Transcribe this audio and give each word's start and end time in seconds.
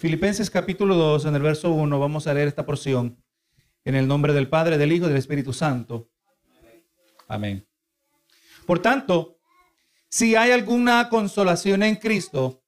Filipenses 0.00 0.48
capítulo 0.48 0.94
2, 0.94 1.26
en 1.26 1.34
el 1.34 1.42
verso 1.42 1.72
1, 1.72 2.00
vamos 2.00 2.26
a 2.26 2.32
leer 2.32 2.48
esta 2.48 2.64
porción. 2.64 3.22
En 3.84 3.94
el 3.94 4.08
nombre 4.08 4.32
del 4.32 4.48
Padre, 4.48 4.78
del 4.78 4.92
Hijo 4.92 5.04
y 5.04 5.08
del 5.08 5.18
Espíritu 5.18 5.52
Santo. 5.52 6.10
Amén. 7.28 7.68
Por 8.64 8.78
tanto, 8.78 9.36
si 10.08 10.36
hay 10.36 10.52
alguna 10.52 11.10
consolación 11.10 11.82
en 11.82 11.96
Cristo, 11.96 12.64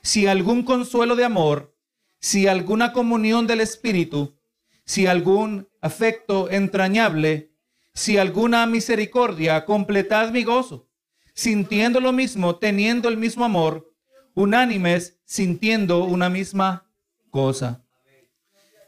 si 0.00 0.28
algún 0.28 0.62
consuelo 0.62 1.16
de 1.16 1.24
amor, 1.24 1.76
si 2.20 2.46
alguna 2.46 2.92
comunión 2.92 3.48
del 3.48 3.62
Espíritu, 3.62 4.38
si 4.84 5.08
algún 5.08 5.68
afecto 5.80 6.48
entrañable, 6.48 7.50
si 7.94 8.16
alguna 8.16 8.64
misericordia, 8.66 9.64
completad 9.64 10.30
mi 10.30 10.44
gozo, 10.44 10.88
sintiendo 11.34 11.98
lo 11.98 12.12
mismo, 12.12 12.60
teniendo 12.60 13.08
el 13.08 13.16
mismo 13.16 13.44
amor, 13.44 13.92
unánimes, 14.36 15.18
sintiendo 15.24 16.04
una 16.04 16.28
misma 16.28 16.92
cosa. 17.30 17.84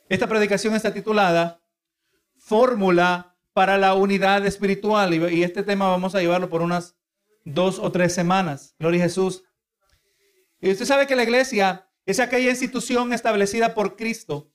Esta 0.09 0.29
predicación 0.29 0.75
está 0.75 0.93
titulada 0.93 1.61
Fórmula 2.37 3.37
para 3.55 3.79
la 3.79 3.95
unidad 3.95 4.47
espiritual 4.47 5.15
y 5.33 5.43
este 5.43 5.63
tema 5.63 5.89
vamos 5.89 6.15
a 6.15 6.21
llevarlo 6.21 6.49
por 6.49 6.61
unas 6.63 6.97
dos 7.45 7.79
o 7.79 7.91
tres 7.91 8.15
semanas. 8.15 8.77
Gloria 8.79 9.01
a 9.01 9.05
Jesús. 9.05 9.43
Y 10.61 10.71
usted 10.71 10.85
sabe 10.85 11.07
que 11.07 11.17
la 11.17 11.25
iglesia 11.25 11.91
es 12.05 12.21
aquella 12.21 12.51
institución 12.51 13.13
establecida 13.13 13.75
por 13.75 13.97
Cristo 13.97 14.53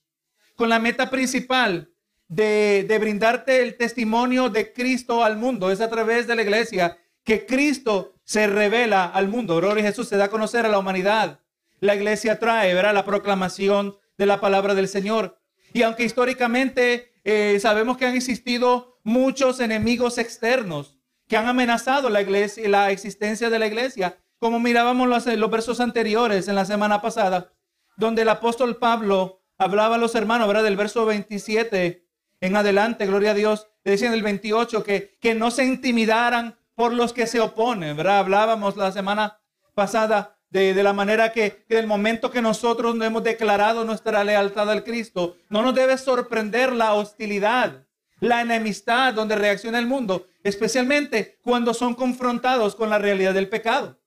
con 0.56 0.70
la 0.70 0.80
meta 0.80 1.10
principal 1.10 1.92
de, 2.28 2.86
de, 2.88 3.00
brindarte 3.00 3.64
el 3.64 3.78
testimonio 3.78 4.50
de 4.50 4.72
Cristo 4.72 5.24
al 5.24 5.38
mundo. 5.38 5.72
Es 5.72 5.82
a 5.82 5.90
través 5.90 6.28
de 6.28 6.36
la 6.36 6.44
iglesia 6.44 6.98
que 7.24 7.46
Cristo 7.46 8.13
se 8.24 8.48
revela 8.48 9.06
al 9.06 9.28
mundo. 9.28 9.58
Gloria 9.58 9.84
a 9.84 9.88
Jesús 9.88 10.08
se 10.08 10.18
da 10.18 10.26
a 10.26 10.30
conocer 10.30 10.66
a 10.66 10.70
la 10.70 10.80
humanidad. 10.80 11.40
La 11.80 11.96
iglesia 11.96 12.40
trae, 12.40 12.74
verá, 12.74 12.94
la 12.94 13.06
proclamación 13.06 13.98
de 14.18 14.26
la 14.26 14.40
palabra 14.40 14.74
del 14.76 14.88
Señor. 14.88 15.40
Y 15.74 15.82
aunque 15.82 16.04
históricamente 16.04 17.14
eh, 17.24 17.58
sabemos 17.60 17.98
que 17.98 18.06
han 18.06 18.16
existido 18.16 19.00
muchos 19.04 19.60
enemigos 19.60 20.18
externos 20.18 20.98
que 21.28 21.38
han 21.38 21.48
amenazado 21.48 22.10
la 22.10 22.22
iglesia, 22.22 22.68
la 22.70 22.92
existencia 22.92 23.50
de 23.50 23.60
la 23.60 23.68
iglesia, 23.68 24.18
como 24.40 24.60
mirábamos 24.60 25.08
los, 25.08 25.26
los 25.26 25.52
versos 25.52 25.80
anteriores 25.80 26.48
en 26.48 26.56
la 26.56 26.66
semana 26.66 27.02
pasada, 27.02 27.54
donde 27.96 28.24
el 28.24 28.30
apóstol 28.30 28.78
Pablo 28.78 29.42
hablaba 29.58 29.96
a 29.96 29.98
los 29.98 30.16
hermanos, 30.16 30.48
¿verdad? 30.48 30.64
Del 30.64 30.76
verso 30.76 31.06
27 31.06 32.06
en 32.42 32.56
adelante, 32.56 33.06
gloria 33.06 33.32
a 33.32 33.36
Dios, 33.36 33.68
le 33.84 33.92
decía 33.92 34.08
en 34.10 34.14
el 34.14 34.24
28 34.24 34.84
que, 34.84 35.18
que 35.22 35.34
no 35.34 35.50
se 35.50 35.64
intimidaran 35.64 36.58
por 36.76 36.94
los 36.94 37.14
que 37.14 37.28
se 37.28 37.40
oponen, 37.40 37.96
¿verdad? 37.98 38.20
Hablábamos 38.20 38.78
la 38.78 38.92
semana 38.92 39.40
pasada 39.74 40.38
de, 40.50 40.74
de 40.74 40.84
la 40.84 40.94
manera 40.94 41.32
que, 41.32 41.66
que 41.68 41.82
momento 41.86 42.32
que 42.32 42.42
nosotros 42.42 42.96
no 42.96 43.06
hemos 43.06 43.24
declarado 43.24 43.84
nuestra 43.86 44.24
lealtad 44.24 44.70
al 44.70 44.84
Cristo, 44.84 45.36
no 45.50 45.62
nos 45.62 45.74
debe 45.74 45.98
sorprender 45.98 46.72
la 46.72 46.94
hostilidad, 46.94 47.88
la 48.20 48.42
enemistad 48.42 49.14
donde 49.14 49.36
reacciona 49.36 49.80
el 49.80 49.88
mundo, 49.88 50.28
especialmente 50.44 51.40
cuando 51.44 51.74
son 51.74 51.96
confrontados 51.96 52.76
con 52.76 52.90
la 52.90 53.00
realidad 53.00 53.34
del 53.34 53.50
pecado. 53.50 54.00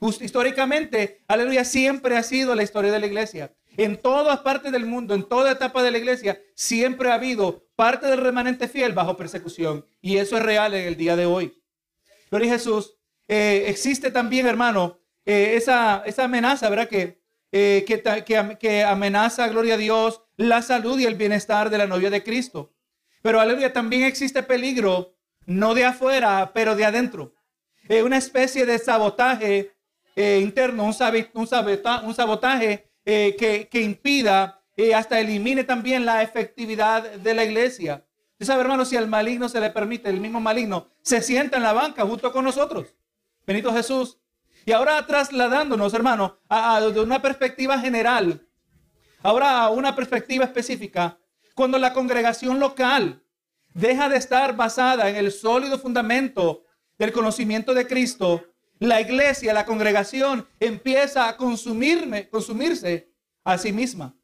Históricamente, 0.00 1.24
aleluya, 1.26 1.64
siempre 1.64 2.16
ha 2.16 2.22
sido 2.22 2.54
la 2.54 2.62
historia 2.62 2.92
de 2.92 3.00
la 3.00 3.06
iglesia. 3.06 3.52
En 3.76 3.96
todas 3.96 4.40
partes 4.40 4.72
del 4.72 4.86
mundo, 4.86 5.14
en 5.14 5.28
toda 5.28 5.52
etapa 5.52 5.82
de 5.82 5.90
la 5.90 5.98
iglesia, 5.98 6.40
siempre 6.54 7.10
ha 7.10 7.14
habido 7.14 7.66
parte 7.76 8.06
del 8.06 8.20
remanente 8.20 8.68
fiel 8.68 8.92
bajo 8.92 9.16
persecución. 9.16 9.84
Y 10.00 10.16
eso 10.16 10.36
es 10.36 10.42
real 10.42 10.74
en 10.74 10.86
el 10.86 10.96
día 10.96 11.16
de 11.16 11.26
hoy. 11.26 11.57
Gloria 12.30 12.52
a 12.52 12.54
Jesús. 12.54 12.98
Eh, 13.28 13.64
existe 13.66 14.10
también, 14.10 14.46
hermano, 14.46 15.00
eh, 15.24 15.54
esa, 15.56 16.02
esa 16.06 16.24
amenaza, 16.24 16.68
¿verdad? 16.70 16.88
Que, 16.88 17.22
eh, 17.52 17.84
que, 17.86 18.56
que, 18.58 18.84
amenaza, 18.84 19.48
gloria 19.48 19.74
a 19.74 19.78
Dios, 19.78 20.22
la 20.36 20.62
salud 20.62 20.98
y 20.98 21.04
el 21.04 21.14
bienestar 21.14 21.70
de 21.70 21.78
la 21.78 21.86
novia 21.86 22.10
de 22.10 22.22
Cristo. 22.22 22.74
Pero, 23.22 23.40
aleluya, 23.40 23.72
también 23.72 24.04
existe 24.04 24.42
peligro, 24.42 25.16
no 25.46 25.74
de 25.74 25.84
afuera, 25.84 26.52
pero 26.54 26.74
de 26.74 26.84
adentro. 26.84 27.34
una 28.04 28.18
especie 28.18 28.66
de 28.66 28.78
sabotaje 28.78 29.72
interno, 30.16 30.84
un, 30.84 30.94
un, 31.34 31.48
un 32.04 32.14
sabotaje 32.14 32.90
que, 33.04 33.68
que 33.70 33.80
impida 33.80 34.62
y 34.76 34.92
hasta 34.92 35.18
elimine 35.18 35.64
también 35.64 36.04
la 36.04 36.22
efectividad 36.22 37.02
de 37.02 37.34
la 37.34 37.44
iglesia. 37.44 38.04
Usted 38.40 38.52
sabe, 38.52 38.60
hermano, 38.60 38.84
si 38.84 38.96
al 38.96 39.08
maligno 39.08 39.48
se 39.48 39.60
le 39.60 39.68
permite, 39.70 40.08
el 40.08 40.20
mismo 40.20 40.40
maligno 40.40 40.86
se 41.02 41.20
sienta 41.22 41.56
en 41.56 41.64
la 41.64 41.72
banca 41.72 42.06
junto 42.06 42.30
con 42.30 42.44
nosotros. 42.44 42.86
Benito 43.44 43.72
Jesús. 43.72 44.20
Y 44.64 44.70
ahora 44.70 45.04
trasladándonos, 45.04 45.92
hermano, 45.92 46.38
a, 46.48 46.80
una 46.86 47.20
perspectiva 47.20 47.80
general, 47.80 48.46
ahora 49.24 49.62
a 49.62 49.70
una 49.70 49.96
perspectiva 49.96 50.44
específica, 50.44 51.18
cuando 51.56 51.78
la 51.78 51.92
congregación 51.92 52.60
local 52.60 53.24
deja 53.74 54.08
de 54.08 54.18
estar 54.18 54.54
basada 54.54 55.10
en 55.10 55.16
el 55.16 55.32
sólido 55.32 55.76
fundamento 55.76 56.62
del 56.96 57.10
conocimiento 57.10 57.74
de 57.74 57.88
Cristo, 57.88 58.44
la 58.78 59.00
iglesia, 59.00 59.52
la 59.52 59.66
congregación 59.66 60.46
empieza 60.60 61.28
a 61.28 61.36
consumirme, 61.36 62.28
consumirse 62.28 63.10
a 63.42 63.58
sí 63.58 63.72
misma. 63.72 64.14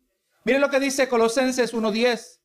Miren 0.45 0.61
lo 0.61 0.71
que 0.71 0.79
dice 0.79 1.09
Colosenses 1.09 1.75
1.10. 1.75 2.39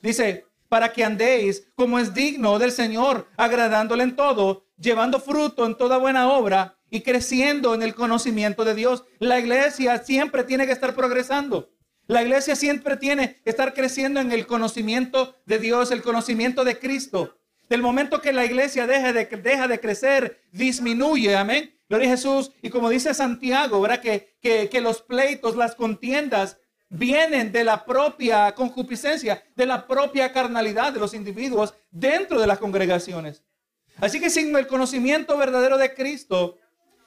Dice, 0.00 0.46
para 0.72 0.90
que 0.94 1.04
andéis 1.04 1.70
como 1.74 1.98
es 1.98 2.14
digno 2.14 2.58
del 2.58 2.72
Señor, 2.72 3.28
agradándole 3.36 4.04
en 4.04 4.16
todo, 4.16 4.64
llevando 4.78 5.20
fruto 5.20 5.66
en 5.66 5.76
toda 5.76 5.98
buena 5.98 6.30
obra 6.30 6.78
y 6.88 7.02
creciendo 7.02 7.74
en 7.74 7.82
el 7.82 7.94
conocimiento 7.94 8.64
de 8.64 8.74
Dios. 8.74 9.04
La 9.18 9.38
iglesia 9.38 10.02
siempre 10.02 10.44
tiene 10.44 10.64
que 10.64 10.72
estar 10.72 10.94
progresando. 10.94 11.74
La 12.06 12.22
iglesia 12.22 12.56
siempre 12.56 12.96
tiene 12.96 13.42
que 13.44 13.50
estar 13.50 13.74
creciendo 13.74 14.18
en 14.18 14.32
el 14.32 14.46
conocimiento 14.46 15.36
de 15.44 15.58
Dios, 15.58 15.90
el 15.90 16.00
conocimiento 16.00 16.64
de 16.64 16.78
Cristo. 16.78 17.36
Del 17.68 17.82
momento 17.82 18.22
que 18.22 18.32
la 18.32 18.46
iglesia 18.46 18.86
deja 18.86 19.12
de, 19.12 19.26
de 19.26 19.78
crecer, 19.80 20.40
disminuye, 20.52 21.36
amén. 21.36 21.78
Gloria 21.90 22.08
a 22.08 22.12
Jesús. 22.12 22.50
Y 22.62 22.70
como 22.70 22.88
dice 22.88 23.12
Santiago, 23.12 23.78
¿verdad? 23.82 24.00
Que, 24.00 24.38
que, 24.40 24.70
que 24.70 24.80
los 24.80 25.02
pleitos, 25.02 25.54
las 25.54 25.74
contiendas 25.74 26.56
vienen 26.92 27.50
de 27.52 27.64
la 27.64 27.84
propia 27.84 28.54
concupiscencia, 28.54 29.42
de 29.56 29.66
la 29.66 29.86
propia 29.86 30.30
carnalidad 30.30 30.92
de 30.92 31.00
los 31.00 31.14
individuos 31.14 31.74
dentro 31.90 32.38
de 32.38 32.46
las 32.46 32.58
congregaciones. 32.58 33.42
Así 33.96 34.20
que 34.20 34.30
sin 34.30 34.54
el 34.54 34.66
conocimiento 34.66 35.36
verdadero 35.38 35.78
de 35.78 35.94
Cristo, 35.94 36.58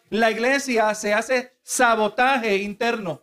la 0.09 0.31
iglesia 0.31 0.93
se 0.95 1.13
hace 1.13 1.57
sabotaje 1.61 2.57
interno. 2.57 3.21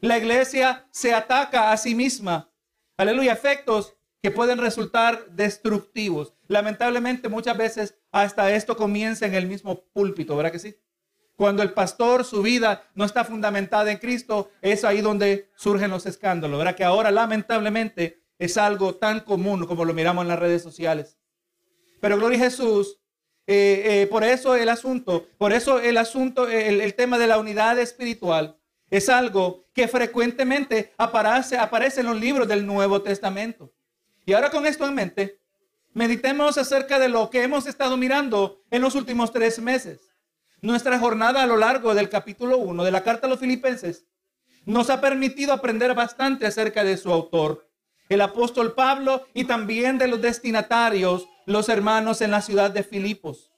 La 0.00 0.18
iglesia 0.18 0.86
se 0.90 1.14
ataca 1.14 1.70
a 1.70 1.76
sí 1.76 1.94
misma. 1.94 2.50
Aleluya, 2.96 3.32
efectos 3.32 3.94
que 4.20 4.30
pueden 4.30 4.58
resultar 4.58 5.26
destructivos. 5.30 6.34
Lamentablemente 6.48 7.28
muchas 7.28 7.56
veces 7.56 7.98
hasta 8.10 8.52
esto 8.52 8.76
comienza 8.76 9.26
en 9.26 9.34
el 9.34 9.46
mismo 9.46 9.84
púlpito, 9.92 10.36
¿verdad 10.36 10.52
que 10.52 10.58
sí? 10.58 10.76
Cuando 11.40 11.62
el 11.62 11.72
pastor, 11.72 12.26
su 12.26 12.42
vida 12.42 12.84
no 12.94 13.06
está 13.06 13.24
fundamentada 13.24 13.90
en 13.90 13.96
Cristo, 13.96 14.50
es 14.60 14.84
ahí 14.84 15.00
donde 15.00 15.48
surgen 15.56 15.90
los 15.90 16.04
escándalos. 16.04 16.58
¿Verdad? 16.58 16.76
Que 16.76 16.84
ahora 16.84 17.10
lamentablemente 17.10 18.20
es 18.38 18.58
algo 18.58 18.96
tan 18.96 19.20
común 19.20 19.64
como 19.64 19.86
lo 19.86 19.94
miramos 19.94 20.20
en 20.20 20.28
las 20.28 20.38
redes 20.38 20.62
sociales. 20.62 21.16
Pero 21.98 22.18
gloria 22.18 22.40
a 22.40 22.42
Jesús, 22.42 23.00
eh, 23.46 24.02
eh, 24.02 24.06
por 24.08 24.22
eso 24.22 24.54
el 24.54 24.68
asunto, 24.68 25.28
por 25.38 25.54
eso 25.54 25.80
el 25.80 25.96
asunto, 25.96 26.46
el, 26.46 26.94
tema 26.94 27.16
de 27.16 27.28
la 27.28 27.38
unidad 27.38 27.78
espiritual 27.78 28.58
es 28.90 29.08
algo 29.08 29.64
que 29.72 29.88
frecuentemente 29.88 30.92
aparece, 30.98 31.56
aparece 31.56 32.00
en 32.00 32.08
los 32.08 32.20
libros 32.20 32.48
del 32.48 32.66
Nuevo 32.66 33.00
Testamento. 33.00 33.72
Y 34.26 34.34
ahora 34.34 34.50
con 34.50 34.66
esto 34.66 34.86
en 34.86 34.94
mente, 34.94 35.40
meditemos 35.94 36.58
acerca 36.58 36.98
de 36.98 37.08
lo 37.08 37.30
que 37.30 37.42
hemos 37.42 37.66
estado 37.66 37.96
mirando 37.96 38.60
en 38.70 38.82
los 38.82 38.94
últimos 38.94 39.32
tres 39.32 39.58
meses. 39.58 40.09
Nuestra 40.62 40.98
jornada 40.98 41.42
a 41.42 41.46
lo 41.46 41.56
largo 41.56 41.94
del 41.94 42.10
capítulo 42.10 42.58
1 42.58 42.84
de 42.84 42.90
la 42.90 43.02
carta 43.02 43.26
a 43.26 43.30
los 43.30 43.40
filipenses 43.40 44.04
nos 44.66 44.90
ha 44.90 45.00
permitido 45.00 45.54
aprender 45.54 45.94
bastante 45.94 46.46
acerca 46.46 46.84
de 46.84 46.98
su 46.98 47.10
autor, 47.10 47.66
el 48.10 48.20
apóstol 48.20 48.74
Pablo, 48.74 49.26
y 49.32 49.44
también 49.44 49.96
de 49.96 50.06
los 50.06 50.20
destinatarios, 50.20 51.26
los 51.46 51.70
hermanos 51.70 52.20
en 52.20 52.30
la 52.30 52.42
ciudad 52.42 52.70
de 52.70 52.82
Filipos. 52.82 53.50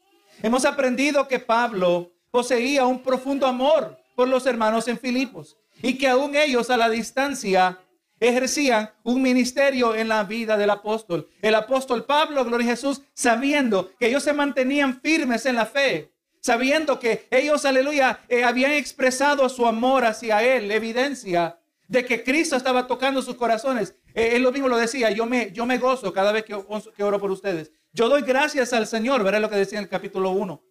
Hemos 0.45 0.65
aprendido 0.65 1.27
que 1.27 1.41
Pablo 1.41 2.13
poseía 2.31 2.87
un 2.87 3.03
profundo 3.03 3.49
amor 3.49 3.99
por 4.15 4.29
los 4.29 4.47
hermanos 4.47 4.87
en 4.87 4.97
Filipos 4.97 5.57
y 5.83 5.99
que 5.99 6.07
aún 6.07 6.37
ellos 6.37 6.71
a 6.71 6.77
la 6.77 6.89
distancia 6.89 7.81
ejercían 8.21 8.93
un 9.03 9.21
ministerio 9.21 9.97
en 9.97 10.07
la 10.07 10.23
vida 10.23 10.57
del 10.57 10.71
apóstol. 10.71 11.29
El 11.41 11.57
apóstol 11.57 12.05
Pablo, 12.05 12.45
gloria 12.45 12.69
Jesús, 12.69 13.03
sabiendo 13.13 13.91
que 13.99 14.07
ellos 14.07 14.23
se 14.23 14.33
mantenían 14.33 15.01
firmes 15.01 15.45
en 15.47 15.57
la 15.57 15.67
fe, 15.67 16.12
sabiendo 16.43 16.99
que 16.99 17.27
ellos, 17.31 17.65
aleluya, 17.65 18.21
eh, 18.29 18.45
habían 18.45 18.73
expresado 18.73 19.49
su 19.49 19.67
amor 19.67 20.05
hacia 20.05 20.43
Él, 20.43 20.71
evidencia 20.71 21.59
de 21.89 22.05
que 22.05 22.25
Cristo 22.25 22.57
estaba 22.57 22.87
tocando 22.87 23.23
sus 23.23 23.37
corazones. 23.37 23.95
Eh, 24.15 24.31
él 24.35 24.43
lo 24.43 24.53
mismo 24.53 24.69
lo 24.69 24.77
decía, 24.77 25.11
yo 25.11 25.25
me, 25.25 25.53
yo 25.53 25.67
me 25.67 25.79
gozo 25.79 26.13
cada 26.13 26.33
vez 26.33 26.45
que, 26.45 26.57
que 26.97 27.05
oro 27.05 27.21
por 27.21 27.31
ustedes. 27.31 27.71
Yo 27.93 28.09
doy 28.09 28.23
gracias 28.23 28.73
al 28.73 28.87
Señor, 28.87 29.23
verá 29.23 29.39
lo 29.39 29.49
que 29.49 29.57
decía 29.57 29.79
en 29.79 29.85
el 29.85 29.91
capítulo 29.91 30.31
1. 30.31 30.63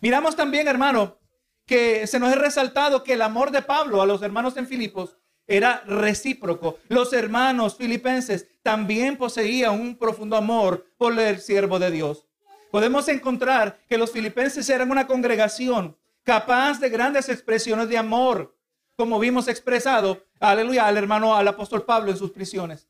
Miramos 0.00 0.36
también, 0.36 0.68
hermano, 0.68 1.18
que 1.66 2.06
se 2.06 2.18
nos 2.18 2.32
ha 2.32 2.36
resaltado 2.36 3.02
que 3.04 3.14
el 3.14 3.22
amor 3.22 3.52
de 3.52 3.62
Pablo 3.62 4.02
a 4.02 4.06
los 4.06 4.22
hermanos 4.22 4.56
en 4.56 4.66
Filipos 4.66 5.16
era 5.46 5.82
recíproco. 5.86 6.78
Los 6.88 7.12
hermanos 7.12 7.76
filipenses 7.76 8.48
también 8.62 9.16
poseían 9.16 9.80
un 9.80 9.96
profundo 9.96 10.36
amor 10.36 10.86
por 10.96 11.18
el 11.18 11.40
siervo 11.40 11.78
de 11.78 11.90
Dios. 11.90 12.26
Podemos 12.70 13.08
encontrar 13.08 13.80
que 13.88 13.98
los 13.98 14.12
filipenses 14.12 14.68
eran 14.68 14.90
una 14.90 15.06
congregación 15.06 15.96
capaz 16.22 16.78
de 16.78 16.88
grandes 16.88 17.28
expresiones 17.28 17.88
de 17.88 17.98
amor, 17.98 18.56
como 18.96 19.18
vimos 19.18 19.48
expresado, 19.48 20.24
aleluya, 20.38 20.86
al 20.86 20.96
hermano, 20.96 21.34
al 21.34 21.48
apóstol 21.48 21.84
Pablo 21.84 22.10
en 22.10 22.16
sus 22.16 22.30
prisiones. 22.30 22.88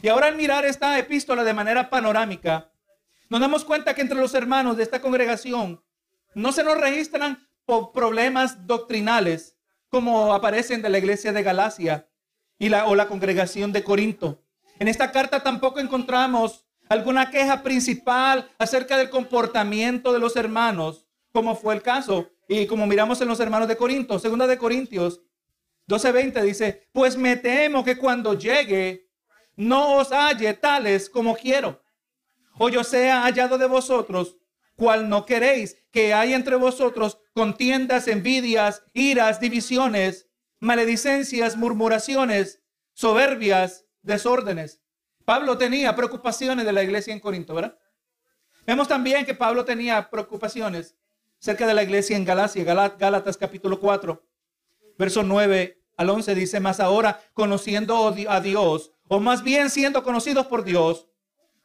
Y 0.00 0.08
ahora 0.08 0.28
al 0.28 0.36
mirar 0.36 0.64
esta 0.64 0.98
epístola 0.98 1.44
de 1.44 1.52
manera 1.52 1.90
panorámica, 1.90 2.72
nos 3.28 3.40
damos 3.40 3.64
cuenta 3.64 3.94
que 3.94 4.02
entre 4.02 4.18
los 4.18 4.34
hermanos 4.34 4.76
de 4.76 4.82
esta 4.82 5.00
congregación 5.00 5.82
no 6.34 6.52
se 6.52 6.64
nos 6.64 6.78
registran 6.78 7.46
problemas 7.92 8.66
doctrinales 8.66 9.56
como 9.88 10.32
aparecen 10.32 10.80
de 10.82 10.88
la 10.88 10.98
iglesia 10.98 11.32
de 11.32 11.42
Galacia 11.42 12.08
y 12.58 12.68
la, 12.68 12.86
o 12.86 12.94
la 12.94 13.08
congregación 13.08 13.72
de 13.72 13.84
Corinto. 13.84 14.42
En 14.78 14.88
esta 14.88 15.12
carta 15.12 15.42
tampoco 15.42 15.80
encontramos 15.80 16.64
alguna 16.88 17.30
queja 17.30 17.62
principal 17.62 18.50
acerca 18.58 18.96
del 18.96 19.10
comportamiento 19.10 20.12
de 20.12 20.18
los 20.18 20.36
hermanos, 20.36 21.06
como 21.32 21.56
fue 21.56 21.74
el 21.74 21.82
caso 21.82 22.28
y 22.48 22.66
como 22.66 22.86
miramos 22.86 23.20
en 23.20 23.28
los 23.28 23.40
hermanos 23.40 23.68
de 23.68 23.76
Corinto. 23.76 24.18
Segunda 24.18 24.46
de 24.46 24.58
Corintios 24.58 25.22
12:20 25.88 26.42
dice, 26.42 26.88
pues 26.92 27.16
me 27.16 27.36
temo 27.36 27.84
que 27.84 27.96
cuando 27.96 28.34
llegue 28.34 29.08
no 29.56 29.96
os 29.96 30.10
halle 30.12 30.54
tales 30.54 31.08
como 31.08 31.36
quiero, 31.36 31.82
o 32.58 32.68
yo 32.68 32.84
sea 32.84 33.22
hallado 33.22 33.58
de 33.58 33.66
vosotros, 33.66 34.36
cual 34.76 35.08
no 35.08 35.26
queréis 35.26 35.76
que 35.90 36.14
hay 36.14 36.34
entre 36.34 36.56
vosotros 36.56 37.18
contiendas, 37.34 38.08
envidias, 38.08 38.82
iras, 38.92 39.40
divisiones, 39.40 40.28
maledicencias, 40.60 41.56
murmuraciones, 41.56 42.62
soberbias, 42.92 43.86
desórdenes. 44.02 44.81
Pablo 45.24 45.56
tenía 45.56 45.94
preocupaciones 45.94 46.64
de 46.64 46.72
la 46.72 46.82
iglesia 46.82 47.12
en 47.12 47.20
Corinto, 47.20 47.54
¿verdad? 47.54 47.78
Vemos 48.66 48.88
también 48.88 49.24
que 49.24 49.34
Pablo 49.34 49.64
tenía 49.64 50.10
preocupaciones 50.10 50.96
cerca 51.38 51.66
de 51.66 51.74
la 51.74 51.82
iglesia 51.82 52.16
en 52.16 52.24
Galacia, 52.24 52.64
Gálatas 52.64 53.36
capítulo 53.36 53.80
4, 53.80 54.22
verso 54.98 55.22
9 55.22 55.82
al 55.96 56.10
11 56.10 56.34
dice, 56.34 56.60
más 56.60 56.80
ahora 56.80 57.20
conociendo 57.34 58.14
a 58.28 58.40
Dios, 58.40 58.92
o 59.08 59.20
más 59.20 59.42
bien 59.42 59.70
siendo 59.70 60.02
conocidos 60.02 60.46
por 60.46 60.64
Dios, 60.64 61.08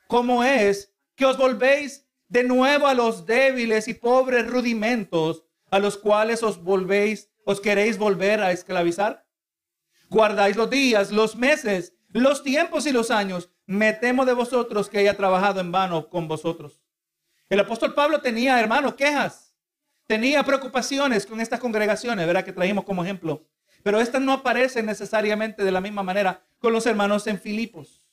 ¿cómo 0.07 0.43
es 0.43 0.93
que 1.15 1.25
os 1.25 1.37
volvéis 1.37 2.07
de 2.27 2.43
nuevo 2.43 2.87
a 2.87 2.93
los 2.93 3.25
débiles 3.25 3.87
y 3.87 3.93
pobres 3.93 4.47
rudimentos 4.47 5.43
a 5.69 5.79
los 5.79 5.97
cuales 5.97 6.43
os 6.43 6.61
volvéis, 6.63 7.29
os 7.45 7.61
queréis 7.61 7.97
volver 7.97 8.41
a 8.41 8.51
esclavizar? 8.51 9.25
Guardáis 10.09 10.55
los 10.55 10.69
días, 10.69 11.11
los 11.11 11.35
meses, 11.35 11.93
los 12.09 12.43
tiempos 12.43 12.85
y 12.85 12.91
los 12.91 13.11
años. 13.11 13.49
Me 13.65 13.93
temo 13.93 14.25
de 14.25 14.33
vosotros 14.33 14.89
que 14.89 14.99
haya 14.99 15.17
trabajado 15.17 15.59
en 15.59 15.71
vano 15.71 16.09
con 16.09 16.27
vosotros. 16.27 16.81
El 17.49 17.59
apóstol 17.59 17.93
Pablo 17.93 18.21
tenía, 18.21 18.59
hermano, 18.59 18.95
quejas. 18.95 19.55
Tenía 20.05 20.43
preocupaciones 20.43 21.25
con 21.25 21.41
estas 21.41 21.59
congregaciones, 21.59 22.25
¿verdad? 22.25 22.45
Que 22.45 22.53
trajimos 22.53 22.85
como 22.85 23.03
ejemplo. 23.03 23.47
Pero 23.83 23.99
estas 23.99 24.21
no 24.21 24.33
aparecen 24.33 24.85
necesariamente 24.85 25.63
de 25.63 25.71
la 25.71 25.81
misma 25.81 26.03
manera 26.03 26.45
con 26.59 26.73
los 26.73 26.85
hermanos 26.85 27.27
en 27.27 27.39
Filipos. 27.39 28.03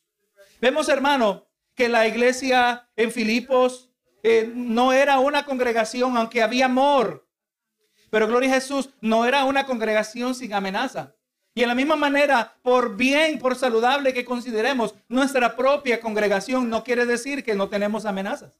Vemos, 0.60 0.88
hermano, 0.88 1.48
que 1.74 1.88
la 1.88 2.06
iglesia 2.06 2.88
en 2.96 3.10
Filipos 3.10 3.90
eh, 4.22 4.50
no 4.54 4.92
era 4.92 5.18
una 5.18 5.44
congregación, 5.44 6.16
aunque 6.16 6.42
había 6.42 6.66
amor. 6.66 7.28
Pero 8.10 8.26
gloria 8.26 8.50
a 8.50 8.54
Jesús, 8.54 8.90
no 9.00 9.26
era 9.26 9.44
una 9.44 9.66
congregación 9.66 10.34
sin 10.34 10.54
amenaza. 10.54 11.16
Y 11.54 11.62
en 11.62 11.68
la 11.68 11.74
misma 11.74 11.94
manera, 11.94 12.56
por 12.62 12.96
bien, 12.96 13.38
por 13.38 13.54
saludable 13.54 14.12
que 14.12 14.24
consideremos 14.24 14.94
nuestra 15.08 15.54
propia 15.54 16.00
congregación, 16.00 16.68
no 16.68 16.82
quiere 16.82 17.06
decir 17.06 17.44
que 17.44 17.54
no 17.54 17.68
tenemos 17.68 18.06
amenazas. 18.06 18.58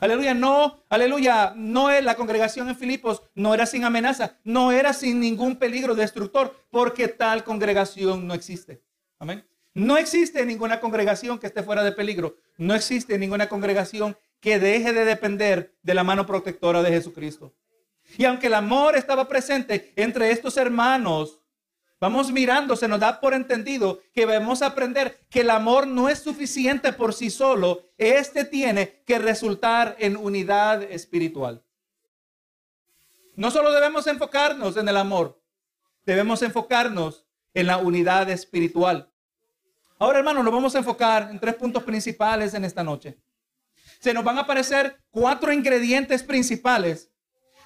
Aleluya, 0.00 0.32
no, 0.34 0.82
aleluya, 0.88 1.52
no 1.54 1.90
es 1.90 2.02
la 2.02 2.16
congregación 2.16 2.68
en 2.68 2.76
Filipos, 2.76 3.22
no 3.34 3.54
era 3.54 3.66
sin 3.66 3.84
amenaza, 3.84 4.38
no 4.42 4.72
era 4.72 4.94
sin 4.94 5.20
ningún 5.20 5.56
peligro 5.56 5.94
destructor, 5.94 6.56
porque 6.70 7.06
tal 7.06 7.44
congregación 7.44 8.26
no 8.26 8.34
existe. 8.34 8.82
Amén. 9.18 9.46
No 9.74 9.96
existe 9.96 10.44
ninguna 10.44 10.80
congregación 10.80 11.38
que 11.38 11.46
esté 11.46 11.62
fuera 11.62 11.84
de 11.84 11.92
peligro. 11.92 12.36
No 12.56 12.74
existe 12.74 13.16
ninguna 13.18 13.48
congregación 13.48 14.16
que 14.40 14.58
deje 14.58 14.92
de 14.92 15.04
depender 15.04 15.76
de 15.82 15.94
la 15.94 16.02
mano 16.02 16.26
protectora 16.26 16.82
de 16.82 16.90
Jesucristo. 16.90 17.54
Y 18.18 18.24
aunque 18.24 18.48
el 18.48 18.54
amor 18.54 18.96
estaba 18.96 19.28
presente 19.28 19.92
entre 19.96 20.32
estos 20.32 20.56
hermanos, 20.56 21.41
vamos 22.02 22.32
mirando, 22.32 22.74
se 22.74 22.88
nos 22.88 22.98
da 23.00 23.20
por 23.20 23.32
entendido 23.32 24.00
que 24.12 24.26
debemos 24.26 24.60
aprender 24.60 25.24
que 25.30 25.40
el 25.42 25.50
amor 25.50 25.86
no 25.86 26.08
es 26.08 26.18
suficiente 26.18 26.92
por 26.92 27.14
sí 27.14 27.30
solo, 27.30 27.82
este 27.96 28.44
tiene 28.44 29.02
que 29.06 29.18
resultar 29.18 29.96
en 29.98 30.16
unidad 30.16 30.82
espiritual. 30.82 31.62
No 33.36 33.50
solo 33.50 33.72
debemos 33.72 34.06
enfocarnos 34.06 34.76
en 34.76 34.88
el 34.88 34.96
amor, 34.96 35.40
debemos 36.04 36.42
enfocarnos 36.42 37.24
en 37.54 37.68
la 37.68 37.78
unidad 37.78 38.28
espiritual. 38.28 39.08
Ahora, 39.98 40.18
hermanos, 40.18 40.42
nos 40.42 40.52
vamos 40.52 40.74
a 40.74 40.78
enfocar 40.78 41.28
en 41.30 41.38
tres 41.38 41.54
puntos 41.54 41.84
principales 41.84 42.52
en 42.54 42.64
esta 42.64 42.82
noche 42.82 43.16
se 44.02 44.12
nos 44.12 44.24
van 44.24 44.36
a 44.36 44.40
aparecer 44.40 44.98
cuatro 45.12 45.52
ingredientes 45.52 46.24
principales 46.24 47.12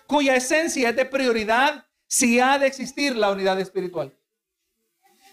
cuya 0.07 0.37
esencia 0.37 0.91
es 0.91 0.97
de 0.97 1.07
prioridad 1.07 1.87
si 2.07 2.41
ha 2.41 2.59
de 2.59 2.67
existir 2.67 3.17
la 3.17 3.31
unidad 3.31 3.59
espiritual. 3.59 4.15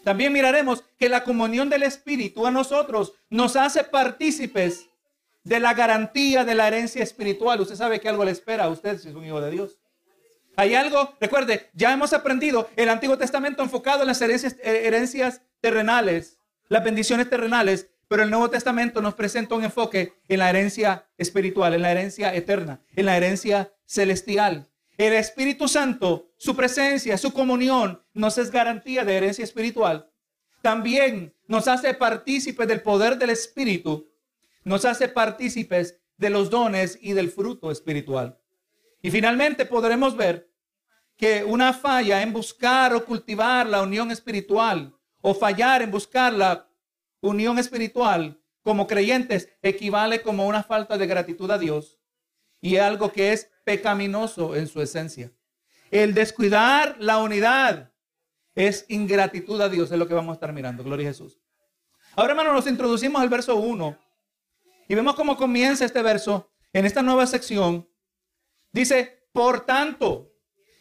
También 0.04 0.34
miraremos 0.34 0.84
que 1.00 1.10
la 1.10 1.24
comunión 1.24 1.70
del 1.70 1.84
Espíritu 1.84 2.46
a 2.46 2.52
nosotros 2.52 3.14
nos 3.30 3.56
hace 3.56 3.84
partícipes 3.84 4.90
de 5.44 5.60
la 5.60 5.74
garantía 5.74 6.44
de 6.44 6.56
la 6.56 6.68
herencia 6.68 7.04
espiritual. 7.04 7.62
Usted 7.62 7.76
sabe 7.76 8.00
que 8.00 8.10
algo 8.10 8.26
le 8.26 8.32
espera 8.32 8.66
a 8.66 8.70
usted 8.70 8.98
si 9.00 9.10
es 9.10 9.16
un 9.16 9.26
hijo 9.26 9.42
de 9.42 9.52
Dios. 9.52 9.80
Hay 10.56 10.76
algo, 10.76 11.16
recuerde, 11.20 11.70
ya 11.74 11.92
hemos 11.92 12.14
aprendido 12.14 12.70
el 12.76 12.90
Antiguo 12.90 13.18
Testamento 13.18 13.64
enfocado 13.64 14.02
en 14.02 14.08
las 14.08 14.22
herencias, 14.22 14.56
eh, 14.64 14.84
herencias 14.86 15.42
terrenales, 15.62 16.38
las 16.70 16.84
bendiciones 16.84 17.30
terrenales, 17.30 17.90
pero 18.08 18.24
el 18.24 18.30
Nuevo 18.30 18.50
Testamento 18.50 19.02
nos 19.02 19.16
presenta 19.16 19.56
un 19.56 19.64
enfoque 19.64 20.14
en 20.28 20.40
la 20.40 20.50
herencia 20.50 21.08
espiritual, 21.18 21.74
en 21.74 21.82
la 21.82 21.92
herencia 21.92 22.36
eterna, 22.36 22.82
en 22.96 23.08
la 23.08 23.18
herencia 23.18 23.74
celestial. 23.86 24.68
El 24.98 25.14
Espíritu 25.14 25.68
Santo, 25.68 26.32
su 26.38 26.56
presencia, 26.56 27.18
su 27.18 27.34
comunión, 27.34 28.04
nos 28.14 28.38
es 28.38 28.52
garantía 28.52 29.04
de 29.04 29.18
herencia 29.18 29.44
espiritual. 29.44 30.12
También 30.62 31.36
nos 31.48 31.68
hace 31.68 31.96
partícipes 31.96 32.68
del 32.68 32.82
poder 32.82 33.18
del 33.18 33.32
Espíritu, 33.32 34.12
nos 34.64 34.86
hace 34.86 35.08
partícipes 35.08 36.00
de 36.18 36.30
los 36.30 36.50
dones 36.52 37.00
y 37.02 37.14
del 37.14 37.32
fruto 37.32 37.72
espiritual. 37.72 38.40
Y 39.02 39.10
finalmente 39.10 39.66
podremos 39.66 40.16
ver 40.16 40.52
que 41.18 41.44
una 41.44 41.74
falla 41.74 42.22
en 42.22 42.32
buscar 42.32 42.94
o 42.94 43.04
cultivar 43.04 43.68
la 43.68 43.82
unión 43.82 44.12
espiritual 44.12 44.96
o 45.22 45.34
fallar 45.34 45.82
en 45.82 45.90
buscarla 45.90 46.70
unión 47.20 47.58
espiritual 47.58 48.40
como 48.62 48.88
creyentes 48.88 49.50
equivale 49.62 50.22
como 50.22 50.48
una 50.48 50.64
falta 50.64 50.98
de 50.98 51.08
gratitud 51.08 51.50
a 51.50 51.58
Dios 51.58 52.00
y 52.64 52.78
algo 52.78 53.12
que 53.12 53.34
es 53.34 53.52
pecaminoso 53.66 54.56
en 54.56 54.68
su 54.68 54.82
esencia. 54.82 55.34
El 55.92 56.14
descuidar 56.14 56.96
la 56.98 57.18
unidad 57.18 57.92
es 58.56 58.86
ingratitud 58.88 59.60
a 59.60 59.68
Dios, 59.68 59.92
es 59.92 60.00
lo 60.00 60.08
que 60.08 60.14
vamos 60.14 60.32
a 60.32 60.36
estar 60.36 60.54
mirando. 60.54 60.82
Gloria 60.82 61.10
a 61.10 61.12
Jesús. 61.12 61.42
Ahora, 62.16 62.32
hermano, 62.32 62.54
nos 62.54 62.66
introducimos 62.66 63.22
al 63.22 63.28
verso 63.28 63.58
1 63.58 64.00
y 64.88 64.96
vemos 64.96 65.14
cómo 65.16 65.36
comienza 65.36 65.84
este 65.84 66.02
verso 66.02 66.50
en 66.72 66.86
esta 66.86 67.02
nueva 67.02 67.28
sección. 67.28 67.86
Dice, 68.72 69.28
por 69.34 69.66
tanto, 69.66 70.32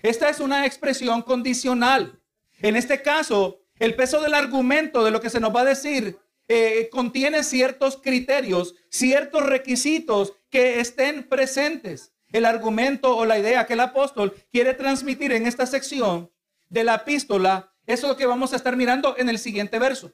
esta 0.02 0.28
es 0.28 0.38
una 0.38 0.66
expresión 0.66 1.20
condicional. 1.22 2.22
En 2.60 2.76
este 2.76 3.02
caso, 3.02 3.64
el 3.80 3.96
peso 3.96 4.20
del 4.20 4.34
argumento 4.34 5.02
de 5.02 5.10
lo 5.10 5.20
que 5.20 5.30
se 5.30 5.40
nos 5.40 5.52
va 5.52 5.62
a 5.62 5.64
decir 5.64 6.16
eh, 6.54 6.90
contiene 6.90 7.44
ciertos 7.44 7.96
criterios, 7.96 8.74
ciertos 8.90 9.46
requisitos 9.46 10.34
que 10.50 10.80
estén 10.80 11.26
presentes. 11.26 12.12
El 12.30 12.44
argumento 12.44 13.16
o 13.16 13.24
la 13.24 13.38
idea 13.38 13.64
que 13.64 13.72
el 13.72 13.80
apóstol 13.80 14.34
quiere 14.52 14.74
transmitir 14.74 15.32
en 15.32 15.46
esta 15.46 15.64
sección 15.64 16.30
de 16.68 16.84
la 16.84 16.96
epístola, 16.96 17.72
eso 17.86 18.06
es 18.06 18.10
lo 18.10 18.18
que 18.18 18.26
vamos 18.26 18.52
a 18.52 18.56
estar 18.56 18.76
mirando 18.76 19.16
en 19.16 19.30
el 19.30 19.38
siguiente 19.38 19.78
verso. 19.78 20.12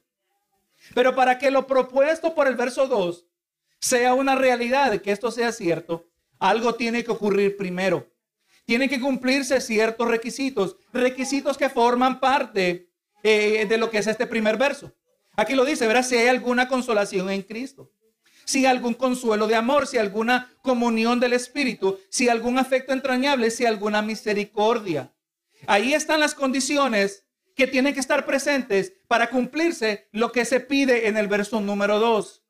Pero 0.95 1.17
para 1.17 1.39
que 1.39 1.51
lo 1.51 1.67
propuesto 1.67 2.37
por 2.37 2.47
el 2.47 2.55
verso 2.55 2.87
2 2.87 3.27
sea 3.81 4.15
una 4.15 4.37
realidad, 4.37 5.03
que 5.03 5.11
esto 5.11 5.33
sea 5.33 5.51
cierto, 5.51 6.09
algo 6.39 6.77
tiene 6.77 7.03
que 7.03 7.11
ocurrir 7.11 7.57
primero. 7.57 8.13
Tienen 8.65 8.89
que 8.89 9.01
cumplirse 9.01 9.61
ciertos 9.61 10.07
requisitos, 10.07 10.77
requisitos 10.93 11.59
que 11.59 11.69
forman 11.69 12.21
parte 12.21 12.93
eh, 13.25 13.67
de 13.69 13.77
lo 13.77 13.91
que 13.91 13.99
es 13.99 14.07
este 14.07 14.29
primer 14.29 14.57
verso. 14.57 14.95
Aquí 15.39 15.55
lo 15.55 15.65
dice, 15.65 15.87
verás 15.87 16.09
si 16.09 16.17
hay 16.17 16.27
alguna 16.27 16.67
consolación 16.67 17.31
en 17.31 17.43
Cristo. 17.43 17.93
Si 18.45 18.67
algún 18.67 18.95
consuelo 18.95 19.47
de 19.47 19.55
amor, 19.55 19.87
si 19.87 19.97
alguna 19.97 20.53
comunión 20.63 21.21
del 21.21 21.33
Espíritu, 21.33 22.01
si 22.09 22.29
algún 22.29 22.59
afecto 22.59 22.93
entrañable, 22.93 23.53
si 23.53 23.65
alguna 23.65 24.03
misericordia. 24.03 25.15
Ahí 25.69 25.95
están 25.95 26.19
las 26.19 26.35
condiciones 26.35 27.25
que 27.55 27.69
tienen 27.69 27.95
que 27.95 28.01
estar 28.01 28.27
presentes 28.27 28.93
para 29.07 29.31
cumplirse 29.31 30.09
lo 30.11 30.33
que 30.33 30.45
se 30.45 30.59
pide 30.59 31.07
en 31.07 31.17
el 31.17 31.29
verso 31.29 31.61
número 31.61 32.01
2. 32.01 32.45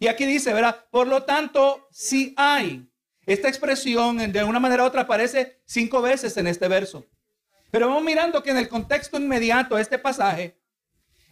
Y 0.00 0.08
aquí 0.08 0.26
dice, 0.26 0.52
¿verdad? 0.52 0.84
Por 0.90 1.06
lo 1.06 1.22
tanto, 1.22 1.86
si 1.92 2.34
hay. 2.36 2.90
Esta 3.24 3.46
expresión 3.46 4.32
de 4.32 4.42
una 4.42 4.58
manera 4.58 4.82
u 4.82 4.86
otra 4.86 5.02
aparece 5.02 5.62
cinco 5.64 6.02
veces 6.02 6.36
en 6.36 6.48
este 6.48 6.66
verso. 6.66 7.06
Pero 7.70 7.86
vamos 7.86 8.02
mirando 8.02 8.42
que 8.42 8.50
en 8.50 8.58
el 8.58 8.68
contexto 8.68 9.16
inmediato 9.16 9.76
de 9.76 9.82
este 9.82 9.96
pasaje, 9.96 10.60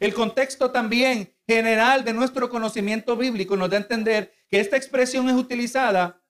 el 0.00 0.14
contexto 0.14 0.70
también 0.72 1.32
general 1.46 2.04
de 2.04 2.12
nuestro 2.12 2.48
conocimiento 2.48 3.16
bíblico 3.16 3.56
nos 3.56 3.70
da 3.70 3.76
a 3.76 3.80
entender 3.80 4.34
que 4.48 4.58
esta 4.58 4.76
expresión 4.76 5.28
es 5.28 5.36
utilizada 5.36 6.20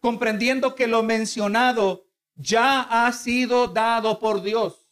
comprendiendo 0.00 0.74
que 0.74 0.86
lo 0.86 1.02
mencionado 1.02 2.06
ya 2.34 2.82
ha 2.82 3.10
sido 3.12 3.68
dado 3.68 4.18
por 4.18 4.42
Dios. 4.42 4.86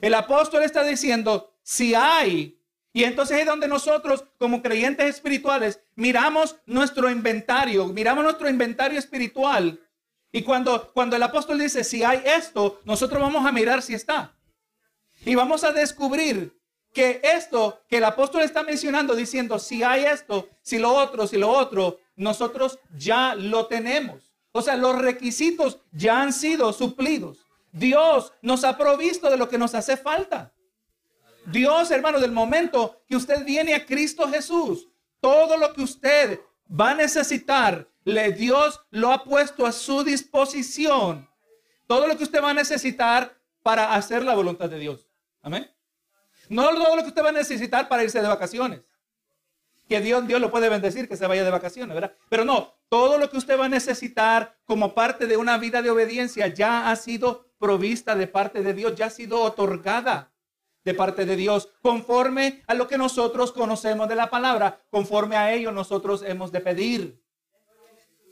El 0.00 0.14
apóstol 0.14 0.62
está 0.62 0.82
diciendo, 0.82 1.54
si 1.62 1.94
hay 1.94 2.60
y 2.92 3.04
entonces 3.04 3.38
es 3.38 3.46
donde 3.46 3.68
nosotros, 3.68 4.24
como 4.38 4.62
creyentes 4.62 5.06
espirituales, 5.06 5.80
miramos 5.94 6.56
nuestro 6.66 7.10
inventario, 7.10 7.86
miramos 7.86 8.24
nuestro 8.24 8.48
inventario 8.48 8.98
espiritual. 8.98 9.80
Y 10.32 10.42
cuando, 10.42 10.92
cuando 10.92 11.16
el 11.16 11.22
apóstol 11.22 11.58
dice, 11.58 11.84
si 11.84 12.02
hay 12.02 12.22
esto, 12.24 12.80
nosotros 12.84 13.20
vamos 13.20 13.46
a 13.46 13.52
mirar 13.52 13.82
si 13.82 13.94
está. 13.94 14.36
Y 15.24 15.34
vamos 15.34 15.62
a 15.62 15.72
descubrir 15.72 16.59
que 16.92 17.20
esto 17.22 17.80
que 17.88 17.98
el 17.98 18.04
apóstol 18.04 18.42
está 18.42 18.62
mencionando, 18.62 19.14
diciendo, 19.14 19.58
si 19.58 19.82
hay 19.82 20.04
esto, 20.04 20.48
si 20.62 20.78
lo 20.78 20.92
otro, 20.92 21.26
si 21.26 21.36
lo 21.36 21.50
otro, 21.50 21.98
nosotros 22.16 22.78
ya 22.96 23.34
lo 23.34 23.66
tenemos. 23.66 24.32
O 24.52 24.62
sea, 24.62 24.76
los 24.76 24.98
requisitos 24.98 25.78
ya 25.92 26.20
han 26.20 26.32
sido 26.32 26.72
suplidos. 26.72 27.46
Dios 27.72 28.32
nos 28.42 28.64
ha 28.64 28.76
provisto 28.76 29.30
de 29.30 29.36
lo 29.36 29.48
que 29.48 29.58
nos 29.58 29.74
hace 29.74 29.96
falta. 29.96 30.52
Dios, 31.46 31.90
hermano, 31.90 32.20
del 32.20 32.32
momento 32.32 33.00
que 33.06 33.16
usted 33.16 33.44
viene 33.44 33.74
a 33.74 33.86
Cristo 33.86 34.28
Jesús, 34.28 34.88
todo 35.20 35.56
lo 35.56 35.72
que 35.72 35.82
usted 35.82 36.40
va 36.68 36.90
a 36.90 36.94
necesitar, 36.94 37.88
le 38.04 38.32
Dios 38.32 38.80
lo 38.90 39.12
ha 39.12 39.22
puesto 39.24 39.66
a 39.66 39.72
su 39.72 40.02
disposición. 40.02 41.28
Todo 41.86 42.06
lo 42.06 42.16
que 42.16 42.24
usted 42.24 42.42
va 42.42 42.50
a 42.50 42.54
necesitar 42.54 43.36
para 43.62 43.94
hacer 43.94 44.24
la 44.24 44.34
voluntad 44.34 44.68
de 44.68 44.78
Dios. 44.78 45.08
Amén. 45.42 45.70
No 46.50 46.68
todo 46.74 46.96
lo 46.96 47.02
que 47.02 47.08
usted 47.08 47.24
va 47.24 47.28
a 47.28 47.32
necesitar 47.32 47.88
para 47.88 48.02
irse 48.02 48.20
de 48.20 48.26
vacaciones. 48.26 48.80
Que 49.88 50.00
Dios, 50.00 50.26
Dios 50.26 50.40
lo 50.40 50.50
puede 50.50 50.68
bendecir 50.68 51.08
que 51.08 51.16
se 51.16 51.26
vaya 51.26 51.44
de 51.44 51.50
vacaciones, 51.50 51.94
¿verdad? 51.94 52.12
Pero 52.28 52.44
no, 52.44 52.74
todo 52.88 53.18
lo 53.18 53.30
que 53.30 53.38
usted 53.38 53.58
va 53.58 53.66
a 53.66 53.68
necesitar 53.68 54.56
como 54.64 54.92
parte 54.92 55.28
de 55.28 55.36
una 55.36 55.58
vida 55.58 55.80
de 55.80 55.90
obediencia 55.90 56.48
ya 56.48 56.90
ha 56.90 56.96
sido 56.96 57.46
provista 57.58 58.16
de 58.16 58.26
parte 58.26 58.62
de 58.62 58.74
Dios, 58.74 58.96
ya 58.96 59.06
ha 59.06 59.10
sido 59.10 59.40
otorgada 59.40 60.32
de 60.84 60.94
parte 60.94 61.24
de 61.24 61.36
Dios, 61.36 61.68
conforme 61.82 62.64
a 62.66 62.74
lo 62.74 62.88
que 62.88 62.98
nosotros 62.98 63.52
conocemos 63.52 64.08
de 64.08 64.16
la 64.16 64.28
palabra, 64.28 64.80
conforme 64.90 65.36
a 65.36 65.52
ello 65.52 65.70
nosotros 65.70 66.24
hemos 66.26 66.50
de 66.50 66.60
pedir. 66.60 67.22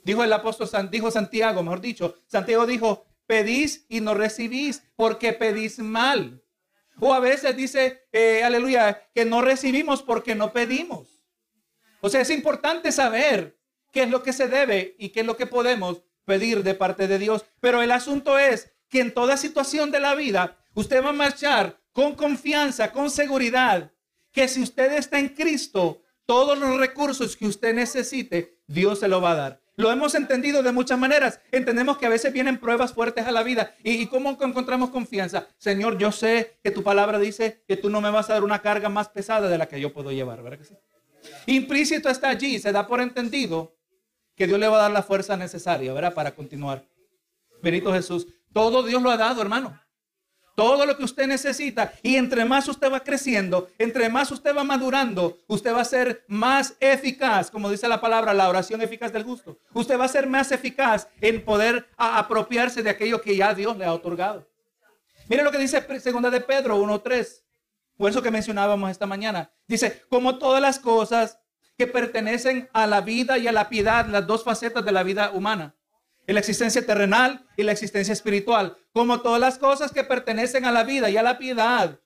Dijo 0.03 0.25
el 0.25 0.33
apóstol, 0.33 0.67
dijo 0.91 1.09
Santiago, 1.09 1.63
mejor 1.63 1.79
dicho, 1.79 2.15
Santiago 2.27 2.65
dijo, 2.65 3.05
pedís 3.27 3.85
y 3.87 4.01
no 4.01 4.13
recibís 4.13 4.83
porque 4.97 5.31
pedís 5.31 5.79
mal. 5.79 6.41
O 6.99 7.13
a 7.13 7.19
veces 7.19 7.55
dice, 7.55 8.07
eh, 8.11 8.43
aleluya, 8.43 9.09
que 9.13 9.25
no 9.25 9.41
recibimos 9.41 10.03
porque 10.03 10.35
no 10.35 10.51
pedimos. 10.51 11.23
O 12.01 12.09
sea, 12.09 12.21
es 12.21 12.29
importante 12.29 12.91
saber 12.91 13.57
qué 13.91 14.03
es 14.03 14.09
lo 14.09 14.23
que 14.23 14.33
se 14.33 14.47
debe 14.47 14.95
y 14.97 15.09
qué 15.09 15.21
es 15.21 15.25
lo 15.25 15.37
que 15.37 15.45
podemos 15.45 16.03
pedir 16.25 16.63
de 16.63 16.75
parte 16.75 17.07
de 17.07 17.19
Dios. 17.19 17.45
Pero 17.59 17.81
el 17.81 17.91
asunto 17.91 18.37
es 18.37 18.71
que 18.89 19.01
en 19.01 19.13
toda 19.13 19.37
situación 19.37 19.91
de 19.91 19.99
la 19.99 20.15
vida, 20.15 20.57
usted 20.73 21.03
va 21.03 21.09
a 21.09 21.13
marchar 21.13 21.79
con 21.91 22.15
confianza, 22.15 22.91
con 22.91 23.09
seguridad, 23.09 23.91
que 24.31 24.47
si 24.47 24.61
usted 24.61 24.93
está 24.93 25.19
en 25.19 25.29
Cristo, 25.29 26.01
todos 26.25 26.57
los 26.57 26.77
recursos 26.77 27.35
que 27.35 27.47
usted 27.47 27.73
necesite, 27.73 28.59
Dios 28.67 28.99
se 28.99 29.07
lo 29.07 29.21
va 29.21 29.31
a 29.31 29.35
dar. 29.35 29.61
Lo 29.79 29.93
hemos 29.93 30.13
entendido 30.13 30.61
de 30.61 30.73
muchas 30.73 30.99
maneras. 30.99 31.39
Entendemos 31.53 31.97
que 31.97 32.05
a 32.05 32.09
veces 32.09 32.33
vienen 32.33 32.57
pruebas 32.57 32.91
fuertes 32.91 33.25
a 33.25 33.31
la 33.31 33.43
vida. 33.43 33.75
¿Y, 33.81 34.07
cómo 34.07 34.29
encontramos 34.29 34.89
confianza? 34.89 35.47
Señor, 35.57 35.97
yo 35.97 36.11
sé 36.11 36.59
que 36.61 36.69
tu 36.69 36.83
palabra 36.83 37.17
dice 37.17 37.63
que 37.65 37.77
tú 37.77 37.89
no 37.89 38.01
me 38.01 38.09
vas 38.09 38.29
a 38.29 38.33
dar 38.33 38.43
una 38.43 38.61
carga 38.61 38.89
más 38.89 39.07
pesada 39.07 39.47
de 39.47 39.57
la 39.57 39.69
que 39.69 39.79
yo 39.79 39.93
puedo 39.93 40.11
llevar, 40.11 40.43
¿verdad 40.43 40.57
que 40.57 40.65
sí? 40.65 40.75
Implícito 41.45 42.09
está 42.09 42.27
allí, 42.27 42.59
se 42.59 42.73
da 42.73 42.87
por 42.87 42.99
entendido 42.99 43.73
que 44.35 44.47
Dios 44.47 44.59
le 44.59 44.67
va 44.67 44.79
a 44.79 44.81
dar 44.81 44.91
la 44.91 45.01
fuerza 45.01 45.37
necesaria, 45.37 45.93
¿verdad? 45.93 46.13
Para 46.13 46.35
continuar. 46.35 46.83
Benito 47.63 47.93
Jesús, 47.93 48.27
todo 48.51 48.83
Dios 48.83 49.01
lo 49.01 49.09
ha 49.11 49.15
dado, 49.15 49.41
hermano 49.41 49.79
todo 50.59 50.85
lo 50.85 50.97
que 50.97 51.05
usted 51.05 51.25
necesita. 51.25 51.93
Y 52.03 52.17
entre 52.17 52.43
más 52.43 52.67
usted 52.67 52.91
va 52.91 52.99
creciendo, 52.99 53.69
entre 53.77 54.09
más 54.09 54.29
usted 54.29 54.53
va 54.53 54.65
madurando, 54.65 55.37
usted 55.47 55.73
va 55.73 55.79
a 55.79 55.85
ser 55.85 56.25
más 56.27 56.75
eficaz, 56.81 57.49
como 57.49 57.71
dice 57.71 57.87
la 57.87 58.01
palabra, 58.01 58.33
la 58.33 58.49
oración 58.49 58.81
eficaz 58.81 59.13
del 59.13 59.23
gusto. 59.23 59.57
Usted 59.73 59.97
va 59.97 60.03
a 60.03 60.09
ser 60.09 60.27
más 60.27 60.51
eficaz 60.51 61.07
en 61.21 61.45
poder 61.45 61.87
apropiarse 61.95 62.83
de 62.83 62.89
aquello 62.89 63.21
que 63.21 63.37
ya 63.37 63.53
Dios 63.53 63.77
le 63.77 63.85
ha 63.85 63.93
otorgado. 63.93 64.45
Mire 65.29 65.43
lo 65.43 65.51
que 65.51 65.59
dice 65.59 65.81
segunda 66.01 66.29
de 66.29 66.41
Pedro 66.41 66.77
1.3, 66.77 67.41
o 67.97 68.09
eso 68.09 68.21
que 68.21 68.29
mencionábamos 68.29 68.91
esta 68.91 69.05
mañana. 69.05 69.53
Dice, 69.65 70.03
como 70.09 70.39
todas 70.39 70.61
las 70.61 70.77
cosas 70.77 71.39
que 71.77 71.87
pertenecen 71.87 72.67
a 72.73 72.85
la 72.85 72.99
vida 72.99 73.37
y 73.37 73.47
a 73.47 73.53
la 73.53 73.69
piedad, 73.69 74.07
las 74.07 74.27
dos 74.27 74.43
facetas 74.43 74.83
de 74.83 74.91
la 74.91 75.03
vida 75.03 75.31
humana 75.31 75.73
la 76.33 76.39
existencia 76.39 76.85
terrenal 76.85 77.45
y 77.57 77.63
la 77.63 77.71
existencia 77.71 78.13
espiritual, 78.13 78.77
como 78.93 79.21
todas 79.21 79.39
las 79.39 79.57
cosas 79.57 79.91
que 79.91 80.03
pertenecen 80.03 80.65
a 80.65 80.71
la 80.71 80.83
vida 80.83 81.09
y 81.09 81.17
a 81.17 81.23
la 81.23 81.37
piedad, 81.37 81.99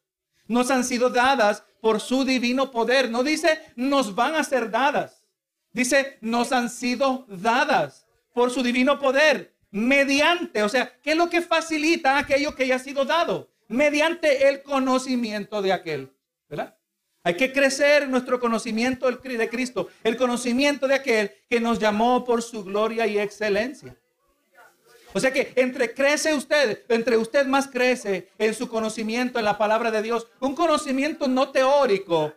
nos 0.47 0.71
han 0.71 0.83
sido 0.83 1.09
dadas 1.09 1.63
por 1.81 1.99
su 1.99 2.23
divino 2.23 2.71
poder. 2.71 3.09
No 3.09 3.23
dice 3.23 3.59
nos 3.75 4.15
van 4.15 4.35
a 4.35 4.43
ser 4.43 4.71
dadas, 4.71 5.25
dice 5.71 6.17
nos 6.21 6.51
han 6.51 6.69
sido 6.69 7.25
dadas 7.27 8.05
por 8.33 8.51
su 8.51 8.63
divino 8.63 8.99
poder, 8.99 9.55
mediante, 9.71 10.63
o 10.63 10.69
sea, 10.69 10.99
¿qué 11.01 11.11
es 11.11 11.17
lo 11.17 11.29
que 11.29 11.41
facilita 11.41 12.17
aquello 12.17 12.55
que 12.55 12.67
ya 12.67 12.75
ha 12.75 12.79
sido 12.79 13.05
dado? 13.05 13.49
Mediante 13.67 14.49
el 14.49 14.61
conocimiento 14.63 15.61
de 15.61 15.73
aquel. 15.73 16.13
Hay 17.23 17.35
que 17.35 17.53
crecer 17.53 18.09
nuestro 18.09 18.39
conocimiento 18.39 19.09
de 19.09 19.49
Cristo, 19.49 19.87
el 20.03 20.17
conocimiento 20.17 20.87
de 20.87 20.95
aquel 20.95 21.31
que 21.49 21.59
nos 21.59 21.79
llamó 21.79 22.25
por 22.25 22.41
su 22.41 22.63
gloria 22.65 23.07
y 23.07 23.17
excelencia. 23.17 23.95
O 25.13 25.19
sea 25.19 25.31
que 25.31 25.53
entre 25.55 25.93
crece 25.93 26.33
usted, 26.33 26.83
entre 26.89 27.17
usted 27.17 27.45
más 27.45 27.67
crece 27.67 28.29
en 28.39 28.53
su 28.53 28.67
conocimiento 28.67 29.37
en 29.39 29.45
la 29.45 29.57
palabra 29.57 29.91
de 29.91 30.01
Dios. 30.01 30.27
Un 30.39 30.55
conocimiento 30.55 31.27
no 31.27 31.51
teórico, 31.51 32.33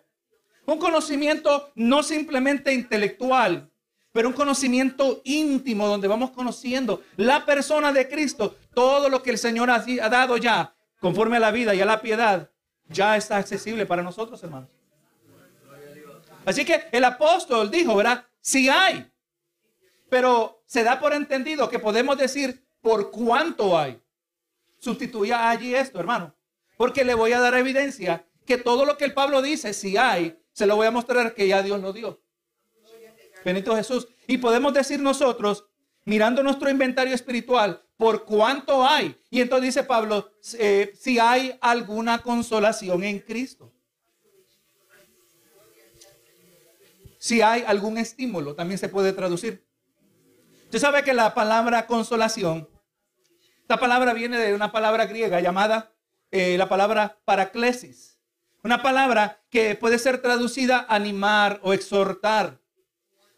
un 0.66 0.78
conocimiento 0.78 1.70
no 1.74 2.02
simplemente 2.02 2.74
intelectual, 2.74 3.70
pero 4.12 4.28
un 4.28 4.34
conocimiento 4.34 5.22
íntimo 5.24 5.86
donde 5.86 6.08
vamos 6.08 6.32
conociendo 6.32 7.02
la 7.16 7.46
persona 7.46 7.92
de 7.92 8.08
Cristo. 8.08 8.56
Todo 8.74 9.08
lo 9.08 9.22
que 9.22 9.30
el 9.30 9.38
Señor 9.38 9.70
ha, 9.70 9.78
dado 10.08 10.36
ya, 10.36 10.74
conforme 11.00 11.36
a 11.36 11.40
la 11.40 11.50
vida 11.50 11.74
y 11.74 11.80
a 11.80 11.86
la 11.86 12.00
piedad, 12.02 12.50
ya 12.88 13.16
está 13.16 13.36
accesible 13.36 13.86
para 13.86 14.02
nosotros, 14.02 14.42
hermanos. 14.42 14.70
Así 16.44 16.64
que 16.64 16.84
el 16.92 17.04
apóstol 17.04 17.70
dijo, 17.70 17.96
¿verdad? 17.96 18.24
Si 18.40 18.68
hay. 18.68 19.10
Pero 20.08 20.62
se 20.66 20.84
da 20.84 21.00
por 21.00 21.12
entendido 21.12 21.68
que 21.68 21.78
podemos 21.78 22.16
decir, 22.16 22.65
por 22.86 23.10
cuánto 23.10 23.76
hay. 23.76 24.00
Sustituya 24.78 25.50
allí 25.50 25.74
esto, 25.74 25.98
hermano. 25.98 26.32
Porque 26.76 27.04
le 27.04 27.14
voy 27.14 27.32
a 27.32 27.40
dar 27.40 27.54
evidencia 27.54 28.24
que 28.44 28.58
todo 28.58 28.84
lo 28.84 28.96
que 28.96 29.04
el 29.04 29.12
Pablo 29.12 29.42
dice, 29.42 29.74
si 29.74 29.96
hay, 29.96 30.38
se 30.52 30.66
lo 30.66 30.76
voy 30.76 30.86
a 30.86 30.92
mostrar 30.92 31.34
que 31.34 31.48
ya 31.48 31.64
Dios 31.64 31.80
lo 31.80 31.92
dio. 31.92 32.20
Benito 33.44 33.74
Jesús. 33.74 34.06
Y 34.28 34.38
podemos 34.38 34.72
decir 34.72 35.00
nosotros, 35.00 35.64
mirando 36.04 36.44
nuestro 36.44 36.70
inventario 36.70 37.12
espiritual, 37.12 37.82
por 37.96 38.24
cuánto 38.24 38.86
hay. 38.86 39.20
Y 39.30 39.40
entonces 39.40 39.74
dice 39.74 39.82
Pablo, 39.82 40.30
eh, 40.56 40.92
si 40.96 41.18
hay 41.18 41.58
alguna 41.60 42.22
consolación 42.22 43.02
en 43.02 43.18
Cristo. 43.18 43.72
Si 47.18 47.42
hay 47.42 47.64
algún 47.66 47.98
estímulo, 47.98 48.54
también 48.54 48.78
se 48.78 48.88
puede 48.88 49.12
traducir. 49.12 49.66
Usted 50.66 50.78
sabe 50.78 51.02
que 51.02 51.14
la 51.14 51.34
palabra 51.34 51.88
consolación 51.88 52.68
esta 53.66 53.80
palabra 53.80 54.12
viene 54.12 54.38
de 54.38 54.54
una 54.54 54.70
palabra 54.70 55.06
griega 55.06 55.40
llamada 55.40 55.90
eh, 56.30 56.56
la 56.56 56.68
palabra 56.68 57.18
paraclesis. 57.24 58.20
Una 58.62 58.80
palabra 58.80 59.40
que 59.50 59.74
puede 59.74 59.98
ser 59.98 60.22
traducida 60.22 60.86
animar 60.88 61.58
o 61.64 61.72
exhortar. 61.72 62.60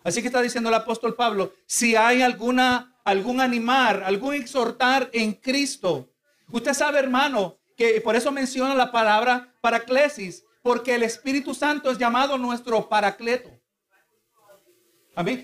Así 0.04 0.20
que 0.20 0.26
está 0.26 0.42
diciendo 0.42 0.68
el 0.68 0.74
apóstol 0.74 1.14
Pablo, 1.14 1.54
si 1.64 1.96
hay 1.96 2.20
alguna, 2.20 2.94
algún 3.04 3.40
animar, 3.40 4.02
algún 4.04 4.34
exhortar 4.34 5.08
en 5.14 5.32
Cristo. 5.32 6.10
Usted 6.52 6.74
sabe, 6.74 6.98
hermano, 6.98 7.56
que 7.74 7.98
por 8.02 8.14
eso 8.14 8.30
menciona 8.30 8.74
la 8.74 8.92
palabra 8.92 9.54
paraclesis, 9.62 10.44
porque 10.60 10.96
el 10.96 11.04
Espíritu 11.04 11.54
Santo 11.54 11.90
es 11.90 11.96
llamado 11.96 12.36
nuestro 12.36 12.86
paracleto. 12.86 13.57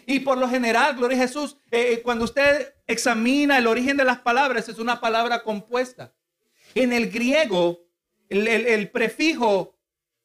Y 0.07 0.21
por 0.21 0.39
lo 0.39 0.49
general, 0.49 0.95
gloria 0.95 1.17
a 1.19 1.23
Jesús, 1.23 1.57
eh, 1.71 1.95
eh, 1.95 2.03
cuando 2.03 2.25
usted 2.25 2.75
examina 2.87 3.59
el 3.59 3.67
origen 3.67 3.97
de 3.97 4.05
las 4.05 4.19
palabras, 4.21 4.69
es 4.69 4.79
una 4.79 5.01
palabra 5.01 5.43
compuesta. 5.43 6.15
En 6.75 6.93
el 6.93 7.11
griego, 7.11 7.81
el, 8.29 8.91
prefijo 8.91 9.77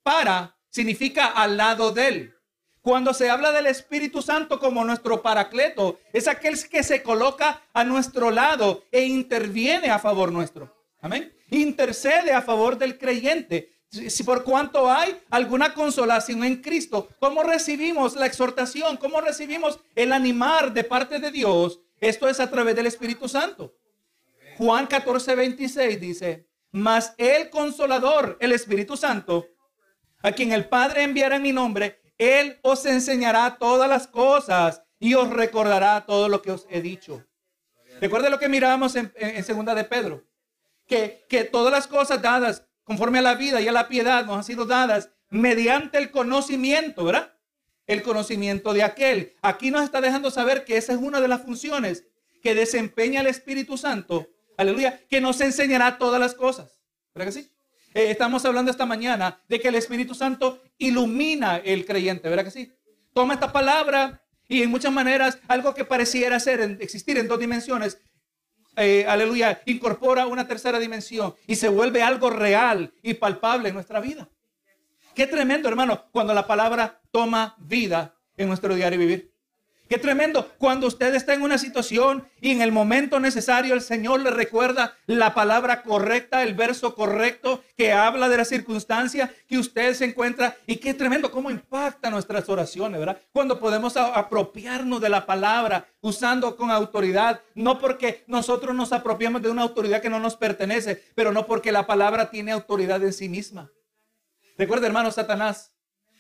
para 0.04 0.56
significa 0.70 1.28
al 1.28 1.58
lado 1.58 1.92
de 1.92 2.08
él. 2.08 2.36
Cuando 2.82 3.14
se 3.14 3.30
habla 3.30 3.52
del 3.52 3.68
Espíritu 3.68 4.22
Santo 4.22 4.60
como 4.60 4.86
nuestro 4.86 5.22
paracleto, 5.22 6.00
es 6.14 6.28
aquel 6.28 6.58
que 6.70 6.84
se 6.84 7.04
coloca 7.04 7.62
a 7.74 7.84
nuestro 7.84 8.32
lado 8.32 8.86
e 8.92 9.04
interviene 9.04 9.90
a 9.90 10.00
favor 10.00 10.32
nuestro. 10.32 10.76
Amén. 11.02 11.34
Intercede 11.50 12.34
a 12.34 12.42
favor 12.42 12.78
del 12.78 12.98
creyente. 12.98 13.79
Si 13.92 14.24
por 14.24 14.44
cuanto 14.44 14.92
hay 14.92 15.20
alguna 15.32 15.74
consolación 15.74 16.44
en 16.44 16.62
Cristo, 16.62 17.10
¿cómo 17.20 17.42
recibimos 17.42 18.16
la 18.16 18.28
exhortación? 18.28 18.98
¿Cómo 18.98 19.20
recibimos 19.20 19.80
el 19.96 20.14
animar 20.14 20.74
de 20.74 20.84
parte 20.84 21.20
de 21.20 21.32
Dios? 21.32 21.80
Esto 22.00 22.28
es 22.30 22.40
a 22.40 22.50
través 22.52 22.76
del 22.76 22.86
Espíritu 22.86 23.28
Santo. 23.28 23.74
Juan 24.58 24.86
14, 24.86 25.36
26 25.36 26.00
dice, 26.00 26.48
mas 26.72 27.16
el 27.18 27.50
consolador, 27.50 28.38
el 28.40 28.52
Espíritu 28.52 28.96
Santo, 28.96 29.48
a 30.22 30.34
quien 30.34 30.52
el 30.52 30.70
Padre 30.70 31.04
enviará 31.04 31.38
en 31.38 31.42
mi 31.42 31.52
nombre, 31.52 32.00
Él 32.18 32.60
os 32.62 32.86
enseñará 32.86 33.58
todas 33.58 33.90
las 33.90 34.06
cosas 34.06 34.84
y 35.00 35.16
os 35.16 35.30
recordará 35.30 36.06
todo 36.06 36.30
lo 36.30 36.44
que 36.44 36.52
os 36.52 36.68
he 36.70 36.82
dicho. 36.82 37.26
Recuerde 38.00 38.30
lo 38.30 38.38
que 38.38 38.50
mirábamos 38.50 38.96
en, 38.96 39.12
en, 39.16 39.44
segunda 39.44 39.74
de 39.74 39.84
Pedro, 39.84 40.24
que, 40.86 41.26
que 41.28 41.44
todas 41.44 41.72
las 41.72 41.88
cosas 41.88 42.22
dadas 42.22 42.69
conforme 42.90 43.20
a 43.20 43.22
la 43.22 43.36
vida 43.36 43.62
y 43.62 43.68
a 43.68 43.72
la 43.72 43.88
piedad 43.88 44.26
nos 44.26 44.38
han 44.38 44.44
sido 44.44 44.66
dadas 44.66 45.12
mediante 45.30 46.00
el 46.00 46.10
conocimiento, 46.10 47.06
¿verdad? 47.06 47.36
El 47.86 48.02
conocimiento 48.02 48.74
de 48.74 48.82
aquel. 48.82 49.36
Aquí 49.44 49.70
nos 49.70 49.84
está 49.84 50.02
dejando 50.02 50.32
saber 50.32 50.66
que 50.66 50.76
esa 50.76 50.94
es 50.94 50.98
una 50.98 51.22
de 51.22 51.28
las 51.28 51.44
funciones 51.44 52.06
que 52.42 52.56
desempeña 52.56 53.22
el 53.22 53.28
Espíritu 53.28 53.78
Santo, 53.78 54.28
aleluya, 54.58 55.02
que 55.08 55.22
nos 55.22 55.40
enseñará 55.40 56.00
todas 56.00 56.20
las 56.20 56.34
cosas. 56.34 56.82
¿Verdad 57.14 57.32
que 57.32 57.40
sí? 57.44 57.52
Eh, 57.94 58.10
estamos 58.10 58.44
hablando 58.46 58.72
esta 58.72 58.88
mañana 58.88 59.40
de 59.48 59.60
que 59.60 59.68
el 59.68 59.76
Espíritu 59.76 60.16
Santo 60.16 60.60
ilumina 60.80 61.58
el 61.58 61.86
creyente, 61.86 62.28
¿verdad 62.28 62.46
que 62.46 62.50
sí? 62.50 62.74
Toma 63.14 63.36
esta 63.36 63.52
palabra 63.52 64.24
y 64.48 64.64
en 64.64 64.72
muchas 64.72 64.92
maneras 64.92 65.38
algo 65.48 65.76
que 65.76 65.86
pareciera 65.86 66.40
ser, 66.40 66.60
existir 66.82 67.20
en 67.20 67.28
dos 67.28 67.38
dimensiones, 67.38 68.00
eh, 68.80 69.06
aleluya, 69.08 69.62
incorpora 69.66 70.26
una 70.26 70.48
tercera 70.48 70.80
dimensión 70.80 71.36
y 71.48 71.56
se 71.56 71.70
vuelve 71.70 72.02
algo 72.02 72.30
real 72.30 72.94
y 73.02 73.14
palpable 73.16 73.70
en 73.70 73.76
nuestra 73.76 74.00
vida. 74.00 74.30
Qué 75.14 75.28
tremendo, 75.28 75.68
hermano, 75.68 76.06
cuando 76.12 76.34
la 76.34 76.48
palabra 76.48 77.02
toma 77.12 77.56
vida 77.60 78.16
en 78.38 78.48
nuestro 78.48 78.74
diario 78.74 78.98
vivir. 78.98 79.29
Qué 79.90 79.98
tremendo 79.98 80.48
cuando 80.60 80.86
usted 80.86 81.16
está 81.16 81.34
en 81.34 81.42
una 81.42 81.58
situación 81.58 82.30
y 82.40 82.52
en 82.52 82.62
el 82.62 82.72
momento 82.72 83.20
necesario 83.20 83.74
el 83.74 83.82
Señor 83.82 84.20
le 84.20 84.30
recuerda 84.30 84.96
la 85.08 85.34
palabra 85.34 85.82
correcta, 85.82 86.44
el 86.44 86.54
verso 86.54 86.94
correcto 86.94 87.64
que 87.76 87.92
habla 87.92 88.30
de 88.30 88.38
la 88.38 88.46
circunstancia 88.46 89.34
que 89.48 89.58
usted 89.58 89.96
se 89.96 90.06
encuentra. 90.06 90.56
Y 90.68 90.76
qué 90.76 90.94
tremendo 90.94 91.32
cómo 91.32 91.50
impacta 91.50 92.12
nuestras 92.12 92.48
oraciones, 92.50 93.00
¿verdad? 93.00 93.20
Cuando 93.32 93.60
podemos 93.60 93.98
apropiarnos 93.98 95.02
de 95.02 95.10
la 95.10 95.26
palabra 95.26 95.88
usando 96.02 96.56
con 96.56 96.70
autoridad, 96.70 97.42
no 97.56 97.80
porque 97.80 98.24
nosotros 98.28 98.76
nos 98.76 98.94
apropiamos 98.94 99.42
de 99.42 99.50
una 99.50 99.64
autoridad 99.64 100.04
que 100.04 100.10
no 100.12 100.20
nos 100.20 100.36
pertenece, 100.36 101.04
pero 101.16 101.32
no 101.32 101.48
porque 101.48 101.72
la 101.72 101.88
palabra 101.88 102.30
tiene 102.30 102.52
autoridad 102.52 103.04
en 103.04 103.12
sí 103.12 103.28
misma. 103.28 103.72
Recuerda, 104.56 104.86
hermano, 104.86 105.10
Satanás. 105.10 105.74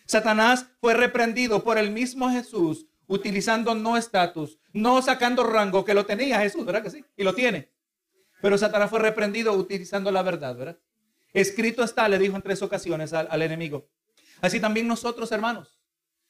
Satanás 0.07 0.65
fue 0.81 0.95
reprendido 0.95 1.63
por 1.63 1.77
el 1.77 1.91
mismo 1.91 2.31
Jesús 2.31 2.88
utilizando 3.09 3.75
no 3.75 3.97
estatus, 3.97 4.59
no 4.71 5.01
sacando 5.01 5.43
rango, 5.43 5.83
que 5.83 5.95
lo 5.95 6.05
tenía 6.05 6.39
Jesús, 6.39 6.63
¿verdad 6.63 6.83
que 6.83 6.91
sí? 6.91 7.03
Y 7.17 7.23
lo 7.23 7.33
tiene. 7.33 7.71
Pero 8.39 8.57
Satanás 8.57 8.89
fue 8.89 8.99
reprendido 8.99 9.51
utilizando 9.53 10.11
la 10.11 10.21
verdad, 10.21 10.55
¿verdad? 10.55 10.79
Escrito 11.33 11.83
está, 11.83 12.07
le 12.07 12.19
dijo 12.19 12.35
en 12.35 12.43
tres 12.43 12.61
ocasiones 12.61 13.11
al, 13.11 13.41
enemigo. 13.41 13.89
Así 14.41 14.59
también 14.59 14.87
nosotros, 14.87 15.31
hermanos, 15.31 15.79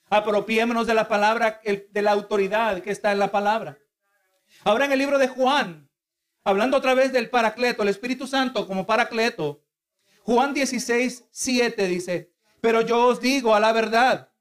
apropiémonos 0.10 0.88
de 0.88 0.94
la 0.94 1.08
palabra, 1.08 1.62
de 1.64 2.02
la 2.02 2.12
autoridad 2.12 2.82
que 2.82 2.92
está 2.92 3.12
en 3.12 3.20
la 3.20 3.30
palabra. 3.30 3.78
Ahora 4.64 4.86
en 4.86 4.94
el 4.94 5.00
libro 5.00 5.20
de 5.20 5.28
Juan, 5.28 5.90
hablando 6.44 6.78
otra 6.78 6.94
vez 6.94 7.12
del 7.12 7.30
paracleto, 7.30 7.84
el 7.84 7.90
Espíritu 7.90 8.26
Santo 8.26 8.66
como 8.66 8.86
paracleto, 8.86 9.64
Juan 10.24 10.54
16, 10.54 11.26
7 11.30 11.88
dice, 11.88 12.32
pero 12.62 12.82
yo 12.82 13.06
os 13.08 13.20
digo 13.20 13.54
a 13.54 13.60
la 13.60 13.74
verdad, 13.74 14.32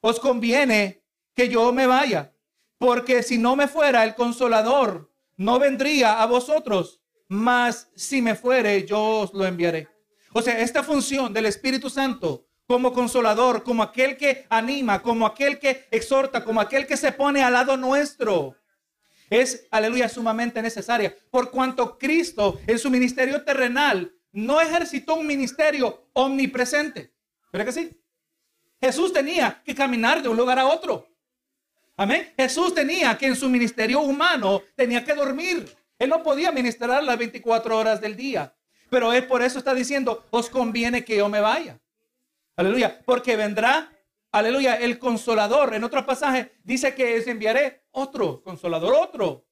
os 0.00 0.20
conviene 0.20 0.99
que 1.34 1.48
yo 1.48 1.72
me 1.72 1.86
vaya, 1.86 2.34
porque 2.78 3.22
si 3.22 3.38
no 3.38 3.56
me 3.56 3.68
fuera 3.68 4.04
el 4.04 4.14
consolador, 4.14 5.12
no 5.36 5.58
vendría 5.58 6.22
a 6.22 6.26
vosotros, 6.26 7.00
mas 7.28 7.90
si 7.94 8.20
me 8.22 8.34
fuere, 8.34 8.86
yo 8.86 9.20
os 9.20 9.34
lo 9.34 9.46
enviaré. 9.46 9.88
O 10.32 10.42
sea, 10.42 10.60
esta 10.60 10.82
función 10.82 11.32
del 11.32 11.46
Espíritu 11.46 11.90
Santo 11.90 12.46
como 12.66 12.92
consolador, 12.92 13.64
como 13.64 13.82
aquel 13.82 14.16
que 14.16 14.46
anima, 14.48 15.02
como 15.02 15.26
aquel 15.26 15.58
que 15.58 15.88
exhorta, 15.90 16.44
como 16.44 16.60
aquel 16.60 16.86
que 16.86 16.96
se 16.96 17.10
pone 17.10 17.42
al 17.42 17.52
lado 17.52 17.76
nuestro, 17.76 18.54
es, 19.28 19.66
aleluya, 19.70 20.08
sumamente 20.08 20.62
necesaria. 20.62 21.14
Por 21.30 21.50
cuanto 21.50 21.98
Cristo 21.98 22.60
en 22.66 22.78
su 22.78 22.90
ministerio 22.90 23.42
terrenal 23.42 24.12
no 24.32 24.60
ejercitó 24.60 25.14
un 25.14 25.26
ministerio 25.26 26.10
omnipresente. 26.12 27.12
¿Verdad 27.52 27.66
que 27.66 27.72
sí? 27.72 28.00
Jesús 28.80 29.12
tenía 29.12 29.62
que 29.64 29.74
caminar 29.74 30.22
de 30.22 30.28
un 30.28 30.36
lugar 30.36 30.58
a 30.58 30.66
otro. 30.66 31.06
Amén. 32.00 32.32
Jesús 32.34 32.72
tenía 32.72 33.18
que 33.18 33.26
en 33.26 33.36
su 33.36 33.50
ministerio 33.50 34.00
humano 34.00 34.62
tenía 34.74 35.04
que 35.04 35.12
dormir. 35.12 35.70
Él 35.98 36.08
no 36.08 36.22
podía 36.22 36.50
ministrar 36.50 37.04
las 37.04 37.18
24 37.18 37.76
horas 37.76 38.00
del 38.00 38.16
día. 38.16 38.56
Pero 38.88 39.12
él 39.12 39.26
por 39.26 39.42
eso 39.42 39.58
está 39.58 39.74
diciendo, 39.74 40.24
os 40.30 40.48
conviene 40.48 41.04
que 41.04 41.18
yo 41.18 41.28
me 41.28 41.40
vaya. 41.40 41.78
Aleluya. 42.56 43.02
Porque 43.04 43.36
vendrá, 43.36 43.92
aleluya, 44.32 44.76
el 44.76 44.98
consolador. 44.98 45.74
En 45.74 45.84
otro 45.84 46.06
pasaje 46.06 46.52
dice 46.64 46.94
que 46.94 47.16
les 47.16 47.26
enviaré 47.26 47.82
otro 47.90 48.42
consolador, 48.42 48.94
otro, 48.94 49.44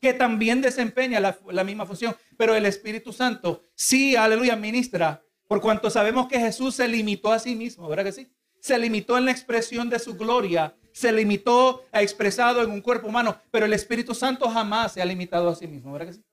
que 0.00 0.12
también 0.12 0.62
desempeña 0.62 1.18
la, 1.18 1.36
la 1.50 1.64
misma 1.64 1.86
función. 1.86 2.16
Pero 2.36 2.54
el 2.54 2.66
Espíritu 2.66 3.12
Santo 3.12 3.64
sí, 3.74 4.14
aleluya, 4.14 4.54
ministra. 4.54 5.24
Por 5.48 5.60
cuanto 5.60 5.90
sabemos 5.90 6.28
que 6.28 6.38
Jesús 6.38 6.76
se 6.76 6.86
limitó 6.86 7.32
a 7.32 7.40
sí 7.40 7.56
mismo, 7.56 7.88
¿verdad 7.88 8.04
que 8.04 8.12
sí? 8.12 8.32
Se 8.60 8.78
limitó 8.78 9.18
en 9.18 9.24
la 9.24 9.32
expresión 9.32 9.90
de 9.90 9.98
su 9.98 10.14
gloria 10.14 10.76
se 10.96 11.12
limitó 11.12 11.84
a 11.92 12.00
expresado 12.00 12.62
en 12.62 12.70
un 12.70 12.80
cuerpo 12.80 13.08
humano, 13.08 13.38
pero 13.50 13.66
el 13.66 13.74
Espíritu 13.74 14.14
Santo 14.14 14.48
jamás 14.48 14.92
se 14.92 15.02
ha 15.02 15.04
limitado 15.04 15.50
a 15.50 15.54
sí 15.54 15.66
mismo, 15.66 15.92
¿verdad 15.92 16.06
que 16.06 16.14
sí? 16.14 16.24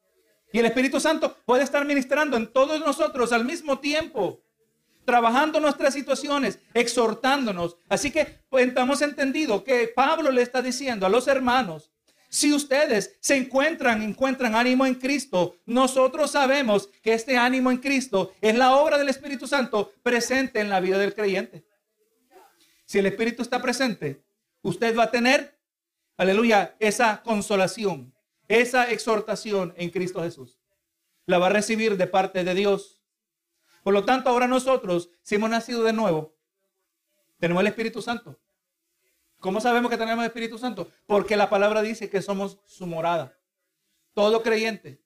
Y 0.54 0.60
el 0.60 0.66
Espíritu 0.66 1.02
Santo 1.02 1.36
puede 1.46 1.66
estar 1.66 1.84
ministrando 1.84 2.38
en 2.38 2.48
todos 2.48 2.80
nosotros 2.80 3.34
al 3.34 3.44
mismo 3.44 3.80
tiempo, 3.80 4.42
trabajando 5.04 5.60
nuestras 5.60 5.94
situaciones, 5.94 6.60
exhortándonos. 6.74 7.76
Así 7.90 8.10
que 8.10 8.40
pues, 8.48 8.66
estamos 8.66 9.02
entendido 9.02 9.66
que 9.66 9.92
Pablo 9.94 10.32
le 10.32 10.42
está 10.42 10.62
diciendo 10.62 11.06
a 11.06 11.10
los 11.10 11.28
hermanos, 11.28 11.92
si 12.30 12.54
ustedes 12.54 13.18
se 13.20 13.36
encuentran, 13.36 14.02
encuentran 14.02 14.56
ánimo 14.56 14.86
en 14.86 14.96
Cristo, 14.96 15.58
nosotros 15.66 16.32
sabemos 16.32 16.88
que 17.02 17.14
este 17.14 17.36
ánimo 17.36 17.70
en 17.70 17.80
Cristo 17.80 18.34
es 18.40 18.56
la 18.56 18.78
obra 18.78 18.98
del 18.98 19.10
Espíritu 19.10 19.46
Santo 19.46 19.92
presente 20.02 20.62
en 20.62 20.70
la 20.70 20.80
vida 20.80 20.98
del 20.98 21.14
creyente. 21.14 21.66
Si 22.86 23.00
el 23.00 23.08
Espíritu 23.08 23.42
está 23.42 23.62
presente, 23.62 24.24
usted 24.64 24.98
va 24.98 25.04
a 25.04 25.12
tener, 25.12 25.60
aleluya, 26.18 26.76
esa 26.80 27.22
consolación, 27.22 28.14
esa 28.48 28.90
exhortación 28.90 29.74
en 29.78 29.92
Cristo 29.92 30.24
Jesús. 30.24 30.60
La 31.26 31.38
va 31.38 31.48
a 31.48 31.52
recibir 31.52 31.96
de 31.96 32.08
parte 32.08 32.44
de 32.44 32.56
Dios. 32.56 33.02
Por 33.84 33.94
lo 33.94 34.04
tanto, 34.04 34.30
ahora 34.30 34.48
nosotros, 34.48 35.10
si 35.22 35.36
hemos 35.36 35.50
nacido 35.50 35.84
de 35.84 35.94
nuevo, 35.94 36.36
tenemos 37.40 37.62
el 37.62 37.68
Espíritu 37.68 38.02
Santo. 38.02 38.40
¿Cómo 39.40 39.60
sabemos 39.60 39.92
que 39.92 39.98
tenemos 39.98 40.24
el 40.24 40.28
Espíritu 40.28 40.58
Santo? 40.58 40.90
Porque 41.06 41.36
la 41.36 41.50
palabra 41.50 41.82
dice 41.82 42.10
que 42.10 42.22
somos 42.22 42.60
su 42.66 42.88
morada. 42.88 43.38
Todo 44.14 44.42
creyente, 44.42 45.02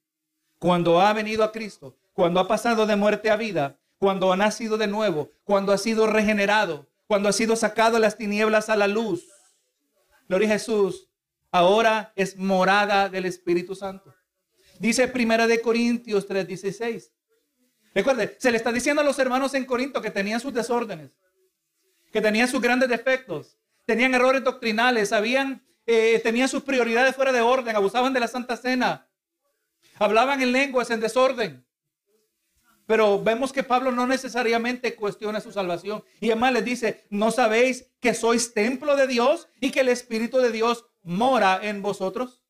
cuando 0.60 1.02
ha 1.02 1.12
venido 1.14 1.44
a 1.44 1.52
Cristo, 1.52 1.98
cuando 2.14 2.40
ha 2.40 2.48
pasado 2.48 2.86
de 2.86 2.96
muerte 2.96 3.32
a 3.32 3.36
vida, 3.36 3.80
cuando 3.98 4.32
ha 4.32 4.38
nacido 4.38 4.78
de 4.78 4.88
nuevo, 4.88 5.32
cuando 5.44 5.72
ha 5.72 5.78
sido 5.78 6.06
regenerado, 6.06 6.88
cuando 7.08 7.30
ha 7.30 7.34
sido 7.34 7.56
sacado 7.56 7.96
de 7.96 8.02
las 8.02 8.18
tinieblas 8.18 8.70
a 8.70 8.76
la 8.76 8.88
luz, 8.88 9.28
Gloria 10.28 10.48
a 10.50 10.52
Jesús. 10.54 11.10
Ahora 11.52 12.12
es 12.16 12.38
morada 12.38 13.10
del 13.10 13.26
Espíritu 13.26 13.76
Santo. 13.76 14.14
Dice 14.80 15.08
Primera 15.08 15.48
de 15.48 15.62
Corintios 15.62 16.28
3:16. 16.28 17.12
Recuerde, 17.94 18.36
se 18.40 18.52
le 18.52 18.58
está 18.58 18.72
diciendo 18.72 19.02
a 19.02 19.06
los 19.06 19.18
hermanos 19.18 19.54
en 19.54 19.66
Corinto 19.66 20.02
que 20.02 20.12
tenían 20.12 20.40
sus 20.40 20.54
desórdenes, 20.54 21.12
que 22.12 22.22
tenían 22.22 22.48
sus 22.48 22.62
grandes 22.62 22.90
defectos, 22.90 23.58
tenían 23.86 24.14
errores 24.14 24.44
doctrinales, 24.44 25.12
habían, 25.14 25.66
eh, 25.86 26.20
tenían 26.24 26.48
sus 26.48 26.64
prioridades 26.64 27.16
fuera 27.16 27.32
de 27.32 27.42
orden, 27.42 27.76
abusaban 27.76 28.14
de 28.14 28.20
la 28.20 28.28
Santa 28.28 28.56
Cena, 28.56 29.10
hablaban 29.98 30.42
en 30.42 30.52
lenguas 30.52 30.92
en 30.92 31.00
desorden. 31.00 31.67
Pero 32.88 33.22
vemos 33.22 33.52
que 33.52 33.64
Pablo 33.64 33.92
no 33.92 34.08
necesariamente 34.08 34.96
cuestiona 34.96 35.42
su 35.42 35.52
salvación. 35.52 36.04
Y 36.22 36.32
además 36.32 36.54
les 36.54 36.66
dice, 36.66 37.06
¿no 37.10 37.32
sabéis 37.32 37.92
que 38.00 38.14
sois 38.14 38.54
templo 38.54 38.96
de 38.96 39.08
Dios 39.08 39.50
y 39.60 39.72
que 39.72 39.82
el 39.82 39.90
Espíritu 39.90 40.38
de 40.38 40.52
Dios 40.52 40.86
mora 41.04 41.60
en 41.62 41.82
vosotros? 41.82 42.42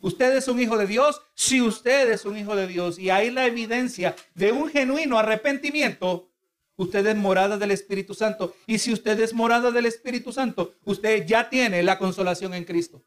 Usted 0.00 0.36
es 0.36 0.48
un 0.48 0.60
hijo 0.60 0.78
de 0.78 0.86
Dios 0.86 1.20
si 1.34 1.60
usted 1.60 2.10
es 2.10 2.24
un 2.24 2.36
hijo 2.36 2.56
de 2.56 2.66
Dios 2.66 2.98
y 2.98 3.10
hay 3.10 3.30
la 3.30 3.46
evidencia 3.46 4.14
de 4.34 4.52
un 4.52 4.68
genuino 4.68 5.18
arrepentimiento. 5.18 6.28
Usted 6.76 7.04
es 7.06 7.16
morada 7.16 7.58
del 7.58 7.72
Espíritu 7.72 8.14
Santo. 8.14 8.54
Y 8.66 8.78
si 8.78 8.92
usted 8.92 9.18
es 9.20 9.34
morada 9.34 9.72
del 9.72 9.86
Espíritu 9.86 10.32
Santo, 10.32 10.74
usted 10.84 11.26
ya 11.26 11.48
tiene 11.50 11.82
la 11.82 11.98
consolación 11.98 12.54
en 12.54 12.64
Cristo. 12.64 13.02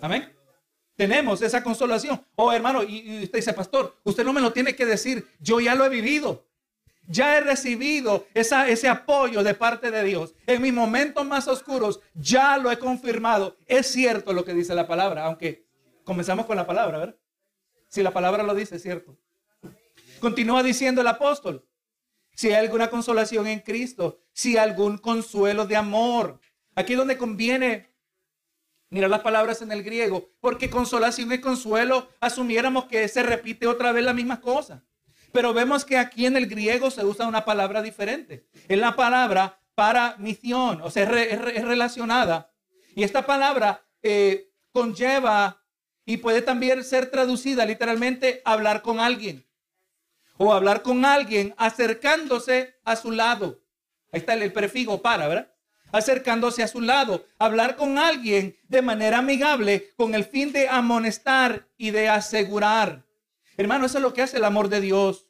Amén. 0.00 0.30
Tenemos 0.96 1.42
esa 1.42 1.62
consolación. 1.62 2.24
Oh, 2.36 2.52
hermano, 2.52 2.82
y, 2.82 3.24
usted 3.24 3.38
dice, 3.38 3.52
pastor, 3.52 3.96
usted 4.04 4.24
no 4.24 4.32
me 4.32 4.40
lo 4.40 4.52
tiene 4.52 4.76
que 4.76 4.86
decir. 4.86 5.26
Yo 5.40 5.60
ya 5.60 5.74
lo 5.74 5.84
he 5.84 5.88
vivido. 5.88 6.46
Ya 7.06 7.36
he 7.36 7.40
recibido 7.40 8.26
ese 8.32 8.88
apoyo 8.88 9.42
de 9.42 9.54
parte 9.54 9.90
de 9.90 10.04
Dios. 10.04 10.34
En 10.46 10.62
mis 10.62 10.72
momentos 10.72 11.26
más 11.26 11.48
oscuros, 11.48 12.00
ya 12.14 12.56
lo 12.56 12.70
he 12.70 12.78
confirmado. 12.78 13.56
Es 13.66 13.88
cierto 13.88 14.32
lo 14.32 14.44
que 14.44 14.54
dice 14.54 14.74
la 14.74 14.86
palabra, 14.86 15.26
aunque 15.26 15.66
comenzamos 16.04 16.46
con 16.46 16.56
la 16.56 16.66
palabra, 16.66 16.98
¿verdad? 16.98 17.16
Si 17.88 18.02
la 18.02 18.12
palabra 18.12 18.42
lo 18.42 18.54
dice, 18.54 18.76
es 18.76 18.82
cierto. 18.82 19.18
Continúa 20.20 20.62
diciendo 20.62 21.02
el 21.02 21.06
apóstol. 21.08 21.66
Si 22.34 22.48
hay 22.48 22.54
alguna 22.54 22.88
consolación 22.88 23.46
en 23.46 23.60
Cristo, 23.60 24.20
si 24.32 24.56
hay 24.56 24.68
algún 24.70 24.98
consuelo 24.98 25.66
de 25.66 25.76
amor. 25.76 26.40
Aquí 26.74 26.94
donde 26.94 27.18
conviene 27.18 27.93
Mira 28.94 29.08
las 29.08 29.22
palabras 29.22 29.60
en 29.60 29.72
el 29.72 29.82
griego, 29.82 30.30
porque 30.40 30.70
consolación 30.70 31.32
y 31.32 31.40
consuelo 31.40 32.10
asumiéramos 32.20 32.84
que 32.84 33.08
se 33.08 33.24
repite 33.24 33.66
otra 33.66 33.90
vez 33.90 34.04
la 34.04 34.12
misma 34.12 34.40
cosa. 34.40 34.84
Pero 35.32 35.52
vemos 35.52 35.84
que 35.84 35.98
aquí 35.98 36.26
en 36.26 36.36
el 36.36 36.46
griego 36.46 36.92
se 36.92 37.04
usa 37.04 37.26
una 37.26 37.44
palabra 37.44 37.82
diferente. 37.82 38.46
Es 38.68 38.78
la 38.78 38.94
palabra 38.94 39.58
para 39.74 40.14
misión, 40.18 40.80
o 40.80 40.92
sea, 40.92 41.10
es, 41.10 41.64
relacionada. 41.64 42.52
Y 42.94 43.02
esta 43.02 43.26
palabra 43.26 43.84
eh, 44.00 44.52
conlleva 44.70 45.60
y 46.06 46.18
puede 46.18 46.40
también 46.40 46.84
ser 46.84 47.10
traducida 47.10 47.66
literalmente 47.66 48.42
hablar 48.44 48.80
con 48.80 49.00
alguien. 49.00 49.44
O 50.36 50.54
hablar 50.54 50.82
con 50.82 51.04
alguien 51.04 51.52
acercándose 51.56 52.76
a 52.84 52.94
su 52.94 53.10
lado. 53.10 53.60
Ahí 54.12 54.20
está 54.20 54.34
el 54.34 54.52
prefijo 54.52 55.02
para, 55.02 55.26
¿verdad? 55.26 55.53
Acercándose 55.94 56.64
a 56.64 56.68
su 56.68 56.80
lado, 56.80 57.24
hablar 57.38 57.76
con 57.76 57.98
alguien 57.98 58.56
de 58.66 58.82
manera 58.82 59.18
amigable 59.18 59.92
con 59.96 60.16
el 60.16 60.24
fin 60.24 60.50
de 60.50 60.68
amonestar 60.68 61.68
y 61.78 61.92
de 61.92 62.08
asegurar. 62.08 63.04
Hermano, 63.56 63.86
eso 63.86 63.98
es 63.98 64.02
lo 64.02 64.12
que 64.12 64.22
hace 64.22 64.38
el 64.38 64.44
amor 64.44 64.68
de 64.68 64.80
Dios 64.80 65.28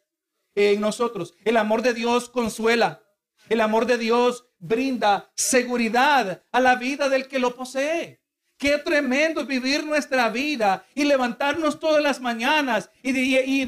en 0.55 0.81
nosotros. 0.81 1.35
El 1.45 1.59
amor 1.59 1.83
de 1.83 1.93
Dios 1.93 2.31
consuela. 2.31 3.03
El 3.51 3.61
amor 3.61 3.85
de 3.85 3.99
Dios 3.99 4.47
brinda 4.59 5.31
seguridad 5.37 6.43
a 6.51 6.61
la 6.61 6.77
vida 6.77 7.11
del 7.11 7.29
que 7.29 7.39
lo 7.39 7.55
posee. 7.55 8.23
Qué 8.57 8.79
tremendo 8.79 9.45
vivir 9.45 9.85
nuestra 9.85 10.31
vida 10.31 10.87
y 10.95 11.05
levantarnos 11.05 11.79
todas 11.79 12.03
las 12.03 12.23
mañanas 12.23 12.89
y, 13.03 13.15
y, 13.15 13.39
y 13.39 13.67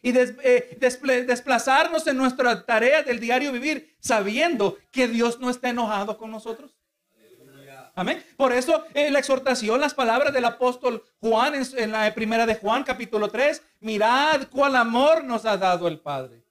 y 0.00 0.12
eh, 0.16 0.78
desplazarnos 1.26 2.06
en 2.06 2.16
nuestra 2.16 2.64
tarea 2.64 3.02
del 3.02 3.18
diario 3.18 3.52
vivir 3.52 3.96
sabiendo 4.00 4.78
que 4.90 5.08
Dios 5.08 5.40
no 5.40 5.50
está 5.50 5.70
enojado 5.70 6.16
con 6.16 6.30
nosotros. 6.30 6.76
Amén. 7.94 8.24
Por 8.36 8.52
eso 8.52 8.84
eh, 8.94 9.10
la 9.10 9.18
exhortación, 9.18 9.80
las 9.80 9.92
palabras 9.92 10.32
del 10.32 10.44
apóstol 10.44 11.02
Juan 11.18 11.54
en, 11.76 11.90
la 11.90 12.14
primera 12.14 12.46
de 12.46 12.54
Juan 12.54 12.84
capítulo 12.84 13.28
3, 13.28 13.60
mirad 13.80 14.46
cuál 14.50 14.76
amor 14.76 15.24
nos 15.24 15.44
ha 15.44 15.56
dado 15.56 15.88
el 15.88 15.98
Padre. 15.98 16.44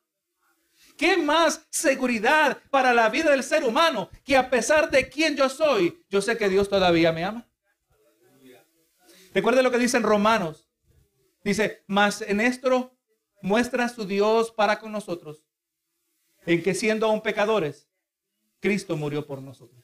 ¿Qué 0.98 1.16
más 1.16 1.66
seguridad 1.70 2.58
para 2.70 2.94
la 2.94 3.08
vida 3.08 3.32
del 3.32 3.44
ser 3.44 3.64
humano 3.64 4.10
que 4.26 4.36
a 4.36 4.50
pesar 4.50 4.90
de 4.90 5.08
quién 5.08 5.38
yo 5.38 5.48
soy, 5.48 6.04
yo 6.10 6.22
sé 6.22 6.38
que 6.38 6.50
Dios 6.50 6.68
todavía 6.68 7.14
me 7.14 7.24
ama? 7.24 7.48
Recuerde 9.34 9.64
lo 9.64 9.72
que 9.72 9.78
dice 9.78 9.96
en 9.96 10.04
Romanos. 10.04 10.68
Dice, 11.46 11.84
mas 11.88 12.22
en 12.22 12.42
esto 12.42 12.97
muestra 13.42 13.90
su 13.90 14.06
Dios 14.06 14.52
para 14.52 14.80
con 14.80 14.92
nosotros, 14.92 15.44
en 16.46 16.64
que 16.64 16.74
siendo 16.74 17.08
aún 17.08 17.22
pecadores, 17.22 17.88
Cristo 18.60 18.96
murió 18.98 19.26
por 19.26 19.42
nosotros. 19.42 19.84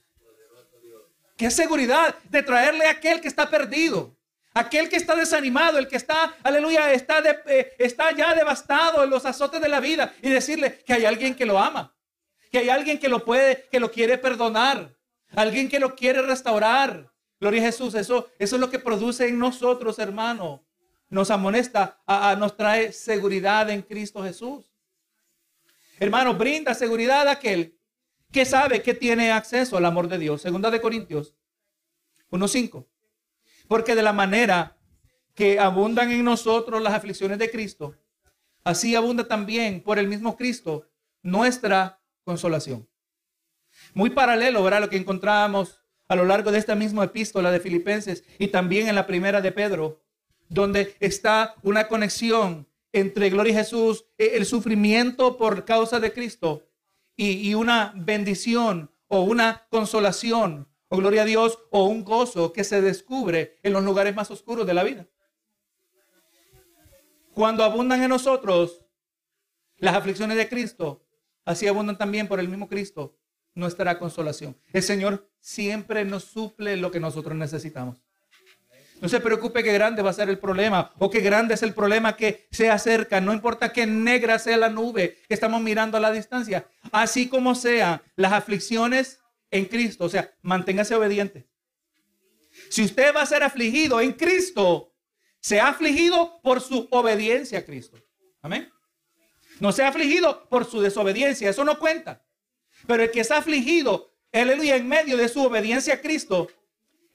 Qué 1.37 1.49
seguridad 1.51 2.15
de 2.29 2.43
traerle 2.43 2.85
a 2.85 2.91
aquel 2.91 3.19
que 3.19 3.27
está 3.27 3.49
perdido, 3.49 4.15
aquel 4.53 4.87
que 4.87 4.95
está 4.95 5.15
desanimado, 5.15 5.77
el 5.77 5.87
que 5.87 5.95
está, 5.95 6.35
aleluya, 6.43 6.93
está, 6.93 7.21
eh, 7.47 7.75
está 7.79 8.11
ya 8.11 8.35
devastado 8.35 9.03
en 9.03 9.09
los 9.09 9.25
azotes 9.25 9.59
de 9.59 9.67
la 9.67 9.79
vida 9.79 10.13
y 10.21 10.29
decirle 10.29 10.79
que 10.85 10.93
hay 10.93 11.05
alguien 11.05 11.35
que 11.35 11.45
lo 11.45 11.57
ama, 11.57 11.95
que 12.51 12.59
hay 12.59 12.69
alguien 12.69 12.99
que 12.99 13.09
lo 13.09 13.25
puede, 13.25 13.67
que 13.71 13.79
lo 13.79 13.91
quiere 13.91 14.17
perdonar, 14.17 14.95
alguien 15.35 15.69
que 15.69 15.79
lo 15.79 15.95
quiere 15.95 16.21
restaurar. 16.21 17.11
Gloria 17.39 17.61
a 17.61 17.65
Jesús, 17.65 17.95
eso, 17.95 18.29
eso 18.39 18.55
es 18.55 18.59
lo 18.59 18.69
que 18.69 18.79
produce 18.79 19.27
en 19.27 19.37
nosotros, 19.37 19.99
hermano 19.99 20.63
nos 21.13 21.29
amonesta, 21.29 22.01
a, 22.07 22.35
nos 22.35 22.57
trae 22.57 22.91
seguridad 22.91 23.69
en 23.69 23.83
Cristo 23.83 24.23
Jesús. 24.23 24.73
Hermano, 25.99 26.33
brinda 26.33 26.73
seguridad 26.73 27.27
a 27.27 27.33
aquel 27.33 27.77
que 28.31 28.45
sabe 28.45 28.81
que 28.81 28.95
tiene 28.95 29.31
acceso 29.31 29.77
al 29.77 29.85
amor 29.85 30.07
de 30.07 30.17
Dios. 30.17 30.41
Segunda 30.41 30.71
de 30.71 30.81
Corintios 30.81 31.35
1.5. 32.31 32.87
Porque 33.67 33.93
de 33.93 34.01
la 34.01 34.11
manera 34.11 34.75
que 35.35 35.59
abundan 35.59 36.09
en 36.09 36.23
nosotros 36.23 36.81
las 36.81 36.93
aflicciones 36.93 37.37
de 37.37 37.51
Cristo, 37.51 37.95
así 38.63 38.95
abunda 38.95 39.27
también 39.27 39.83
por 39.83 39.99
el 39.99 40.07
mismo 40.07 40.35
Cristo 40.35 40.89
nuestra 41.21 42.01
consolación. 42.23 42.89
Muy 43.93 44.09
paralelo, 44.09 44.63
¿verdad? 44.63 44.81
Lo 44.81 44.89
que 44.89 44.97
encontramos 44.97 45.83
a 46.07 46.15
lo 46.15 46.25
largo 46.25 46.51
de 46.51 46.57
esta 46.57 46.73
misma 46.73 47.03
epístola 47.03 47.51
de 47.51 47.59
Filipenses 47.59 48.23
y 48.39 48.47
también 48.47 48.87
en 48.87 48.95
la 48.95 49.05
primera 49.05 49.41
de 49.41 49.51
Pedro, 49.51 50.03
donde 50.49 50.95
está 50.99 51.55
una 51.63 51.87
conexión 51.87 52.67
entre 52.91 53.29
Gloria 53.29 53.53
a 53.53 53.63
Jesús, 53.63 54.05
eh, 54.17 54.33
el 54.35 54.45
sufrimiento 54.45 55.37
por 55.37 55.65
causa 55.65 55.99
de 55.99 56.13
Cristo 56.13 56.67
y, 57.15 57.53
una 57.53 57.93
bendición 57.95 58.91
o 59.07 59.21
una 59.21 59.67
consolación 59.69 60.67
o 60.87 60.97
gloria 60.97 61.23
a 61.23 61.25
Dios 61.25 61.59
o 61.71 61.85
un 61.85 62.03
gozo 62.03 62.53
que 62.53 62.63
se 62.63 62.81
descubre 62.81 63.57
en 63.63 63.73
los 63.73 63.83
lugares 63.83 64.15
más 64.15 64.29
oscuros 64.31 64.65
de 64.65 64.73
la 64.73 64.83
vida. 64.83 65.07
Cuando 67.33 67.63
abundan 67.63 68.03
en 68.03 68.09
nosotros 68.09 68.85
las 69.77 69.95
aflicciones 69.95 70.37
de 70.37 70.47
Cristo, 70.47 71.03
así 71.45 71.67
abundan 71.67 71.97
también 71.97 72.27
por 72.27 72.39
el 72.39 72.47
mismo 72.47 72.67
Cristo 72.67 73.17
nuestra 73.55 73.97
consolación. 73.97 74.55
El 74.71 74.83
Señor 74.83 75.29
siempre 75.39 76.05
nos 76.05 76.23
suple 76.25 76.77
lo 76.77 76.91
que 76.91 76.99
nosotros 76.99 77.35
necesitamos. 77.35 78.03
No 79.03 79.09
se 79.09 79.19
preocupe 79.19 79.65
qué 79.65 79.73
grande 79.73 80.01
va 80.01 80.11
a 80.11 80.13
ser 80.13 80.29
el 80.29 80.39
problema 80.39 80.93
o 80.97 81.09
qué 81.09 81.19
grande 81.19 81.55
es 81.55 81.61
el 81.61 81.73
problema 81.73 82.15
que 82.15 82.47
se 82.51 82.69
acerca. 82.69 83.19
No 83.19 83.33
importa 83.33 83.73
qué 83.73 83.85
negra 83.85 84.39
sea 84.39 84.55
la 84.55 84.69
nube 84.69 85.17
que 85.27 85.33
estamos 85.33 85.61
mirando 85.61 85.97
a 85.97 85.99
la 85.99 86.09
distancia. 86.09 86.69
Así 86.89 87.27
como 87.27 87.53
sean 87.53 88.01
las 88.15 88.31
aflicciones 88.31 89.19
en 89.51 89.65
Cristo. 89.65 90.05
O 90.05 90.09
sea, 90.09 90.33
manténgase 90.41 90.95
obediente. 90.95 91.45
Si 92.69 92.81
usted 92.81 93.13
va 93.13 93.23
a 93.23 93.25
ser 93.25 93.43
afligido 93.43 93.99
en 93.99 94.13
Cristo, 94.13 94.93
se 95.41 95.59
ha 95.59 95.67
afligido 95.67 96.39
por 96.41 96.61
su 96.61 96.87
obediencia 96.89 97.59
a 97.59 97.65
Cristo. 97.65 97.97
Amén. 98.41 98.71
No 99.59 99.73
se 99.73 99.83
ha 99.83 99.89
afligido 99.89 100.47
por 100.47 100.63
su 100.63 100.79
desobediencia. 100.79 101.49
Eso 101.49 101.65
no 101.65 101.77
cuenta. 101.77 102.23
Pero 102.87 103.03
el 103.03 103.11
que 103.11 103.19
está 103.19 103.39
afligido, 103.39 104.13
aleluya, 104.31 104.77
en 104.77 104.87
medio 104.87 105.17
de 105.17 105.27
su 105.27 105.43
obediencia 105.43 105.95
a 105.95 105.99
Cristo, 105.99 106.47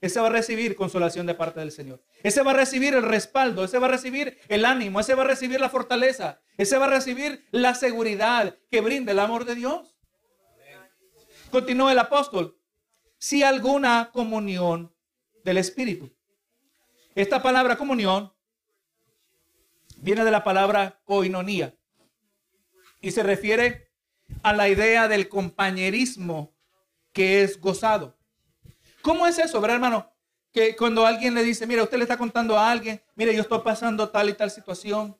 ese 0.01 0.19
va 0.19 0.27
a 0.27 0.31
recibir 0.31 0.75
consolación 0.75 1.25
de 1.25 1.35
parte 1.35 1.59
del 1.59 1.71
Señor. 1.71 2.01
Ese 2.23 2.41
va 2.41 2.51
a 2.51 2.55
recibir 2.55 2.93
el 2.93 3.03
respaldo, 3.03 3.65
ese 3.65 3.79
va 3.79 3.87
a 3.87 3.91
recibir 3.91 4.37
el 4.47 4.65
ánimo, 4.65 4.99
ese 4.99 5.13
va 5.13 5.23
a 5.23 5.27
recibir 5.27 5.59
la 5.59 5.69
fortaleza, 5.69 6.41
ese 6.57 6.77
va 6.77 6.85
a 6.85 6.89
recibir 6.89 7.45
la 7.51 7.75
seguridad 7.75 8.57
que 8.71 8.81
brinda 8.81 9.11
el 9.11 9.19
amor 9.19 9.45
de 9.45 9.55
Dios. 9.55 9.97
Continúa 11.51 11.91
el 11.91 11.99
apóstol. 11.99 12.57
Si 13.17 13.43
alguna 13.43 14.11
comunión 14.13 14.93
del 15.43 15.57
Espíritu. 15.57 16.15
Esta 17.15 17.41
palabra 17.41 17.77
comunión 17.77 18.31
viene 19.97 20.23
de 20.23 20.31
la 20.31 20.43
palabra 20.43 21.01
koinonía 21.03 21.75
y 23.01 23.11
se 23.11 23.23
refiere 23.23 23.91
a 24.43 24.53
la 24.53 24.69
idea 24.69 25.07
del 25.07 25.27
compañerismo 25.27 26.53
que 27.11 27.43
es 27.43 27.59
gozado. 27.59 28.18
¿Cómo 29.01 29.25
es 29.27 29.39
eso, 29.39 29.61
verdad, 29.61 29.75
hermano? 29.75 30.11
Que 30.51 30.75
cuando 30.75 31.05
alguien 31.05 31.33
le 31.35 31.43
dice, 31.43 31.67
mira, 31.67 31.83
usted 31.83 31.97
le 31.97 32.03
está 32.03 32.17
contando 32.17 32.57
a 32.57 32.71
alguien, 32.71 33.01
mira, 33.15 33.31
yo 33.31 33.41
estoy 33.41 33.59
pasando 33.59 34.09
tal 34.09 34.29
y 34.29 34.33
tal 34.33 34.51
situación. 34.51 35.17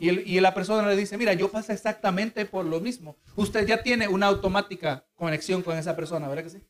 Y, 0.00 0.40
la 0.40 0.52
persona 0.52 0.88
le 0.88 0.96
dice, 0.96 1.16
mira, 1.16 1.32
yo 1.32 1.48
paso 1.48 1.72
exactamente 1.72 2.44
por 2.44 2.64
lo 2.64 2.80
mismo. 2.80 3.16
Usted 3.36 3.64
ya 3.66 3.84
tiene 3.84 4.08
una 4.08 4.26
automática 4.26 5.06
conexión 5.14 5.62
con 5.62 5.78
esa 5.78 5.94
persona, 5.94 6.26
¿verdad 6.26 6.42
que 6.42 6.50
sí? 6.50 6.62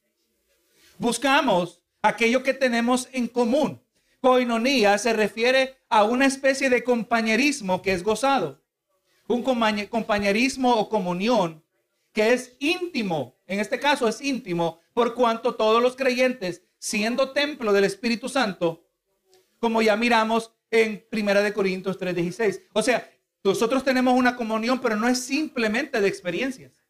Buscamos 0.99 1.81
aquello 2.03 2.43
que 2.43 2.53
tenemos 2.53 3.09
en 3.13 3.29
común. 3.29 3.81
Coinonía 4.21 4.99
se 4.99 5.15
refiere 5.15 5.79
a 5.89 6.05
una 6.05 6.27
especie 6.27 6.69
de 6.69 6.85
compañerismo 6.85 7.81
que 7.81 7.93
es 7.93 8.03
gozado. 8.03 8.61
Un 9.29 9.43
compañerismo 9.43 10.75
o 10.75 10.91
comunión 10.91 11.65
que 12.13 12.35
es 12.35 12.55
íntimo. 12.59 13.37
En 13.53 13.61
este 13.61 13.79
caso 13.79 14.09
es 14.09 14.23
íntimo 14.23 14.81
por 14.95 15.13
cuanto 15.13 15.55
todos 15.55 15.83
los 15.83 15.95
creyentes, 15.95 16.63
siendo 16.79 17.33
templo 17.33 17.75
del 17.75 17.85
Espíritu 17.85 18.31
Santo, 18.31 18.89
como 19.59 19.83
ya 19.83 19.95
miramos 19.95 20.55
en 20.71 21.07
Primera 21.11 21.43
de 21.43 21.53
Corintios 21.53 21.99
3:16. 21.99 22.63
O 22.73 22.81
sea, 22.81 23.13
nosotros 23.45 23.85
tenemos 23.85 24.15
una 24.15 24.37
comunión, 24.37 24.81
pero 24.81 24.97
no 24.97 25.07
es 25.07 25.23
simplemente 25.23 26.01
de 26.01 26.09
experiencias. 26.09 26.83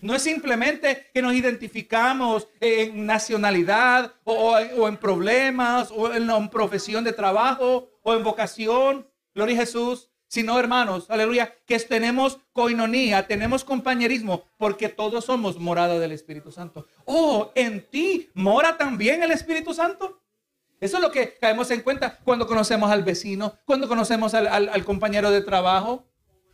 No 0.00 0.16
es 0.16 0.22
simplemente 0.22 1.12
que 1.14 1.22
nos 1.22 1.32
identificamos 1.32 2.48
en 2.58 3.06
nacionalidad 3.06 4.16
o, 4.24 4.58
en 4.58 4.96
problemas 4.96 5.92
o 5.92 6.12
en, 6.12 6.48
profesión 6.48 7.04
de 7.04 7.12
trabajo 7.12 7.88
o 8.02 8.14
en 8.14 8.24
vocación. 8.24 9.08
Gloria 9.32 9.54
a 9.54 9.60
Jesús. 9.60 10.10
Sino, 10.34 10.58
hermanos, 10.58 11.06
aleluya, 11.10 11.54
que 11.64 11.78
tenemos 11.78 12.40
coinonía, 12.52 13.28
tenemos 13.28 13.62
compañerismo, 13.62 14.42
porque 14.58 14.88
todos 14.88 15.26
somos 15.26 15.60
morada 15.60 16.00
del 16.00 16.10
Espíritu 16.10 16.50
Santo. 16.50 16.88
Oh, 17.04 17.52
en 17.54 17.88
ti 17.88 18.30
mora 18.34 18.76
también 18.76 19.22
el 19.22 19.30
Espíritu 19.30 19.72
Santo. 19.72 20.20
Eso 20.80 20.96
es 20.96 21.02
lo 21.04 21.12
que 21.12 21.38
caemos 21.38 21.70
en 21.70 21.82
cuenta 21.82 22.18
cuando 22.24 22.48
conocemos 22.48 22.90
al 22.90 23.04
vecino, 23.04 23.54
cuando 23.64 23.86
conocemos 23.86 24.34
al, 24.34 24.84
compañero 24.84 25.30
de 25.30 25.40
trabajo, 25.40 26.04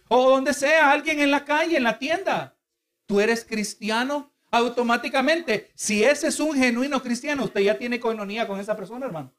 o 0.08 0.28
donde 0.28 0.52
sea, 0.52 0.92
alguien 0.92 1.18
en 1.18 1.30
la 1.30 1.46
calle, 1.46 1.78
en 1.78 1.84
la 1.84 1.98
tienda 1.98 2.58
tú 3.06 3.18
eres 3.18 3.46
cristiano, 3.46 4.30
automáticamente, 4.50 5.70
si 5.74 6.04
ese 6.04 6.28
es 6.28 6.38
un 6.38 6.54
genuino 6.54 7.00
cristiano, 7.02 7.44
usted 7.44 7.62
ya 7.62 7.78
tiene 7.78 7.98
coinonía 7.98 8.46
con 8.46 8.60
esa 8.60 8.76
persona, 8.76 9.06
hermano. 9.06 9.32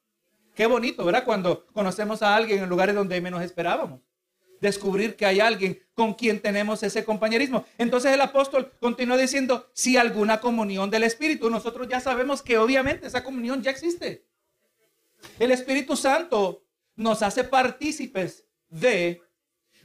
Qué 0.56 0.66
bonito, 0.66 1.06
¿verdad? 1.06 1.26
Cuando 1.26 1.68
conocemos 1.74 2.24
a 2.24 2.36
alguien 2.36 2.64
en 2.64 2.70
lugares 2.70 2.96
donde 2.96 3.22
menos 3.22 3.44
esperábamos. 3.44 4.02
Descubrir 4.62 5.18
que 5.18 5.26
hay 5.26 5.42
alguien 5.42 5.78
con 5.94 6.14
quien 6.14 6.40
tenemos 6.40 6.82
ese 6.84 7.04
compañerismo. 7.04 7.66
Entonces 7.78 8.14
el 8.14 8.22
apóstol 8.22 8.72
continúa 8.80 9.18
diciendo, 9.18 9.70
si 9.74 9.98
alguna 9.98 10.40
comunión 10.40 10.90
del 10.90 11.04
Espíritu, 11.04 11.50
nosotros 11.50 11.90
ya 11.90 12.00
sabemos 12.00 12.42
que 12.42 12.58
obviamente 12.58 13.08
esa 13.08 13.24
comunión 13.24 13.62
ya 13.62 13.72
existe. 13.72 14.26
El 15.40 15.52
Espíritu 15.52 15.98
Santo 15.98 16.64
nos 16.96 17.22
hace 17.22 17.44
partícipes 17.44 18.46
de, 18.70 19.22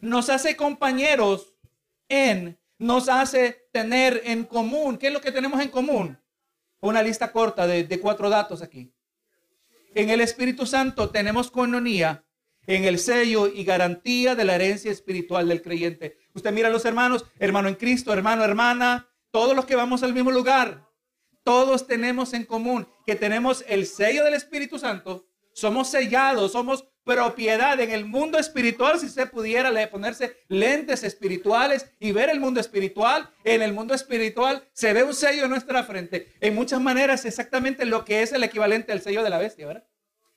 nos 0.01 0.31
hace 0.31 0.55
compañeros 0.57 1.55
en 2.09 2.59
nos 2.79 3.09
hace 3.09 3.69
tener 3.73 4.23
en 4.25 4.45
común. 4.45 4.99
¿Qué 4.99 5.09
es 5.09 5.13
lo 5.13 5.21
que 5.21 5.33
tenemos 5.33 5.61
en 5.61 5.71
común? 5.71 6.19
Una 6.81 7.03
lista 7.03 7.33
corta 7.33 7.67
de, 7.67 8.01
cuatro 8.01 8.29
datos 8.29 8.63
aquí. 8.63 8.93
En 9.95 10.11
el 10.11 10.21
Espíritu 10.21 10.67
Santo 10.67 11.09
tenemos 11.11 11.51
coinonía 11.51 12.25
en 12.67 12.85
el 12.85 12.99
sello 12.99 13.47
y 13.47 13.65
garantía 13.65 14.35
de 14.35 14.45
la 14.45 14.55
herencia 14.55 14.91
espiritual 14.91 15.49
del 15.49 15.63
creyente. 15.63 16.19
Usted 16.35 16.53
mira 16.53 16.69
a 16.69 16.73
los 16.73 16.85
hermanos, 16.85 17.25
hermano 17.39 17.69
en 17.69 17.75
Cristo, 17.75 18.13
hermano, 18.13 18.45
hermana, 18.45 19.09
todos 19.31 19.55
los 19.55 19.67
que 19.67 19.77
vamos 19.77 20.03
al 20.03 20.15
mismo 20.15 20.31
lugar, 20.31 20.89
todos 21.45 21.87
tenemos 21.87 22.33
en 22.33 22.45
común 22.45 22.89
que 23.07 23.15
tenemos 23.15 23.65
el 23.69 23.87
sello 23.87 24.25
del 24.25 24.35
Espíritu 24.35 24.79
Santo, 24.79 25.27
somos 25.53 25.89
sellados, 25.89 26.53
somos 26.53 26.89
propiedad 27.07 27.79
en 27.81 27.93
el 27.93 28.05
mundo 28.05 28.37
espiritual, 28.37 28.99
si 28.99 29.09
se 29.09 29.27
pudiera 29.27 29.71
ponerse 29.91 30.37
lentes 30.49 31.05
espirituales 31.05 31.87
y 32.01 32.11
ver 32.11 32.31
el 32.31 32.41
mundo 32.41 32.59
espiritual, 32.59 33.31
en 33.45 33.63
el 33.63 33.73
mundo 33.73 33.95
espiritual 33.95 34.69
se 34.73 34.93
ve 34.93 35.05
un 35.05 35.15
sello 35.15 35.45
en 35.45 35.51
nuestra 35.51 35.85
frente. 35.85 36.35
En 36.41 36.57
muchas 36.57 36.81
maneras, 36.81 37.25
exactamente 37.25 37.87
lo 37.87 38.05
que 38.05 38.23
es 38.23 38.33
el 38.33 38.43
equivalente 38.43 38.91
al 38.91 39.01
sello 39.01 39.23
de 39.23 39.31
la 39.31 39.39
bestia, 39.39 39.69
¿verdad? 39.69 39.87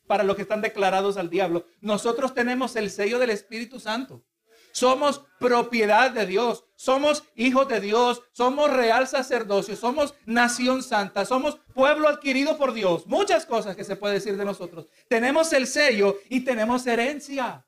Para 0.10 0.24
los 0.24 0.36
que 0.36 0.42
están 0.42 0.62
declarados 0.62 1.18
al 1.18 1.30
diablo. 1.30 1.68
Nosotros 1.82 2.34
tenemos 2.34 2.76
el 2.76 2.90
sello 2.90 3.20
del 3.20 3.30
Espíritu 3.30 3.80
Santo. 3.80 4.24
Somos 4.72 5.22
propiedad 5.40 6.10
de 6.10 6.26
Dios, 6.26 6.66
somos 6.76 7.26
hijos 7.36 7.68
de 7.68 7.80
Dios, 7.80 8.24
somos 8.32 8.72
real 8.72 9.08
sacerdocio, 9.08 9.76
somos 9.76 10.16
nación 10.26 10.82
santa, 10.82 11.26
somos 11.26 11.60
pueblo 11.76 12.08
adquirido 12.08 12.58
por 12.58 12.74
Dios. 12.74 13.06
Muchas 13.06 13.46
cosas 13.46 13.76
que 13.76 13.84
se 13.84 13.98
puede 13.98 14.16
decir 14.16 14.36
de 14.36 14.46
nosotros. 14.46 14.88
Tenemos 15.08 15.54
el 15.54 15.68
sello 15.68 16.18
y 16.28 16.40
tenemos 16.40 16.88
herencia. 16.88 17.68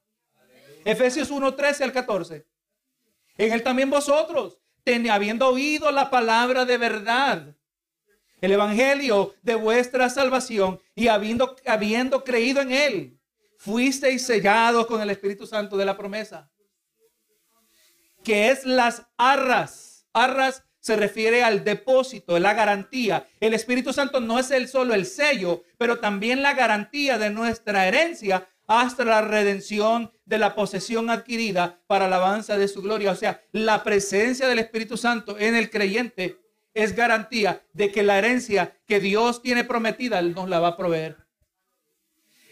Efesios 0.83 1.29
1, 1.29 1.53
13 1.53 1.83
al 1.83 1.91
14. 1.91 2.47
En 3.37 3.53
él 3.53 3.61
también 3.61 3.91
vosotros, 3.91 4.57
habiendo 5.11 5.47
oído 5.47 5.91
la 5.91 6.09
palabra 6.09 6.65
de 6.65 6.77
verdad, 6.79 7.55
el 8.41 8.51
evangelio 8.51 9.33
de 9.41 9.55
vuestra 9.55 10.09
salvación 10.09 10.81
y 10.95 11.07
habiendo, 11.07 11.55
habiendo 11.65 12.23
creído 12.23 12.61
en 12.61 12.71
él, 12.71 13.19
fuisteis 13.57 14.25
sellados 14.25 14.85
con 14.87 15.01
el 15.01 15.09
Espíritu 15.09 15.47
Santo 15.47 15.77
de 15.77 15.85
la 15.85 15.97
promesa 15.97 16.51
que 18.23 18.49
es 18.49 18.65
las 18.65 19.03
arras. 19.17 20.05
Arras 20.13 20.63
se 20.79 20.95
refiere 20.95 21.43
al 21.43 21.63
depósito, 21.63 22.39
la 22.39 22.53
garantía. 22.53 23.27
El 23.39 23.53
Espíritu 23.53 23.93
Santo 23.93 24.19
no 24.19 24.39
es 24.39 24.51
el 24.51 24.67
solo 24.67 24.93
el 24.93 25.05
sello, 25.05 25.63
pero 25.77 25.99
también 25.99 26.41
la 26.41 26.53
garantía 26.53 27.17
de 27.17 27.29
nuestra 27.29 27.87
herencia 27.87 28.47
hasta 28.67 29.03
la 29.03 29.21
redención 29.21 30.11
de 30.25 30.37
la 30.37 30.55
posesión 30.55 31.09
adquirida 31.09 31.81
para 31.87 32.05
alabanza 32.05 32.57
de 32.57 32.67
su 32.67 32.81
gloria. 32.81 33.11
O 33.11 33.15
sea, 33.15 33.43
la 33.51 33.83
presencia 33.83 34.47
del 34.47 34.59
Espíritu 34.59 34.97
Santo 34.97 35.37
en 35.37 35.55
el 35.55 35.69
creyente 35.69 36.37
es 36.73 36.95
garantía 36.95 37.61
de 37.73 37.91
que 37.91 38.03
la 38.03 38.17
herencia 38.17 38.77
que 38.87 38.99
Dios 38.99 39.41
tiene 39.41 39.63
prometida 39.63 40.21
nos 40.21 40.49
la 40.49 40.59
va 40.59 40.69
a 40.69 40.77
proveer. 40.77 41.17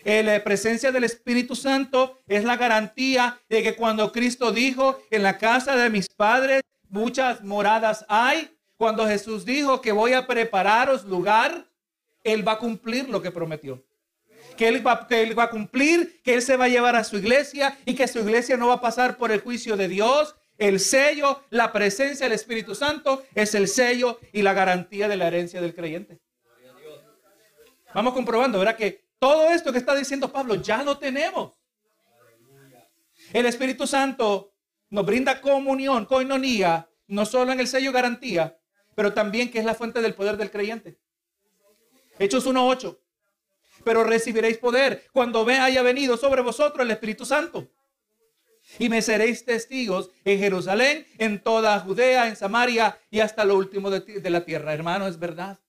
Eh, 0.05 0.23
la 0.23 0.43
presencia 0.43 0.91
del 0.91 1.03
Espíritu 1.03 1.55
Santo 1.55 2.19
es 2.27 2.43
la 2.43 2.55
garantía 2.55 3.39
de 3.49 3.61
que 3.61 3.75
cuando 3.75 4.11
Cristo 4.11 4.51
dijo, 4.51 5.01
en 5.11 5.23
la 5.23 5.37
casa 5.37 5.75
de 5.75 5.89
mis 5.89 6.07
padres 6.07 6.61
muchas 6.89 7.43
moradas 7.43 8.05
hay, 8.07 8.49
cuando 8.77 9.05
Jesús 9.05 9.43
dijo 9.43 9.81
que 9.81 9.91
voy 9.91 10.13
a 10.13 10.25
prepararos 10.25 11.03
lugar, 11.03 11.65
Él 12.23 12.47
va 12.47 12.53
a 12.53 12.59
cumplir 12.59 13.09
lo 13.09 13.21
que 13.21 13.31
prometió. 13.31 13.83
Que 14.55 14.67
él, 14.67 14.85
va, 14.85 15.07
que 15.07 15.21
él 15.21 15.37
va 15.37 15.43
a 15.43 15.49
cumplir, 15.49 16.21
que 16.21 16.33
Él 16.33 16.41
se 16.41 16.57
va 16.57 16.65
a 16.65 16.69
llevar 16.69 16.95
a 16.95 17.05
su 17.05 17.17
iglesia 17.17 17.77
y 17.85 17.95
que 17.95 18.07
su 18.09 18.19
iglesia 18.19 18.57
no 18.57 18.67
va 18.67 18.75
a 18.75 18.81
pasar 18.81 19.15
por 19.15 19.31
el 19.31 19.39
juicio 19.39 19.77
de 19.77 19.87
Dios. 19.87 20.35
El 20.59 20.81
sello, 20.81 21.41
la 21.51 21.71
presencia 21.71 22.25
del 22.25 22.33
Espíritu 22.33 22.75
Santo 22.75 23.23
es 23.33 23.55
el 23.55 23.69
sello 23.69 24.19
y 24.33 24.41
la 24.41 24.53
garantía 24.53 25.07
de 25.07 25.15
la 25.15 25.27
herencia 25.27 25.61
del 25.61 25.73
creyente. 25.73 26.19
Vamos 27.93 28.13
comprobando, 28.13 28.59
¿verdad? 28.59 28.75
Que 28.75 29.07
todo 29.17 29.49
esto 29.49 29.71
que 29.71 29.77
está 29.77 29.95
diciendo 29.95 30.31
Pablo 30.31 30.55
ya 30.55 30.83
lo 30.83 30.97
tenemos. 30.97 31.53
El 33.31 33.45
Espíritu 33.45 33.87
Santo 33.87 34.53
nos 34.89 35.05
brinda 35.05 35.39
comunión, 35.39 36.05
coinonía, 36.05 36.89
no 37.07 37.25
solo 37.25 37.53
en 37.53 37.61
el 37.61 37.67
sello 37.67 37.93
garantía, 37.93 38.59
pero 38.95 39.13
también 39.13 39.49
que 39.49 39.59
es 39.59 39.65
la 39.65 39.75
fuente 39.75 40.01
del 40.01 40.13
poder 40.13 40.35
del 40.35 40.51
creyente. 40.51 40.99
Hechos 42.17 42.45
1.8. 42.45 42.99
Pero 43.85 44.03
recibiréis 44.03 44.57
poder 44.57 45.07
cuando 45.13 45.47
haya 45.47 45.81
venido 45.83 46.17
sobre 46.17 46.41
vosotros 46.41 46.83
el 46.85 46.91
Espíritu 46.91 47.25
Santo. 47.25 47.69
Y 48.77 48.89
me 48.89 49.01
seréis 49.01 49.45
testigos 49.45 50.11
en 50.23 50.39
Jerusalén, 50.39 51.07
en 51.17 51.39
toda 51.41 51.79
Judea, 51.79 52.27
en 52.27 52.35
Samaria 52.35 52.99
y 53.09 53.21
hasta 53.21 53.45
lo 53.45 53.57
último 53.57 53.89
de, 53.89 54.29
la 54.29 54.45
tierra. 54.45 54.73
Hermano, 54.73 55.07
es 55.07 55.17
verdad. 55.17 55.59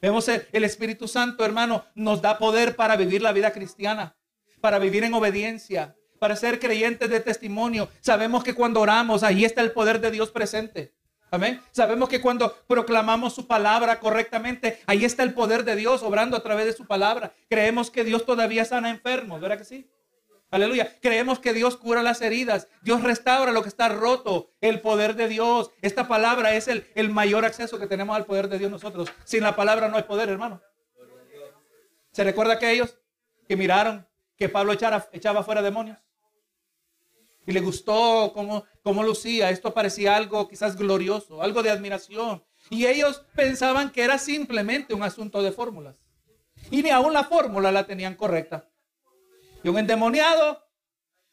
Vemos 0.00 0.28
el 0.28 0.64
Espíritu 0.64 1.06
Santo, 1.06 1.44
hermano, 1.44 1.84
nos 1.94 2.22
da 2.22 2.38
poder 2.38 2.74
para 2.74 2.96
vivir 2.96 3.22
la 3.22 3.32
vida 3.32 3.52
cristiana, 3.52 4.16
para 4.60 4.80
vivir 4.80 5.04
en 5.04 5.14
obediencia, 5.14 5.94
para 6.18 6.34
ser 6.34 6.58
creyentes 6.58 7.10
de 7.10 7.20
testimonio. 7.20 7.88
Sabemos 8.00 8.42
que 8.42 8.54
cuando 8.54 8.80
oramos, 8.80 9.22
ahí 9.22 9.44
está 9.44 9.60
el 9.60 9.72
poder 9.72 10.00
de 10.00 10.10
Dios 10.10 10.30
presente. 10.30 10.92
Amén. 11.32 11.62
Sabemos 11.70 12.08
que 12.08 12.20
cuando 12.20 12.54
proclamamos 12.66 13.34
su 13.34 13.46
palabra 13.46 13.98
correctamente, 14.00 14.80
ahí 14.86 15.04
está 15.04 15.22
el 15.22 15.32
poder 15.32 15.64
de 15.64 15.76
Dios 15.76 16.02
obrando 16.02 16.36
a 16.36 16.42
través 16.42 16.66
de 16.66 16.74
su 16.74 16.86
palabra. 16.86 17.32
Creemos 17.48 17.90
que 17.90 18.04
Dios 18.04 18.26
todavía 18.26 18.64
sana 18.64 18.90
enfermos, 18.90 19.40
¿verdad 19.40 19.56
que 19.56 19.64
sí? 19.64 19.88
Aleluya. 20.52 20.98
Creemos 21.00 21.38
que 21.38 21.54
Dios 21.54 21.78
cura 21.78 22.02
las 22.02 22.20
heridas. 22.20 22.68
Dios 22.82 23.02
restaura 23.02 23.52
lo 23.52 23.62
que 23.62 23.70
está 23.70 23.88
roto. 23.88 24.52
El 24.60 24.82
poder 24.82 25.16
de 25.16 25.26
Dios. 25.26 25.70
Esta 25.80 26.06
palabra 26.06 26.54
es 26.54 26.68
el, 26.68 26.86
el 26.94 27.08
mayor 27.08 27.46
acceso 27.46 27.78
que 27.78 27.86
tenemos 27.86 28.14
al 28.14 28.26
poder 28.26 28.48
de 28.48 28.58
Dios 28.58 28.70
nosotros. 28.70 29.08
Sin 29.24 29.42
la 29.42 29.56
palabra 29.56 29.88
no 29.88 29.96
hay 29.96 30.02
poder, 30.02 30.28
hermano. 30.28 30.60
¿Se 32.12 32.22
recuerda 32.22 32.52
aquellos 32.52 32.98
que 33.48 33.56
miraron 33.56 34.06
que 34.36 34.50
Pablo 34.50 34.74
echara, 34.74 35.08
echaba 35.12 35.42
fuera 35.42 35.62
demonios? 35.62 35.96
Y 37.46 37.52
le 37.52 37.60
gustó 37.60 38.32
cómo, 38.34 38.66
cómo 38.82 39.02
lucía. 39.02 39.48
Esto 39.48 39.72
parecía 39.72 40.16
algo 40.16 40.48
quizás 40.48 40.76
glorioso, 40.76 41.40
algo 41.40 41.62
de 41.62 41.70
admiración. 41.70 42.44
Y 42.68 42.84
ellos 42.84 43.24
pensaban 43.34 43.90
que 43.90 44.02
era 44.02 44.18
simplemente 44.18 44.92
un 44.92 45.02
asunto 45.02 45.42
de 45.42 45.50
fórmulas. 45.50 45.96
Y 46.70 46.82
ni 46.82 46.90
aún 46.90 47.14
la 47.14 47.24
fórmula 47.24 47.72
la 47.72 47.86
tenían 47.86 48.16
correcta 48.16 48.68
y 49.62 49.68
un 49.68 49.78
endemoniado, 49.78 50.62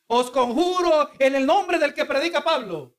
os 0.07 0.31
conjuro 0.31 1.11
en 1.19 1.35
el 1.35 1.45
nombre 1.45 1.79
del 1.79 1.93
que 1.93 2.05
predica 2.05 2.43
Pablo. 2.43 2.95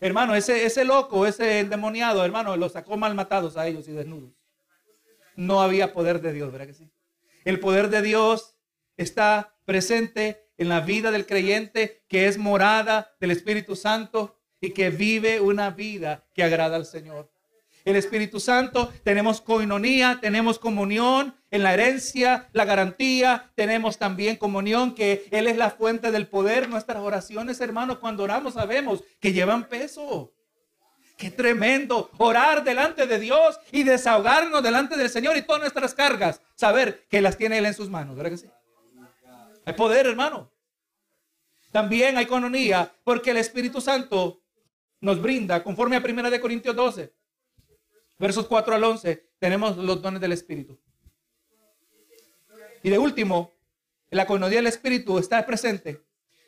Hermano, 0.00 0.34
ese, 0.34 0.66
ese 0.66 0.84
loco, 0.84 1.26
ese 1.26 1.60
endemoniado, 1.60 2.24
hermano, 2.24 2.56
los 2.56 2.72
sacó 2.72 2.96
mal 2.96 3.14
matados 3.14 3.56
a 3.56 3.66
ellos 3.66 3.88
y 3.88 3.92
desnudos. 3.92 4.32
No 5.36 5.62
había 5.62 5.92
poder 5.92 6.20
de 6.20 6.32
Dios, 6.32 6.52
¿verdad 6.52 6.66
que 6.66 6.74
sí? 6.74 6.90
El 7.44 7.58
poder 7.58 7.88
de 7.88 8.02
Dios 8.02 8.56
está 8.96 9.56
presente 9.64 10.50
en 10.56 10.68
la 10.68 10.80
vida 10.80 11.10
del 11.10 11.26
creyente 11.26 12.04
que 12.08 12.26
es 12.26 12.38
morada 12.38 13.14
del 13.20 13.30
Espíritu 13.30 13.76
Santo 13.76 14.38
y 14.60 14.70
que 14.70 14.90
vive 14.90 15.40
una 15.40 15.70
vida 15.70 16.26
que 16.34 16.42
agrada 16.42 16.76
al 16.76 16.86
Señor. 16.86 17.30
El 17.84 17.96
Espíritu 17.96 18.40
Santo, 18.40 18.92
tenemos 19.02 19.40
coinonía, 19.40 20.18
tenemos 20.20 20.58
comunión 20.58 21.34
en 21.50 21.62
la 21.62 21.74
herencia, 21.74 22.48
la 22.52 22.64
garantía, 22.64 23.50
tenemos 23.54 23.98
también 23.98 24.36
comunión, 24.36 24.94
que 24.94 25.26
Él 25.30 25.46
es 25.46 25.56
la 25.56 25.70
fuente 25.70 26.10
del 26.10 26.26
poder. 26.26 26.68
Nuestras 26.68 26.98
oraciones, 26.98 27.60
hermanos, 27.60 27.98
cuando 27.98 28.22
oramos 28.22 28.54
sabemos 28.54 29.04
que 29.20 29.32
llevan 29.32 29.68
peso. 29.68 30.32
Qué 31.18 31.30
tremendo 31.30 32.10
orar 32.16 32.64
delante 32.64 33.06
de 33.06 33.18
Dios 33.20 33.60
y 33.70 33.84
desahogarnos 33.84 34.62
delante 34.62 34.96
del 34.96 35.10
Señor 35.10 35.36
y 35.36 35.42
todas 35.42 35.60
nuestras 35.60 35.94
cargas, 35.94 36.40
saber 36.56 37.06
que 37.08 37.20
las 37.20 37.36
tiene 37.36 37.58
Él 37.58 37.66
en 37.66 37.74
sus 37.74 37.88
manos, 37.88 38.16
¿verdad 38.16 38.30
que 38.30 38.38
sí? 38.38 38.48
Hay 39.66 39.74
poder, 39.74 40.06
hermano. 40.06 40.50
También 41.70 42.16
hay 42.16 42.26
coinonía 42.26 42.92
porque 43.04 43.30
el 43.30 43.36
Espíritu 43.36 43.80
Santo 43.80 44.40
nos 45.00 45.20
brinda, 45.20 45.62
conforme 45.62 45.96
a 45.96 46.00
1 46.00 46.40
Corintios 46.40 46.74
12, 46.74 47.12
versos 48.18 48.46
4 48.46 48.74
al 48.74 48.84
11, 48.84 49.30
tenemos 49.38 49.76
los 49.76 50.00
dones 50.00 50.20
del 50.20 50.32
Espíritu. 50.32 50.78
Y 52.82 52.90
de 52.90 52.98
último, 52.98 53.52
la 54.10 54.26
coinonía 54.26 54.58
del 54.58 54.66
Espíritu 54.66 55.18
está 55.18 55.44
presente 55.46 56.02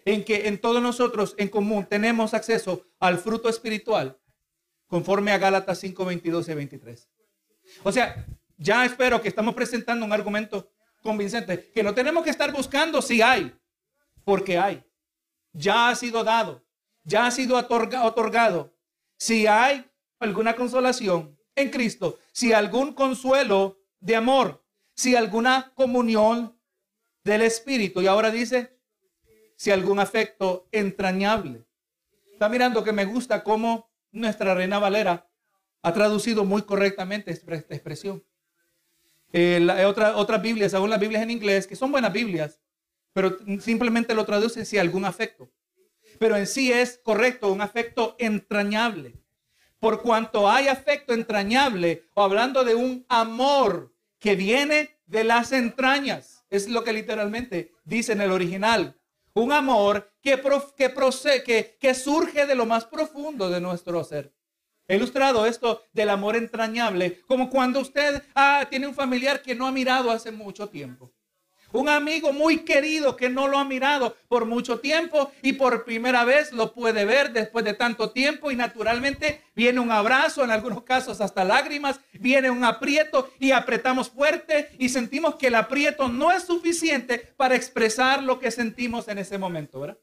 en 0.05 0.25
que 0.25 0.49
en 0.49 0.61
todos 0.61 0.83
nosotros 0.83 1.35
en 1.39 1.49
común 1.49 1.87
tenemos 1.87 2.35
acceso 2.35 2.87
al 3.01 3.19
fruto 3.19 3.49
espiritual, 3.49 4.19
conforme 4.87 5.33
a 5.33 5.39
Gálatas 5.39 5.79
5, 5.81 6.05
22 6.05 6.49
y 6.49 6.55
23. 6.55 7.09
O 7.83 7.91
sea, 7.91 8.27
ya 8.57 8.85
espero 8.85 9.21
que 9.21 9.29
estamos 9.29 9.55
presentando 9.55 10.05
un 10.05 10.13
argumento 10.13 10.71
convincente, 11.03 11.71
que 11.73 11.83
no 11.83 11.95
tenemos 11.95 12.23
que 12.23 12.31
estar 12.31 12.53
buscando 12.53 13.03
si 13.03 13.23
hay, 13.23 13.53
porque 14.25 14.59
hay. 14.59 14.85
Ya 15.53 15.89
ha 15.89 15.97
sido 15.97 16.23
dado 16.23 16.67
ya 17.07 17.27
ha 17.27 17.31
sido 17.31 17.57
otorgado. 17.57 18.75
Si 19.17 19.47
hay 19.47 19.89
alguna 20.19 20.55
consolación 20.55 21.36
en 21.57 21.71
Cristo, 21.71 22.19
si 22.33 22.53
algún 22.53 22.93
consuelo 22.93 23.81
de 24.01 24.15
amor, 24.15 24.65
si 24.95 25.17
alguna 25.17 25.73
comunión 25.75 26.57
del 27.25 27.43
Espíritu, 27.43 28.01
y 28.01 28.07
ahora 28.07 28.31
dice, 28.31 28.79
si 29.57 29.71
algún 29.71 29.99
afecto 29.99 30.69
entrañable. 30.71 31.67
Está 32.33 32.49
mirando 32.49 32.85
que 32.85 32.93
me 32.93 33.05
gusta 33.05 33.43
cómo 33.43 33.91
nuestra 34.13 34.55
Reina 34.55 34.79
Valera 34.79 35.29
ha 35.83 35.93
traducido 35.93 36.45
muy 36.45 36.63
correctamente 36.63 37.33
esta 37.33 37.55
expresión. 37.75 38.25
Eh, 39.33 39.59
la, 39.61 39.89
otra, 39.89 40.17
otras 40.17 40.41
Biblias, 40.41 40.75
aún 40.75 40.91
las 40.91 41.01
Biblias 41.01 41.23
en 41.23 41.31
inglés, 41.31 41.67
que 41.67 41.75
son 41.75 41.91
buenas 41.91 42.13
Biblias, 42.13 42.61
pero 43.13 43.37
simplemente 43.61 44.15
lo 44.15 44.25
traducen 44.25 44.65
si 44.65 44.79
algún 44.79 45.05
afecto 45.05 45.51
pero 46.19 46.37
en 46.37 46.47
sí 46.47 46.73
es 46.73 47.01
correcto, 47.03 47.53
un 47.53 47.61
afecto 47.61 48.17
entrañable. 48.19 49.15
Por 49.79 50.03
cuanto 50.03 50.49
hay 50.49 50.69
afecto 50.69 51.13
entrañable, 51.13 52.09
o 52.15 52.23
hablando 52.23 52.65
de 52.65 52.75
un 52.75 53.05
amor 53.09 53.95
que 54.19 54.35
viene 54.35 54.99
de 55.07 55.25
las 55.25 55.53
entrañas, 55.53 56.45
es 56.51 56.69
lo 56.69 56.83
que 56.85 56.93
literalmente 56.93 57.73
dice 57.85 58.13
en 58.13 58.21
el 58.21 58.33
original. 58.33 58.99
Un 59.35 59.53
amor 59.53 60.13
que, 60.23 60.41
que, 60.77 60.95
que, 61.45 61.77
que 61.79 61.95
surge 61.95 62.47
de 62.47 62.55
lo 62.55 62.65
más 62.65 62.87
profundo 62.87 63.51
de 63.51 63.61
nuestro 63.61 64.03
ser. 64.03 64.33
He 64.89 64.97
ilustrado 64.97 65.47
esto 65.47 65.83
del 65.93 66.11
amor 66.11 66.37
entrañable, 66.37 67.21
como 67.27 67.51
cuando 67.51 67.81
usted 67.81 68.23
ah, 68.35 68.67
tiene 68.71 68.87
un 68.87 68.95
familiar 68.95 69.43
que 69.43 69.55
no 69.55 69.67
ha 69.67 69.73
mirado 69.73 70.11
hace 70.11 70.31
mucho 70.31 70.69
tiempo. 70.69 71.13
Un 71.77 71.91
amigo 71.91 72.33
muy 72.33 72.61
querido 72.61 73.17
que 73.17 73.29
no 73.29 73.49
lo 73.49 73.59
ha 73.59 73.65
mirado 73.67 74.17
por 74.29 74.47
mucho 74.47 74.81
tiempo 74.81 75.31
y 75.43 75.53
por 75.53 75.85
primera 75.85 76.25
vez 76.25 76.51
lo 76.53 76.73
puede 76.73 77.05
ver 77.05 77.35
después 77.35 77.67
de 77.67 77.75
tanto 77.75 78.13
tiempo 78.13 78.51
y 78.51 78.57
naturalmente 78.57 79.43
viene 79.55 79.81
un 79.81 79.91
abrazo, 79.91 80.43
en 80.43 80.51
algunos 80.51 80.85
casos 80.85 81.21
hasta 81.21 81.45
lágrimas, 81.45 82.01
viene 82.15 82.49
un 82.49 82.65
aprieto 82.65 83.31
y 83.39 83.51
apretamos 83.51 84.09
fuerte 84.09 84.71
y 84.79 84.89
sentimos 84.89 85.35
que 85.35 85.49
el 85.49 85.55
aprieto 85.55 86.09
no 86.09 86.33
es 86.33 86.45
suficiente 86.45 87.19
para 87.37 87.57
expresar 87.57 88.23
lo 88.23 88.39
que 88.39 88.51
sentimos 88.51 89.07
en 89.09 89.19
ese 89.19 89.37
momento, 89.37 89.81
¿verdad? 89.81 89.99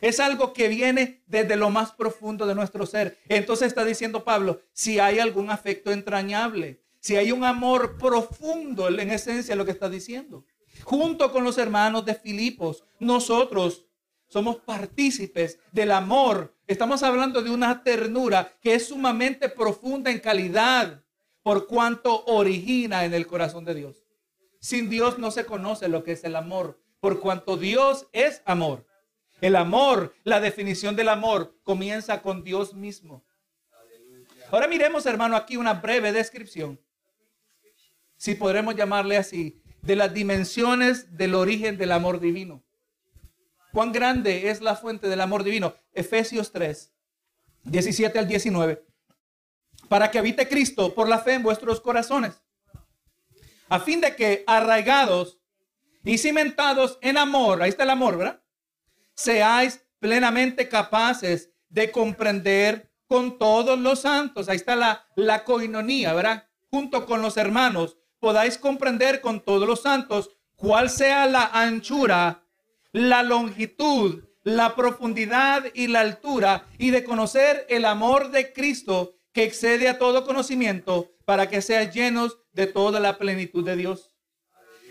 Es 0.00 0.18
algo 0.18 0.52
que 0.52 0.66
viene 0.66 1.22
desde 1.28 1.54
lo 1.54 1.70
más 1.70 1.92
profundo 1.92 2.44
de 2.44 2.56
nuestro 2.56 2.86
ser. 2.86 3.18
Entonces 3.28 3.68
está 3.68 3.84
diciendo 3.84 4.24
Pablo, 4.24 4.62
si 4.72 4.98
hay 4.98 5.20
algún 5.20 5.52
afecto 5.52 5.92
entrañable, 5.92 6.80
si 6.98 7.14
hay 7.14 7.30
un 7.30 7.44
amor 7.44 7.98
profundo 7.98 8.88
en 8.88 9.12
esencia 9.12 9.54
lo 9.54 9.64
que 9.64 9.70
está 9.70 9.88
diciendo 9.88 10.44
junto 10.82 11.30
con 11.32 11.44
los 11.44 11.58
hermanos 11.58 12.04
de 12.04 12.14
Filipos, 12.14 12.84
nosotros 12.98 13.86
somos 14.26 14.56
partícipes 14.56 15.58
del 15.72 15.92
amor. 15.92 16.54
Estamos 16.66 17.02
hablando 17.02 17.42
de 17.42 17.50
una 17.50 17.82
ternura 17.82 18.56
que 18.60 18.74
es 18.74 18.88
sumamente 18.88 19.48
profunda 19.48 20.10
en 20.10 20.18
calidad 20.18 21.02
por 21.42 21.66
cuanto 21.66 22.24
origina 22.24 23.04
en 23.04 23.14
el 23.14 23.26
corazón 23.26 23.64
de 23.64 23.74
Dios. 23.74 24.04
Sin 24.60 24.88
Dios 24.88 25.18
no 25.18 25.30
se 25.30 25.44
conoce 25.44 25.88
lo 25.88 26.02
que 26.02 26.12
es 26.12 26.24
el 26.24 26.36
amor, 26.36 26.80
por 27.00 27.20
cuanto 27.20 27.56
Dios 27.56 28.08
es 28.12 28.42
amor. 28.46 28.86
El 29.40 29.56
amor, 29.56 30.14
la 30.24 30.40
definición 30.40 30.96
del 30.96 31.10
amor 31.10 31.54
comienza 31.62 32.22
con 32.22 32.42
Dios 32.42 32.72
mismo. 32.72 33.24
Ahora 34.50 34.66
miremos, 34.68 35.04
hermano, 35.04 35.36
aquí 35.36 35.56
una 35.56 35.74
breve 35.74 36.12
descripción, 36.12 36.80
si 38.16 38.34
podremos 38.34 38.74
llamarle 38.74 39.16
así, 39.16 39.60
de 39.84 39.96
las 39.96 40.14
dimensiones 40.14 41.16
del 41.16 41.34
origen 41.34 41.76
del 41.76 41.92
amor 41.92 42.18
divino. 42.18 42.62
¿Cuán 43.72 43.92
grande 43.92 44.50
es 44.50 44.60
la 44.60 44.76
fuente 44.76 45.08
del 45.08 45.20
amor 45.20 45.44
divino? 45.44 45.74
Efesios 45.92 46.52
3, 46.52 46.92
17 47.64 48.18
al 48.18 48.26
19. 48.26 48.84
Para 49.88 50.10
que 50.10 50.18
habite 50.18 50.48
Cristo 50.48 50.94
por 50.94 51.08
la 51.08 51.18
fe 51.18 51.34
en 51.34 51.42
vuestros 51.42 51.80
corazones, 51.80 52.40
a 53.68 53.80
fin 53.80 54.00
de 54.00 54.16
que 54.16 54.44
arraigados 54.46 55.38
y 56.02 56.16
cimentados 56.16 56.98
en 57.02 57.18
amor, 57.18 57.62
ahí 57.62 57.68
está 57.68 57.82
el 57.82 57.90
amor, 57.90 58.16
¿verdad? 58.16 58.42
Seáis 59.14 59.84
plenamente 59.98 60.68
capaces 60.68 61.50
de 61.68 61.90
comprender 61.90 62.90
con 63.06 63.38
todos 63.38 63.78
los 63.78 64.00
santos, 64.00 64.48
ahí 64.48 64.56
está 64.56 64.76
la, 64.76 65.06
la 65.16 65.44
coinonía, 65.44 66.14
¿verdad? 66.14 66.48
Junto 66.70 67.04
con 67.04 67.20
los 67.20 67.36
hermanos, 67.36 67.98
podáis 68.24 68.56
comprender 68.56 69.20
con 69.20 69.42
todos 69.42 69.68
los 69.68 69.82
santos 69.82 70.30
cuál 70.56 70.88
sea 70.88 71.26
la 71.26 71.44
anchura, 71.52 72.42
la 72.90 73.22
longitud, 73.22 74.24
la 74.44 74.74
profundidad 74.74 75.66
y 75.74 75.88
la 75.88 76.00
altura, 76.00 76.66
y 76.78 76.90
de 76.90 77.04
conocer 77.04 77.66
el 77.68 77.84
amor 77.84 78.30
de 78.30 78.54
Cristo 78.54 79.18
que 79.34 79.44
excede 79.44 79.90
a 79.90 79.98
todo 79.98 80.24
conocimiento, 80.24 81.12
para 81.26 81.50
que 81.50 81.60
sean 81.60 81.92
llenos 81.92 82.38
de 82.54 82.66
toda 82.66 82.98
la 82.98 83.18
plenitud 83.18 83.62
de 83.62 83.76
Dios. 83.76 84.16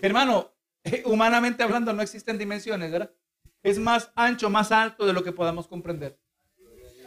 Hermano, 0.04 0.54
humanamente 1.06 1.64
hablando 1.64 1.92
no 1.92 2.04
existen 2.04 2.38
dimensiones, 2.38 2.92
¿verdad? 2.92 3.16
Es 3.64 3.80
más 3.80 4.12
ancho, 4.14 4.52
más 4.52 4.72
alto 4.72 5.08
de 5.08 5.14
lo 5.14 5.24
que 5.24 5.32
podamos 5.32 5.68
comprender. 5.68 6.20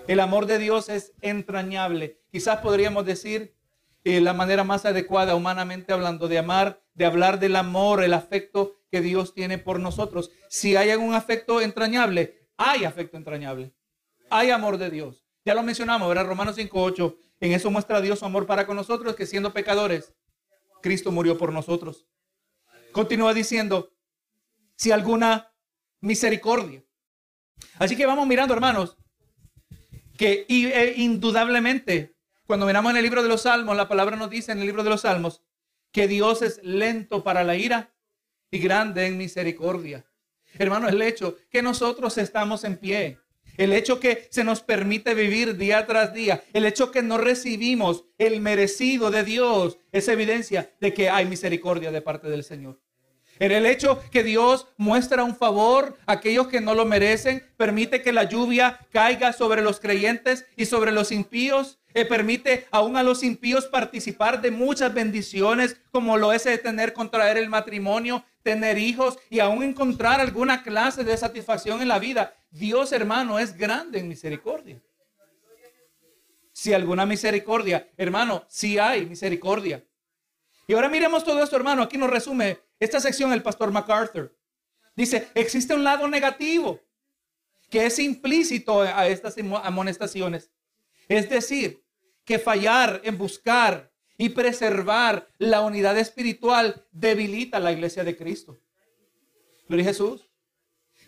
El 0.09 0.19
amor 0.19 0.47
de 0.47 0.59
Dios 0.59 0.89
es 0.89 1.13
entrañable. 1.21 2.21
Quizás 2.33 2.59
podríamos 2.59 3.07
decir 3.07 3.56
eh, 4.07 4.21
la 4.21 4.35
manera 4.35 4.63
más 4.63 4.85
adecuada, 4.85 5.35
humanamente 5.35 5.93
hablando, 5.93 6.29
de 6.29 6.39
amar, 6.39 6.81
de 6.95 7.07
hablar 7.07 7.41
del 7.41 7.57
amor, 7.57 8.05
el 8.05 8.15
afecto 8.15 8.77
que 8.89 9.01
Dios 9.01 9.35
tiene 9.35 9.59
por 9.59 9.81
nosotros. 9.81 10.31
Si 10.49 10.77
hay 10.77 10.91
algún 10.91 11.13
afecto 11.13 11.61
entrañable, 11.61 12.47
hay 12.57 12.85
afecto 12.85 13.17
entrañable. 13.17 13.75
Hay 14.31 14.51
amor 14.51 14.79
de 14.79 14.91
Dios. 14.91 15.27
Ya 15.45 15.57
lo 15.57 15.65
mencionamos, 15.65 16.07
¿verdad? 16.07 16.25
Romanos 16.25 16.57
5.8. 16.57 17.17
En 17.41 17.51
eso 17.51 17.69
muestra 17.73 18.01
Dios 18.01 18.21
su 18.21 18.25
amor 18.25 18.47
para 18.47 18.65
con 18.65 18.77
nosotros, 18.77 19.17
que 19.17 19.27
siendo 19.27 19.53
pecadores, 19.53 20.15
Cristo 20.83 21.11
murió 21.11 21.37
por 21.37 21.53
nosotros. 21.53 22.07
Continúa 22.93 23.35
diciendo, 23.35 23.91
si 24.77 24.93
alguna 24.93 25.53
misericordia. 26.01 26.85
Así 27.81 27.97
que 27.97 28.07
vamos 28.07 28.29
mirando, 28.29 28.55
hermanos, 28.55 28.97
que 30.17 30.47
e 30.49 30.95
indudablemente 30.97 32.16
cuando 32.47 32.67
miramos 32.67 32.91
en 32.91 32.97
el 32.99 33.03
libro 33.03 33.23
de 33.23 33.29
los 33.29 33.43
Salmos, 33.43 33.77
la 33.77 33.89
palabra 33.89 34.17
nos 34.17 34.31
dice 34.31 34.53
en 34.53 34.59
el 34.59 34.67
libro 34.67 34.85
de 34.85 34.91
los 34.91 35.03
Salmos 35.03 35.43
que 35.91 36.07
Dios 36.07 36.43
es 36.43 36.61
lento 36.63 37.25
para 37.25 37.43
la 37.43 37.57
ira 37.57 37.93
y 38.51 38.59
grande 38.59 39.07
en 39.07 39.17
misericordia. 39.17 40.05
Hermano, 40.59 40.89
el 40.89 41.01
hecho 41.03 41.37
que 41.51 41.63
nosotros 41.63 42.19
estamos 42.19 42.65
en 42.65 42.77
pie, 42.77 43.19
el 43.57 43.73
hecho 43.73 43.99
que 43.99 44.29
se 44.31 44.45
nos 44.45 44.61
permite 44.61 45.15
vivir 45.15 45.57
día 45.57 45.87
tras 45.87 46.13
día, 46.13 46.43
el 46.53 46.67
hecho 46.67 46.91
que 46.91 47.03
no 47.03 47.19
recibimos 47.19 48.05
el 48.19 48.41
merecido 48.41 49.11
de 49.11 49.25
Dios, 49.25 49.79
es 49.93 50.09
evidencia 50.09 50.71
de 50.81 50.93
que 50.95 51.11
hay 51.11 51.27
misericordia 51.27 51.91
de 51.91 52.03
parte 52.03 52.29
del 52.29 52.45
Señor. 52.45 52.81
En 53.39 53.53
el 53.53 53.67
hecho 53.67 54.01
que 54.11 54.23
Dios 54.23 54.67
muestra 54.79 55.23
un 55.23 55.37
favor 55.37 55.99
a 56.07 56.13
aquellos 56.13 56.49
que 56.49 56.61
no 56.61 56.75
lo 56.75 56.87
merecen, 56.87 57.43
permite 57.57 58.01
que 58.01 58.13
la 58.13 58.25
lluvia 58.25 58.79
caiga 58.93 59.33
sobre 59.33 59.61
los 59.61 59.79
creyentes 59.79 60.47
y 60.57 60.65
sobre 60.65 60.91
los 60.91 61.13
impíos, 61.13 61.79
permite 62.05 62.67
aún 62.71 62.97
a 62.97 63.03
los 63.03 63.23
impíos 63.23 63.67
participar 63.67 64.43
de 64.43 64.51
muchas 64.51 64.93
bendiciones, 64.93 65.81
como 65.91 66.19
lo 66.19 66.33
es 66.33 66.45
de 66.45 66.59
tener, 66.59 66.93
contraer 66.93 67.39
el 67.39 67.49
matrimonio, 67.49 68.25
tener 68.43 68.77
hijos 68.77 69.19
y 69.31 69.41
aún 69.41 69.63
encontrar 69.63 70.21
alguna 70.21 70.63
clase 70.63 71.05
de 71.05 71.17
satisfacción 71.17 71.81
en 71.81 71.89
la 71.89 71.99
vida. 71.99 72.35
Dios, 72.51 72.93
hermano, 72.93 73.39
es 73.39 73.57
grande 73.57 73.99
en 73.99 74.09
misericordia. 74.09 74.81
si 76.53 76.73
alguna 76.73 77.07
misericordia. 77.07 77.91
Hermano, 77.97 78.45
si 78.49 78.79
hay 78.79 79.07
misericordia. 79.07 79.85
Y 80.67 80.75
ahora 80.75 80.89
miremos 80.89 81.25
todo 81.25 81.43
esto, 81.43 81.57
hermano. 81.57 81.83
Aquí 81.83 81.99
nos 81.99 82.11
resume 82.11 82.59
esta 82.79 83.01
sección 83.01 83.33
el 83.33 83.43
pastor 83.43 83.73
MacArthur. 83.73 84.37
Dice, 84.95 85.29
existe 85.35 85.75
un 85.75 85.85
lado 85.85 86.09
negativo 86.09 86.81
que 87.71 87.87
es 87.87 87.99
implícito 87.99 88.83
a 88.83 89.07
estas 89.07 89.37
amonestaciones. 89.63 90.51
Es 91.09 91.29
decir, 91.29 91.85
que 92.27 92.39
fallar 92.39 93.01
en 93.05 93.17
buscar 93.17 93.91
y 94.19 94.31
preservar 94.31 95.29
la 95.39 95.63
unidad 95.63 95.97
espiritual 95.97 96.85
debilita 96.91 97.59
la 97.61 97.73
iglesia 97.73 98.05
de 98.05 98.17
Cristo. 98.17 98.59
Gloria 99.69 99.85
a 99.85 99.89
Jesús. 99.89 100.29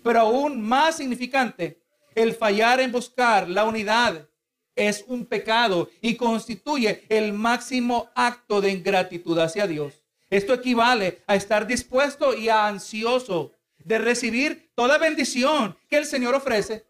Pero 0.03 0.21
aún 0.21 0.63
más 0.63 0.97
significante, 0.97 1.83
el 2.15 2.35
fallar 2.35 2.81
en 2.81 2.93
buscar 2.93 3.49
la 3.49 3.65
unidad 3.65 4.29
es 4.77 5.05
un 5.09 5.27
pecado 5.27 5.91
y 6.01 6.15
constituye 6.15 7.05
el 7.09 7.33
máximo 7.33 8.11
acto 8.15 8.61
de 8.61 8.71
ingratitud 8.71 9.39
hacia 9.39 9.67
Dios. 9.67 10.05
Esto 10.31 10.55
equivale 10.55 11.23
a 11.27 11.35
estar 11.35 11.67
dispuesto 11.67 12.35
y 12.35 12.49
ansioso 12.49 13.53
de 13.79 13.99
recibir 13.99 14.71
toda 14.75 14.99
bendición 14.99 15.77
que 15.89 15.97
el 15.97 16.05
Señor 16.05 16.35
ofrece, 16.35 16.87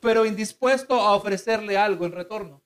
pero 0.00 0.26
indispuesto 0.26 0.94
a 0.94 1.14
ofrecerle 1.14 1.78
algo 1.78 2.04
en 2.04 2.12
retorno. 2.12 2.61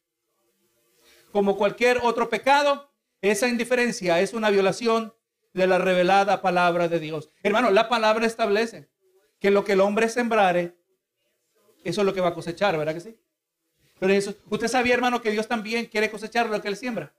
Como 1.36 1.58
cualquier 1.58 2.00
otro 2.02 2.30
pecado, 2.30 2.90
esa 3.20 3.46
indiferencia 3.46 4.20
es 4.20 4.32
una 4.32 4.48
violación 4.48 5.12
de 5.52 5.66
la 5.66 5.76
revelada 5.76 6.40
palabra 6.40 6.88
de 6.88 6.98
Dios. 6.98 7.28
Hermano, 7.42 7.70
la 7.70 7.90
palabra 7.90 8.24
establece 8.24 8.88
que 9.38 9.50
lo 9.50 9.62
que 9.62 9.72
el 9.72 9.82
hombre 9.82 10.08
sembrare, 10.08 10.78
eso 11.84 12.00
es 12.00 12.06
lo 12.06 12.14
que 12.14 12.22
va 12.22 12.28
a 12.28 12.34
cosechar, 12.34 12.78
¿verdad 12.78 12.94
que 12.94 13.00
sí? 13.00 13.18
Pero 13.98 14.14
Jesús, 14.14 14.36
usted 14.48 14.66
sabía, 14.66 14.94
hermano, 14.94 15.20
que 15.20 15.30
Dios 15.30 15.46
también 15.46 15.84
quiere 15.84 16.10
cosechar 16.10 16.48
lo 16.48 16.58
que 16.62 16.68
él 16.68 16.76
siembra. 16.78 17.12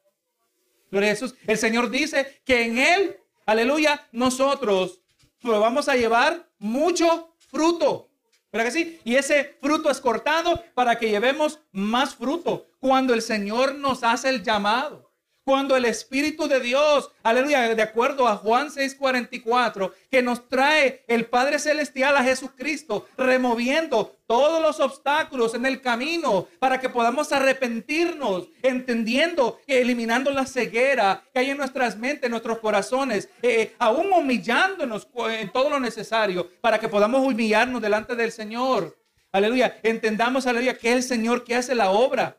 Gloria 0.89 1.09
Jesús. 1.09 1.36
El 1.45 1.59
Señor 1.59 1.91
dice 1.91 2.41
que 2.43 2.63
en 2.63 2.80
Él, 2.80 3.18
aleluya, 3.45 4.07
nosotros 4.11 4.99
vamos 5.43 5.88
a 5.89 5.95
llevar 5.95 6.49
mucho 6.57 7.36
fruto. 7.38 8.09
¿Verdad 8.52 8.66
que 8.68 8.72
sí? 8.72 9.00
Y 9.04 9.16
ese 9.16 9.58
fruto 9.62 9.89
es 9.89 10.00
cortado 10.00 10.64
para 10.74 10.98
que 10.98 11.10
llevemos 11.10 11.60
más 11.72 12.16
fruto. 12.16 12.68
Cuando 12.80 13.14
el 13.14 13.22
Señor 13.22 13.76
nos 13.76 14.04
hace 14.04 14.30
el 14.30 14.43
llamado. 14.43 15.07
Cuando 15.48 15.78
el 15.78 15.86
Espíritu 15.86 16.50
de 16.50 16.60
Dios, 16.60 17.10
aleluya, 17.24 17.74
de 17.74 17.82
acuerdo 17.82 18.28
a 18.28 18.36
Juan 18.36 18.70
6:44, 18.70 19.93
que 20.12 20.22
nos 20.22 20.50
trae 20.50 21.06
el 21.08 21.28
Padre 21.28 21.58
Celestial 21.58 22.18
a 22.18 22.24
Jesucristo, 22.26 23.08
removiendo 23.16 24.18
todos 24.28 24.62
los 24.62 24.82
obstáculos 24.82 25.54
en 25.54 25.66
el 25.66 25.80
camino 25.80 26.50
para 26.60 26.82
que 26.82 26.89
podamos 26.89 27.32
arrepentirnos, 27.32 28.50
entendiendo, 28.62 29.62
eliminando 29.68 30.32
la 30.32 30.45
ceguera 30.45 31.24
que 31.32 31.39
hay 31.39 31.52
en 31.52 31.58
nuestras 31.58 31.98
mentes, 31.98 32.26
en 32.26 32.32
nuestros 32.32 32.60
corazones, 32.60 33.30
eh, 33.41 33.74
aún 33.80 34.12
humillándonos 34.12 35.08
en 35.30 35.50
todo 35.54 35.70
lo 35.70 35.80
necesario 35.80 36.45
para 36.60 36.78
que 36.78 36.89
podamos 36.89 37.26
humillarnos 37.26 37.82
delante 37.82 38.18
del 38.18 38.34
Señor. 38.34 38.98
Aleluya, 39.32 39.80
entendamos, 39.82 40.45
aleluya, 40.45 40.78
que 40.78 40.89
es 40.89 40.95
el 40.98 41.04
Señor 41.04 41.45
que 41.45 41.56
hace 41.56 41.74
la 41.74 41.91
obra. 41.91 42.36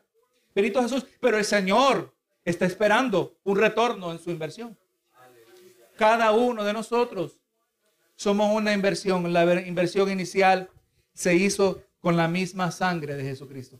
Benito 0.53 0.83
Jesús, 0.83 1.07
pero 1.19 1.39
el 1.39 1.45
Señor 1.45 2.18
está 2.49 2.65
esperando 2.65 3.37
un 3.43 3.57
retorno 3.57 4.11
en 4.11 4.19
su 4.19 4.31
inversión. 4.31 4.77
Cada 5.97 6.31
uno 6.31 6.63
de 6.63 6.73
nosotros 6.73 7.39
somos 8.15 8.55
una 8.55 8.73
inversión. 8.73 9.31
La 9.31 9.61
inversión 9.61 10.09
inicial 10.09 10.69
se 11.13 11.35
hizo 11.35 11.83
con 11.99 12.17
la 12.17 12.27
misma 12.27 12.71
sangre 12.71 13.15
de 13.15 13.23
Jesucristo. 13.23 13.79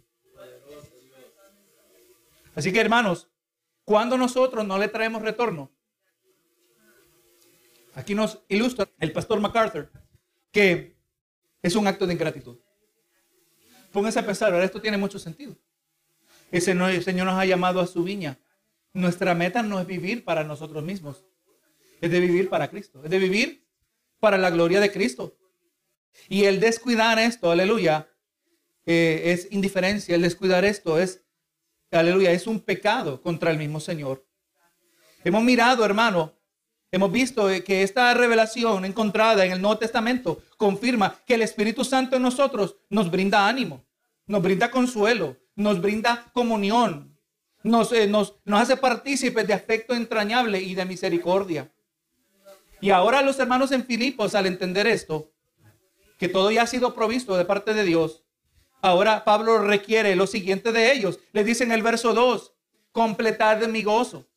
Así 2.56 2.72
que 2.72 2.82
hermanos, 2.82 3.30
cuando 3.86 4.18
nosotros 4.18 4.66
no 4.66 4.78
le 4.78 4.90
traemos 4.90 5.22
retorno, 5.22 5.72
aquí 7.96 8.14
nos 8.14 8.44
ilustra 8.50 8.88
el 9.00 9.12
pastor 9.12 9.40
MacArthur 9.40 9.90
que 10.52 10.96
es 11.62 11.76
un 11.76 11.88
acto 11.88 12.06
de 12.06 12.14
ingratitud. 12.14 12.58
Pónganse 13.92 14.20
a 14.20 14.26
pensar, 14.26 14.54
esto 14.56 14.82
tiene 14.82 14.98
mucho 14.98 15.18
sentido. 15.18 15.56
El 16.52 16.62
Señor 16.62 17.26
nos 17.26 17.40
ha 17.40 17.46
llamado 17.46 17.80
a 17.80 17.88
su 17.88 18.04
viña 18.04 18.38
nuestra 18.94 19.36
meta 19.36 19.62
no 19.64 19.80
es 19.80 19.88
vivir 19.88 20.24
para 20.24 20.44
nosotros 20.44 20.84
mismos, 20.84 21.26
es 22.02 22.12
de 22.12 22.20
vivir 22.20 22.50
para 22.50 22.70
Cristo, 22.70 23.04
es 23.04 23.10
de 23.10 23.20
vivir 23.20 23.66
para 24.20 24.38
la 24.38 24.50
gloria 24.50 24.80
de 24.80 24.92
Cristo. 24.92 25.36
Y 26.28 26.46
el 26.46 26.60
descuidar 26.60 27.20
esto, 27.20 27.52
aleluya, 27.52 28.08
eh, 28.86 29.22
es 29.26 29.48
indiferencia, 29.52 30.16
el 30.16 30.22
descuidar 30.22 30.66
esto 30.66 31.00
es, 31.00 31.24
aleluya, 31.92 32.32
es 32.32 32.48
un 32.48 32.60
pecado 32.60 33.22
contra 33.22 33.52
el 33.52 33.58
mismo 33.58 33.80
Señor. 33.80 34.26
Hemos 35.24 35.44
mirado, 35.44 35.86
hermano, 35.86 36.34
hemos 36.92 37.12
visto 37.12 37.48
que 37.66 37.84
esta 37.84 38.14
revelación 38.14 38.86
encontrada 38.86 39.46
en 39.46 39.52
el 39.52 39.62
Nuevo 39.62 39.78
Testamento 39.78 40.42
confirma 40.58 41.20
que 41.26 41.36
el 41.36 41.42
Espíritu 41.42 41.84
Santo 41.84 42.16
en 42.16 42.22
nosotros 42.22 42.78
nos 42.90 43.12
brinda 43.12 43.48
ánimo, 43.48 43.86
nos 44.26 44.42
brinda 44.42 44.72
consuelo, 44.72 45.38
nos 45.56 45.82
brinda 45.82 46.30
comunión, 46.34 47.19
eh, 47.64 48.08
nos, 48.08 48.36
nos, 48.46 48.62
hace 48.62 48.78
partícipes 48.78 49.46
de 49.46 49.54
afecto 49.54 49.94
entrañable 49.94 50.62
y 50.62 50.76
de 50.76 50.86
misericordia. 50.86 51.72
Y 52.82 52.92
ahora 52.92 53.22
los 53.22 53.40
hermanos 53.40 53.72
en 53.72 53.86
Filipos, 53.86 54.36
al 54.36 54.46
entender 54.46 54.88
esto, 54.88 55.32
que 56.18 56.30
todo 56.30 56.52
ya 56.52 56.64
ha 56.64 56.68
sido 56.68 56.94
provisto 56.94 57.38
de 57.38 57.46
parte 57.46 57.74
de 57.74 57.84
Dios, 57.84 58.24
ahora 58.82 59.26
Pablo 59.26 59.60
requiere 59.60 60.16
lo 60.16 60.28
siguiente 60.28 60.72
de 60.72 60.94
ellos. 60.94 61.20
Le 61.34 61.44
dice 61.44 61.64
en 61.64 61.72
el 61.72 61.84
verso 61.84 62.14
2, 62.14 62.54
completar 62.92 63.60
de 63.60 63.68
mi 63.68 63.84
gozo, 63.84 64.28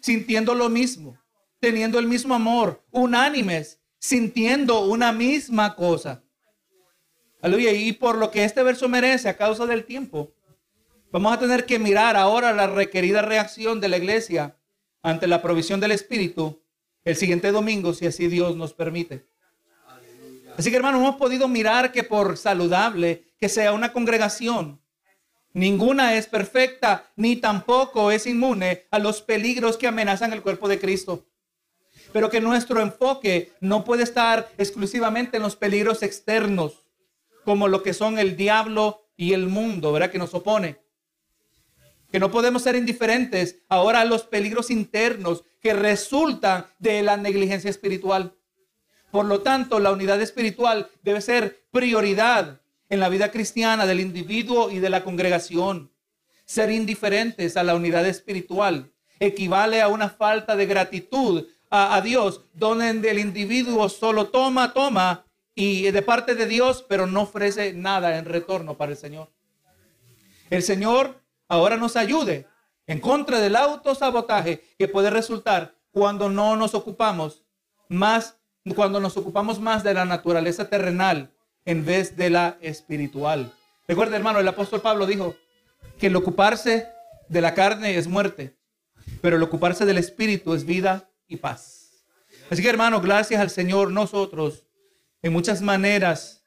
sintiendo 0.00 0.54
lo 0.54 0.68
mismo, 0.68 1.18
teniendo 1.60 1.98
el 1.98 2.06
mismo 2.06 2.34
amor, 2.34 2.82
unánimes, 2.90 3.80
sintiendo 3.98 4.80
una 4.80 5.12
misma 5.12 5.76
cosa. 5.76 6.22
Aleluya. 7.40 7.72
Y 7.72 7.92
por 7.92 8.16
lo 8.16 8.30
que 8.30 8.44
este 8.44 8.62
verso 8.62 8.88
merece 8.88 9.28
a 9.28 9.36
causa 9.36 9.66
del 9.66 9.84
tiempo, 9.84 10.33
Vamos 11.14 11.32
a 11.32 11.38
tener 11.38 11.64
que 11.64 11.78
mirar 11.78 12.16
ahora 12.16 12.52
la 12.52 12.66
requerida 12.66 13.22
reacción 13.22 13.80
de 13.80 13.88
la 13.88 13.98
iglesia 13.98 14.58
ante 15.00 15.28
la 15.28 15.42
provisión 15.42 15.78
del 15.78 15.92
Espíritu 15.92 16.60
el 17.04 17.14
siguiente 17.14 17.52
domingo, 17.52 17.94
si 17.94 18.04
así 18.04 18.26
Dios 18.26 18.56
nos 18.56 18.74
permite. 18.74 19.24
Así 20.56 20.70
que 20.70 20.76
hermanos, 20.76 21.00
hemos 21.00 21.14
podido 21.14 21.46
mirar 21.46 21.92
que 21.92 22.02
por 22.02 22.36
saludable 22.36 23.32
que 23.38 23.48
sea 23.48 23.72
una 23.72 23.92
congregación, 23.92 24.82
ninguna 25.52 26.16
es 26.16 26.26
perfecta 26.26 27.12
ni 27.14 27.36
tampoco 27.36 28.10
es 28.10 28.26
inmune 28.26 28.88
a 28.90 28.98
los 28.98 29.22
peligros 29.22 29.76
que 29.76 29.86
amenazan 29.86 30.32
el 30.32 30.42
cuerpo 30.42 30.66
de 30.66 30.80
Cristo. 30.80 31.28
Pero 32.12 32.28
que 32.28 32.40
nuestro 32.40 32.80
enfoque 32.80 33.52
no 33.60 33.84
puede 33.84 34.02
estar 34.02 34.50
exclusivamente 34.58 35.36
en 35.36 35.44
los 35.44 35.54
peligros 35.54 36.02
externos, 36.02 36.88
como 37.44 37.68
lo 37.68 37.84
que 37.84 37.94
son 37.94 38.18
el 38.18 38.36
diablo 38.36 39.06
y 39.16 39.32
el 39.32 39.46
mundo, 39.46 39.92
¿verdad? 39.92 40.10
Que 40.10 40.18
nos 40.18 40.34
opone 40.34 40.82
que 42.14 42.20
no 42.20 42.30
podemos 42.30 42.62
ser 42.62 42.76
indiferentes 42.76 43.56
ahora 43.68 44.02
a 44.02 44.04
los 44.04 44.22
peligros 44.22 44.70
internos 44.70 45.42
que 45.60 45.74
resultan 45.74 46.66
de 46.78 47.02
la 47.02 47.16
negligencia 47.16 47.68
espiritual. 47.68 48.36
Por 49.10 49.24
lo 49.24 49.40
tanto, 49.40 49.80
la 49.80 49.90
unidad 49.90 50.22
espiritual 50.22 50.88
debe 51.02 51.20
ser 51.20 51.64
prioridad 51.72 52.60
en 52.88 53.00
la 53.00 53.08
vida 53.08 53.32
cristiana 53.32 53.84
del 53.84 53.98
individuo 53.98 54.70
y 54.70 54.78
de 54.78 54.90
la 54.90 55.02
congregación. 55.02 55.90
Ser 56.44 56.70
indiferentes 56.70 57.56
a 57.56 57.64
la 57.64 57.74
unidad 57.74 58.06
espiritual 58.06 58.92
equivale 59.18 59.82
a 59.82 59.88
una 59.88 60.08
falta 60.08 60.54
de 60.54 60.66
gratitud 60.66 61.48
a, 61.68 61.96
a 61.96 62.00
Dios, 62.00 62.42
donde 62.52 63.10
el 63.10 63.18
individuo 63.18 63.88
solo 63.88 64.28
toma, 64.28 64.72
toma 64.72 65.26
y 65.56 65.90
de 65.90 66.02
parte 66.02 66.36
de 66.36 66.46
Dios, 66.46 66.86
pero 66.88 67.08
no 67.08 67.22
ofrece 67.22 67.72
nada 67.72 68.16
en 68.18 68.24
retorno 68.24 68.76
para 68.76 68.92
el 68.92 68.98
Señor. 68.98 69.32
El 70.48 70.62
Señor 70.62 71.23
ahora 71.48 71.76
nos 71.76 71.96
ayude 71.96 72.46
en 72.86 73.00
contra 73.00 73.40
del 73.40 73.56
autosabotaje 73.56 74.62
que 74.78 74.88
puede 74.88 75.10
resultar 75.10 75.74
cuando 75.90 76.28
no 76.28 76.56
nos 76.56 76.74
ocupamos 76.74 77.44
más, 77.88 78.38
cuando 78.74 79.00
nos 79.00 79.16
ocupamos 79.16 79.60
más 79.60 79.82
de 79.84 79.94
la 79.94 80.04
naturaleza 80.04 80.68
terrenal 80.68 81.32
en 81.64 81.84
vez 81.84 82.16
de 82.16 82.30
la 82.30 82.58
espiritual. 82.60 83.52
Recuerda, 83.86 84.16
hermano, 84.16 84.40
el 84.40 84.48
apóstol 84.48 84.80
Pablo 84.80 85.06
dijo 85.06 85.34
que 85.98 86.08
el 86.08 86.16
ocuparse 86.16 86.88
de 87.28 87.40
la 87.40 87.54
carne 87.54 87.96
es 87.96 88.06
muerte, 88.06 88.56
pero 89.20 89.36
el 89.36 89.42
ocuparse 89.42 89.86
del 89.86 89.98
espíritu 89.98 90.54
es 90.54 90.64
vida 90.64 91.08
y 91.28 91.36
paz. 91.36 92.04
Así 92.50 92.62
que, 92.62 92.68
hermano, 92.68 93.00
gracias 93.00 93.40
al 93.40 93.50
Señor, 93.50 93.90
nosotros 93.90 94.66
en 95.22 95.32
muchas 95.32 95.62
maneras, 95.62 96.44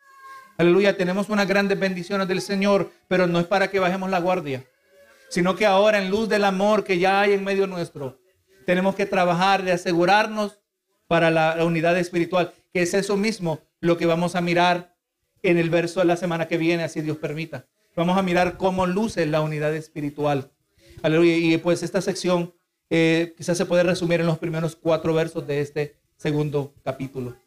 aleluya, 0.57 0.97
tenemos 0.97 1.29
unas 1.29 1.47
grandes 1.47 1.79
bendiciones 1.79 2.27
del 2.27 2.41
Señor, 2.41 2.91
pero 3.07 3.25
no 3.25 3.39
es 3.39 3.47
para 3.47 3.69
que 3.71 3.79
bajemos 3.79 4.09
la 4.09 4.19
guardia 4.19 4.67
sino 5.29 5.55
que 5.55 5.65
ahora 5.65 5.97
en 5.99 6.09
luz 6.09 6.29
del 6.29 6.43
amor 6.43 6.83
que 6.83 6.99
ya 6.99 7.21
hay 7.21 7.33
en 7.33 7.43
medio 7.43 7.67
nuestro, 7.67 8.19
tenemos 8.65 8.95
que 8.95 9.05
trabajar 9.05 9.63
de 9.63 9.71
asegurarnos 9.71 10.59
para 11.07 11.31
la, 11.31 11.63
unidad 11.63 11.97
espiritual, 11.97 12.53
que 12.73 12.81
es 12.81 12.93
eso 12.93 13.15
mismo 13.17 13.61
lo 13.79 13.97
que 13.97 14.05
vamos 14.05 14.35
a 14.35 14.41
mirar 14.41 14.95
en 15.41 15.57
el 15.57 15.69
verso 15.69 16.01
de 16.01 16.05
la 16.05 16.17
semana 16.17 16.47
que 16.47 16.57
viene, 16.57 16.83
así 16.83 17.01
Dios 17.01 17.17
permita. 17.17 17.65
Vamos 17.95 18.17
a 18.17 18.21
mirar 18.21 18.57
cómo 18.57 18.85
luce 18.85 19.25
la 19.25 19.41
unidad 19.41 19.73
espiritual. 19.73 20.51
Aleluya. 21.01 21.37
Y 21.37 21.57
pues 21.57 21.81
esta 21.83 22.01
sección 22.01 22.53
eh, 22.89 23.33
quizás 23.37 23.57
se 23.57 23.65
puede 23.65 23.83
resumir 23.83 24.19
en 24.19 24.27
los 24.27 24.37
primeros 24.37 24.75
cuatro 24.75 25.13
versos 25.13 25.47
de 25.47 25.61
este 25.61 25.95
segundo 26.17 26.73
capítulo. 26.83 27.37